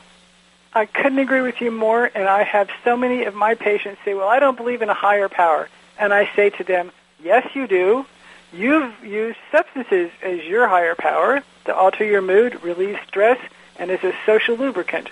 I 0.73 0.85
couldn't 0.85 1.19
agree 1.19 1.41
with 1.41 1.61
you 1.61 1.71
more, 1.71 2.09
and 2.13 2.27
I 2.27 2.43
have 2.43 2.69
so 2.83 2.97
many 2.97 3.23
of 3.23 3.35
my 3.35 3.55
patients 3.55 4.01
say, 4.03 4.13
well, 4.13 4.27
I 4.27 4.39
don't 4.39 4.57
believe 4.57 4.81
in 4.81 4.89
a 4.89 4.93
higher 4.93 5.29
power. 5.29 5.69
And 5.97 6.13
I 6.13 6.29
say 6.35 6.49
to 6.49 6.63
them, 6.63 6.91
yes, 7.23 7.47
you 7.55 7.67
do. 7.67 8.05
You've 8.51 8.93
used 9.03 9.37
substances 9.51 10.11
as 10.21 10.43
your 10.43 10.67
higher 10.67 10.95
power 10.95 11.43
to 11.65 11.75
alter 11.75 12.03
your 12.03 12.21
mood, 12.21 12.61
relieve 12.63 12.99
stress, 13.07 13.39
and 13.77 13.89
as 13.91 14.03
a 14.03 14.13
social 14.25 14.57
lubricant. 14.57 15.09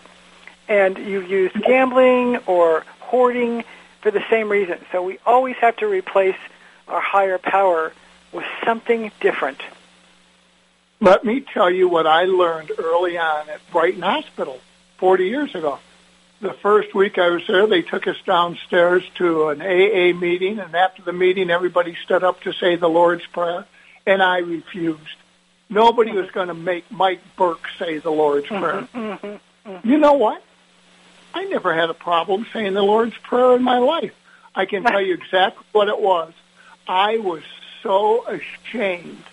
And 0.67 0.97
you've 0.97 1.29
used 1.29 1.55
gambling 1.61 2.37
or 2.45 2.83
hoarding 2.99 3.63
for 4.03 4.11
the 4.11 4.23
same 4.29 4.49
reason. 4.49 4.77
So 4.91 5.01
we 5.01 5.17
always 5.25 5.55
have 5.55 5.77
to 5.77 5.87
replace 5.87 6.35
our 6.87 6.99
higher 6.99 7.39
power 7.39 7.93
with 8.33 8.45
something 8.65 9.11
different. 9.21 9.61
Let 10.99 11.25
me 11.25 11.41
tell 11.41 11.71
you 11.71 11.87
what 11.87 12.05
I 12.05 12.25
learned 12.25 12.71
early 12.77 13.17
on 13.17 13.49
at 13.49 13.59
Brighton 13.71 14.01
Hospital 14.01 14.59
40 14.97 15.25
years 15.25 15.55
ago. 15.55 15.79
The 16.41 16.53
first 16.53 16.93
week 16.93 17.17
I 17.17 17.29
was 17.29 17.47
there, 17.47 17.65
they 17.67 17.81
took 17.81 18.05
us 18.05 18.17
downstairs 18.25 19.03
to 19.15 19.47
an 19.47 19.61
AA 19.61 20.17
meeting, 20.17 20.59
and 20.59 20.75
after 20.75 21.01
the 21.01 21.13
meeting, 21.13 21.49
everybody 21.49 21.95
stood 22.03 22.23
up 22.23 22.41
to 22.41 22.51
say 22.51 22.75
the 22.75 22.89
Lord's 22.89 23.25
Prayer, 23.27 23.65
and 24.05 24.21
I 24.21 24.39
refused. 24.39 24.99
Nobody 25.69 26.11
was 26.11 26.29
going 26.31 26.49
to 26.49 26.53
make 26.53 26.91
Mike 26.91 27.21
Burke 27.37 27.65
say 27.79 27.99
the 27.99 28.11
Lord's 28.11 28.47
Prayer. 28.47 28.87
You 29.85 29.97
know 29.97 30.13
what? 30.13 30.43
I 31.33 31.45
never 31.45 31.73
had 31.73 31.89
a 31.89 31.95
problem 31.95 32.45
saying 32.53 32.73
the 32.73 32.83
Lord's 32.83 33.17
Prayer 33.17 33.55
in 33.55 33.63
my 33.63 33.79
life. 33.79 34.13
I 34.55 34.65
can 34.65 34.83
tell 34.83 35.01
you 35.01 35.15
exactly 35.15 35.65
what 35.71 35.87
it 35.87 35.99
was. 35.99 36.33
I 36.87 37.17
was 37.17 37.43
so 37.81 38.25
ashamed 38.27 39.23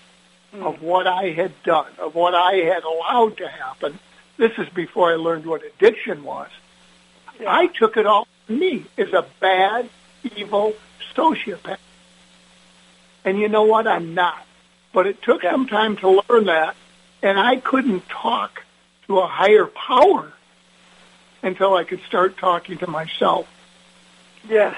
hmm. 0.52 0.62
of 0.62 0.82
what 0.82 1.06
I 1.06 1.30
had 1.30 1.52
done, 1.62 1.90
of 1.98 2.14
what 2.14 2.34
I 2.34 2.54
had 2.54 2.84
allowed 2.84 3.36
to 3.38 3.48
happen. 3.48 3.98
This 4.36 4.52
is 4.58 4.68
before 4.70 5.12
I 5.12 5.16
learned 5.16 5.44
what 5.44 5.62
addiction 5.64 6.24
was. 6.24 6.48
I 7.46 7.66
took 7.66 7.96
it 7.96 8.06
all 8.06 8.26
to 8.46 8.52
me 8.52 8.86
as 8.98 9.12
a 9.12 9.26
bad, 9.40 9.88
evil 10.36 10.74
sociopath. 11.14 11.78
And 13.24 13.38
you 13.38 13.48
know 13.48 13.64
what? 13.64 13.86
I'm 13.86 14.14
not. 14.14 14.46
But 14.92 15.06
it 15.06 15.22
took 15.22 15.42
some 15.42 15.66
time 15.66 15.96
to 15.98 16.22
learn 16.28 16.46
that, 16.46 16.74
and 17.22 17.38
I 17.38 17.56
couldn't 17.56 18.08
talk 18.08 18.64
to 19.06 19.18
a 19.18 19.26
higher 19.26 19.66
power 19.66 20.32
until 21.42 21.74
I 21.74 21.84
could 21.84 22.00
start 22.06 22.36
talking 22.36 22.78
to 22.78 22.86
myself. 22.86 23.48
Yes. 24.48 24.76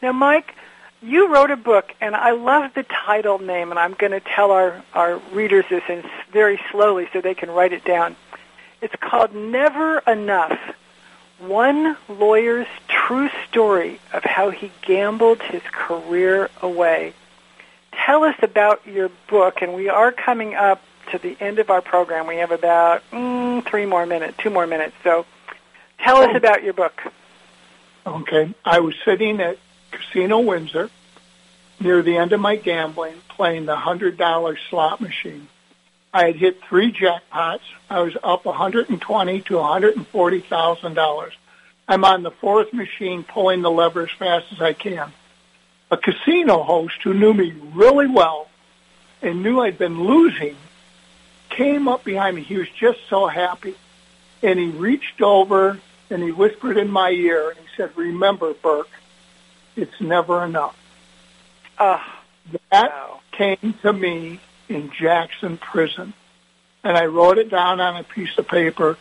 Now, 0.00 0.12
Mike, 0.12 0.54
you 1.02 1.32
wrote 1.32 1.50
a 1.50 1.56
book, 1.56 1.92
and 2.00 2.14
I 2.14 2.32
love 2.32 2.74
the 2.74 2.84
title 2.84 3.38
name, 3.38 3.70
and 3.70 3.78
I'm 3.78 3.94
going 3.94 4.12
to 4.12 4.20
tell 4.20 4.50
our, 4.52 4.82
our 4.94 5.18
readers 5.32 5.64
this 5.68 5.82
in 5.88 6.04
very 6.32 6.60
slowly 6.70 7.08
so 7.12 7.20
they 7.20 7.34
can 7.34 7.50
write 7.50 7.72
it 7.72 7.84
down. 7.84 8.16
It's 8.80 8.94
called 8.96 9.34
Never 9.34 9.98
Enough 10.00 10.58
One 11.38 11.96
Lawyer's 12.08 12.68
True 12.88 13.30
Story 13.48 14.00
of 14.12 14.24
How 14.24 14.50
He 14.50 14.70
Gambled 14.82 15.42
His 15.42 15.62
Career 15.72 16.50
Away. 16.60 17.14
Tell 17.92 18.24
us 18.24 18.36
about 18.42 18.86
your 18.86 19.10
book, 19.28 19.62
and 19.62 19.74
we 19.74 19.88
are 19.88 20.12
coming 20.12 20.54
up 20.54 20.82
to 21.10 21.18
the 21.18 21.36
end 21.40 21.58
of 21.58 21.70
our 21.70 21.80
program. 21.80 22.26
We 22.26 22.36
have 22.36 22.52
about 22.52 23.02
mm, 23.10 23.64
three 23.66 23.86
more 23.86 24.06
minutes, 24.06 24.38
two 24.38 24.50
more 24.50 24.66
minutes. 24.66 24.94
So 25.04 25.26
tell 26.02 26.18
us 26.18 26.30
oh. 26.32 26.36
about 26.36 26.62
your 26.62 26.72
book. 26.72 27.00
Okay. 28.06 28.54
I 28.64 28.80
was 28.80 28.94
sitting 29.04 29.40
at 29.40 29.58
Casino 29.90 30.40
Windsor 30.40 30.90
near 31.80 32.02
the 32.02 32.16
end 32.16 32.32
of 32.32 32.40
my 32.40 32.56
gambling 32.56 33.14
playing 33.28 33.66
the 33.66 33.76
$100 33.76 34.56
slot 34.70 35.00
machine. 35.00 35.48
I 36.14 36.26
had 36.26 36.36
hit 36.36 36.62
three 36.68 36.92
jackpots. 36.92 37.62
I 37.88 38.00
was 38.00 38.16
up 38.22 38.44
120 38.44 39.40
to 39.42 39.56
140 39.56 40.40
thousand 40.40 40.94
dollars. 40.94 41.32
I'm 41.88 42.04
on 42.04 42.22
the 42.22 42.30
fourth 42.30 42.72
machine 42.72 43.24
pulling 43.24 43.62
the 43.62 43.70
lever 43.70 44.02
as 44.02 44.10
fast 44.10 44.52
as 44.52 44.60
I 44.60 44.72
can. 44.74 45.12
A 45.90 45.96
casino 45.96 46.62
host 46.62 47.02
who 47.02 47.14
knew 47.14 47.34
me 47.34 47.52
really 47.74 48.06
well 48.06 48.48
and 49.20 49.42
knew 49.42 49.60
I'd 49.60 49.78
been 49.78 50.04
losing 50.04 50.56
came 51.50 51.88
up 51.88 52.04
behind 52.04 52.36
me. 52.36 52.42
He 52.42 52.56
was 52.56 52.68
just 52.68 52.98
so 53.08 53.26
happy. 53.26 53.74
And 54.42 54.58
he 54.58 54.68
reached 54.68 55.20
over 55.22 55.78
and 56.12 56.22
he 56.22 56.30
whispered 56.30 56.76
in 56.76 56.90
my 56.90 57.10
ear 57.10 57.48
and 57.48 57.58
he 57.58 57.64
said, 57.76 57.96
remember, 57.96 58.52
Burke, 58.52 58.90
it's 59.74 60.00
never 60.00 60.44
enough. 60.44 60.76
Uh, 61.78 61.98
that 62.70 62.90
wow. 62.90 63.20
came 63.32 63.74
to 63.80 63.92
me 63.92 64.38
in 64.68 64.92
Jackson 64.92 65.56
Prison. 65.56 66.12
And 66.84 66.96
I 66.96 67.06
wrote 67.06 67.38
it 67.38 67.48
down 67.48 67.80
on 67.80 67.96
a 67.96 68.04
piece 68.04 68.36
of 68.36 68.46
paper, 68.46 68.98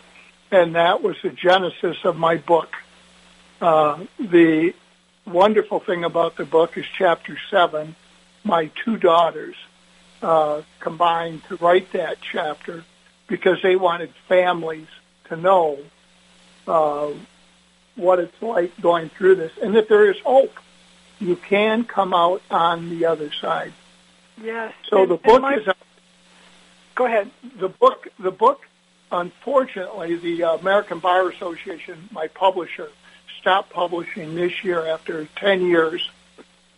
and 0.52 0.76
that 0.76 1.04
was 1.04 1.18
the 1.22 1.32
genesis 1.32 1.98
of 2.04 2.16
my 2.16 2.38
book. 2.38 2.76
Uh, 3.60 4.06
the 4.20 4.74
wonderful 5.26 5.80
thing 5.80 6.04
about 6.04 6.38
the 6.38 6.46
book 6.46 6.78
is 6.78 6.86
chapter 6.98 7.38
seven. 7.50 7.96
My 8.44 8.70
two 8.86 8.98
daughters 8.98 9.56
uh, 10.22 10.62
combined 10.80 11.44
to 11.46 11.56
write 11.58 11.92
that 11.94 12.20
chapter 12.22 12.84
because 13.28 13.62
they 13.64 13.76
wanted 13.76 14.14
families 14.28 14.88
to 15.26 15.36
know 15.36 15.80
uh, 16.68 17.12
what 17.96 18.20
it's 18.20 18.42
like 18.42 18.80
going 18.82 19.10
through 19.10 19.36
this, 19.36 19.52
and 19.62 19.76
that 19.76 19.90
there 19.90 20.10
is 20.10 20.20
hope. 20.20 20.54
You 21.20 21.36
can 21.36 21.84
come 21.84 22.14
out 22.14 22.42
on 22.50 22.90
the 22.90 23.06
other 23.06 23.32
side. 23.32 23.74
Yes. 24.42 24.74
So 24.90 25.04
and, 25.04 25.12
the 25.12 25.18
book 25.18 25.42
my, 25.42 25.56
is. 25.56 25.68
Go 26.96 27.06
ahead. 27.06 27.30
The 27.60 27.70
book. 27.70 28.08
The 28.20 28.32
book. 28.32 28.62
Unfortunately, 29.12 30.16
the 30.16 30.44
American 30.44 31.00
Bar 31.00 31.30
Association, 31.30 32.08
my 32.14 32.28
publisher, 32.28 32.90
stopped 33.42 33.72
publishing 33.72 34.36
this 34.36 34.64
year 34.64 34.86
after 34.86 35.26
10 35.36 35.66
years 35.66 36.10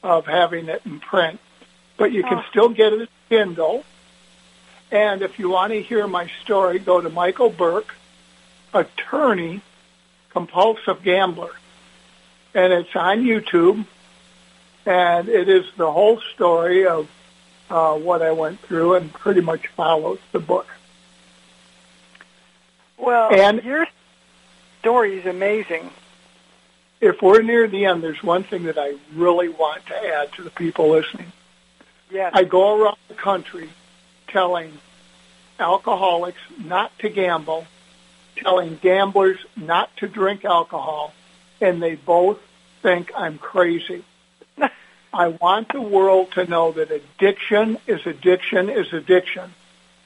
of 0.02 0.26
having 0.26 0.68
it 0.68 0.82
in 0.84 1.00
print. 1.00 1.40
But 1.96 2.12
you 2.12 2.24
can 2.24 2.40
oh. 2.40 2.46
still 2.50 2.70
get 2.70 2.94
it 2.94 3.02
as 3.02 3.08
Kindle. 3.30 3.84
And 4.92 5.22
if 5.22 5.40
you 5.40 5.50
want 5.50 5.74
to 5.74 5.82
hear 5.82 6.08
my 6.08 6.30
story, 6.44 6.80
go 6.80 7.02
to 7.02 7.10
Michael 7.10 7.50
Burke, 7.50 7.96
attorney, 8.74 9.62
compulsive 10.34 11.04
gambler. 11.04 11.52
And 12.54 12.74
it's 12.74 12.96
on 12.96 13.24
YouTube. 13.24 13.86
And 14.86 15.30
it 15.30 15.48
is 15.48 15.66
the 15.78 15.92
whole 15.92 16.20
story 16.34 16.86
of 16.86 17.10
uh, 17.70 17.96
what 17.96 18.22
I 18.22 18.32
went 18.32 18.60
through 18.60 18.96
and 18.96 19.14
pretty 19.14 19.42
much 19.42 19.68
follows 19.68 20.20
the 20.32 20.40
book. 20.40 20.68
Well, 22.98 23.34
and 23.34 23.64
your 23.64 23.88
story 24.80 25.20
is 25.20 25.26
amazing. 25.26 25.90
If 27.02 27.22
we're 27.22 27.42
near 27.42 27.68
the 27.68 27.86
end, 27.86 28.04
there's 28.04 28.24
one 28.24 28.44
thing 28.44 28.64
that 28.64 28.78
I 28.78 28.96
really 29.14 29.50
want 29.50 29.86
to 29.88 29.96
add 29.96 30.32
to 30.34 30.44
the 30.44 30.50
people 30.50 30.90
listening. 30.90 31.32
Yes. 32.12 32.32
I 32.34 32.44
go 32.44 32.82
around 32.82 32.98
the 33.08 33.16
country 33.16 33.70
telling 34.28 34.78
alcoholics 35.60 36.40
not 36.64 36.98
to 37.00 37.10
gamble, 37.10 37.66
telling 38.36 38.78
gamblers 38.82 39.40
not 39.56 39.96
to 39.98 40.08
drink 40.08 40.46
alcohol, 40.46 41.14
and 41.62 41.82
they 41.82 41.96
both 41.96 42.40
think 42.82 43.12
I'm 43.16 43.38
crazy. 43.38 44.04
I 45.14 45.28
want 45.28 45.72
the 45.72 45.82
world 45.82 46.32
to 46.34 46.46
know 46.46 46.72
that 46.72 46.92
addiction 46.92 47.78
is 47.88 48.06
addiction 48.06 48.70
is 48.70 48.92
addiction. 48.94 49.54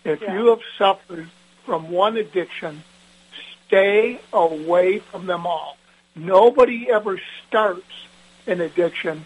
If 0.03 0.21
yeah. 0.21 0.33
you 0.33 0.47
have 0.47 0.61
suffered 0.77 1.29
from 1.65 1.89
one 1.89 2.17
addiction, 2.17 2.83
stay 3.67 4.19
away 4.31 4.99
from 4.99 5.25
them 5.25 5.45
all. 5.45 5.77
Nobody 6.15 6.89
ever 6.89 7.19
starts 7.47 7.91
an 8.47 8.61
addiction 8.61 9.25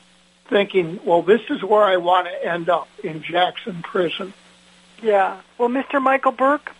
thinking, 0.49 0.99
well, 1.05 1.21
this 1.21 1.41
is 1.49 1.63
where 1.63 1.83
I 1.83 1.97
want 1.97 2.27
to 2.27 2.45
end 2.45 2.69
up 2.69 2.87
in 3.03 3.23
Jackson 3.23 3.81
Prison. 3.81 4.33
Yeah. 5.01 5.39
Well, 5.57 5.69
Mr. 5.69 6.01
Michael 6.01 6.33
Burke, 6.33 6.73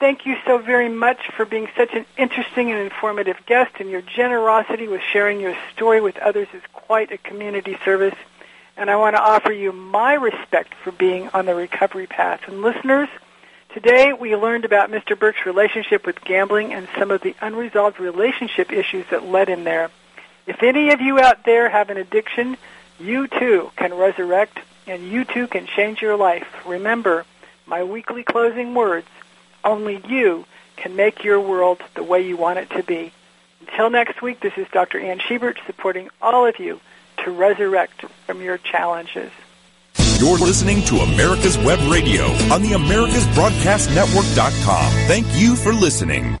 thank 0.00 0.24
you 0.24 0.36
so 0.46 0.58
very 0.58 0.88
much 0.88 1.28
for 1.36 1.44
being 1.44 1.68
such 1.76 1.92
an 1.92 2.06
interesting 2.16 2.70
and 2.70 2.80
informative 2.80 3.36
guest, 3.46 3.72
and 3.78 3.90
your 3.90 4.00
generosity 4.00 4.88
with 4.88 5.02
sharing 5.02 5.38
your 5.38 5.54
story 5.72 6.00
with 6.00 6.16
others 6.18 6.48
is 6.54 6.62
quite 6.72 7.12
a 7.12 7.18
community 7.18 7.76
service. 7.84 8.14
And 8.76 8.90
I 8.90 8.96
want 8.96 9.14
to 9.14 9.20
offer 9.20 9.52
you 9.52 9.72
my 9.72 10.14
respect 10.14 10.74
for 10.74 10.90
being 10.90 11.28
on 11.34 11.44
the 11.44 11.54
recovery 11.54 12.06
path. 12.06 12.40
And 12.48 12.62
listeners, 12.62 13.10
today 13.74 14.14
we 14.14 14.34
learned 14.34 14.64
about 14.64 14.90
Mr. 14.90 15.16
Burke's 15.16 15.44
relationship 15.44 16.06
with 16.06 16.24
gambling 16.24 16.72
and 16.72 16.88
some 16.98 17.10
of 17.10 17.20
the 17.20 17.36
unresolved 17.42 18.00
relationship 18.00 18.72
issues 18.72 19.04
that 19.10 19.26
led 19.26 19.48
him 19.48 19.64
there. 19.64 19.90
If 20.46 20.62
any 20.62 20.90
of 20.92 21.02
you 21.02 21.20
out 21.20 21.44
there 21.44 21.68
have 21.68 21.90
an 21.90 21.98
addiction, 21.98 22.56
you 22.98 23.28
too 23.28 23.70
can 23.76 23.92
resurrect 23.92 24.58
and 24.86 25.06
you 25.06 25.26
too 25.26 25.46
can 25.46 25.66
change 25.66 26.00
your 26.00 26.16
life. 26.16 26.46
Remember 26.66 27.26
my 27.66 27.84
weekly 27.84 28.22
closing 28.22 28.74
words. 28.74 29.06
Only 29.64 30.02
you 30.08 30.44
can 30.76 30.96
make 30.96 31.24
your 31.24 31.40
world 31.40 31.80
the 31.94 32.02
way 32.02 32.26
you 32.26 32.36
want 32.36 32.58
it 32.58 32.68
to 32.70 32.82
be. 32.82 33.12
Until 33.60 33.90
next 33.90 34.20
week, 34.22 34.40
this 34.40 34.54
is 34.56 34.66
Dr. 34.72 34.98
Ann 34.98 35.20
Schubert 35.20 35.58
supporting 35.66 36.08
all 36.22 36.46
of 36.46 36.58
you 36.58 36.80
to 37.24 37.30
resurrect 37.30 38.04
from 38.26 38.40
your 38.40 38.56
challenges. 38.58 39.30
You're 40.18 40.38
listening 40.38 40.82
to 40.84 40.96
America's 40.96 41.56
Web 41.58 41.78
Radio 41.90 42.24
on 42.52 42.62
the 42.62 42.72
AmericasBroadcastNetwork.com. 42.72 44.92
Thank 45.06 45.26
you 45.34 45.56
for 45.56 45.72
listening. 45.72 46.38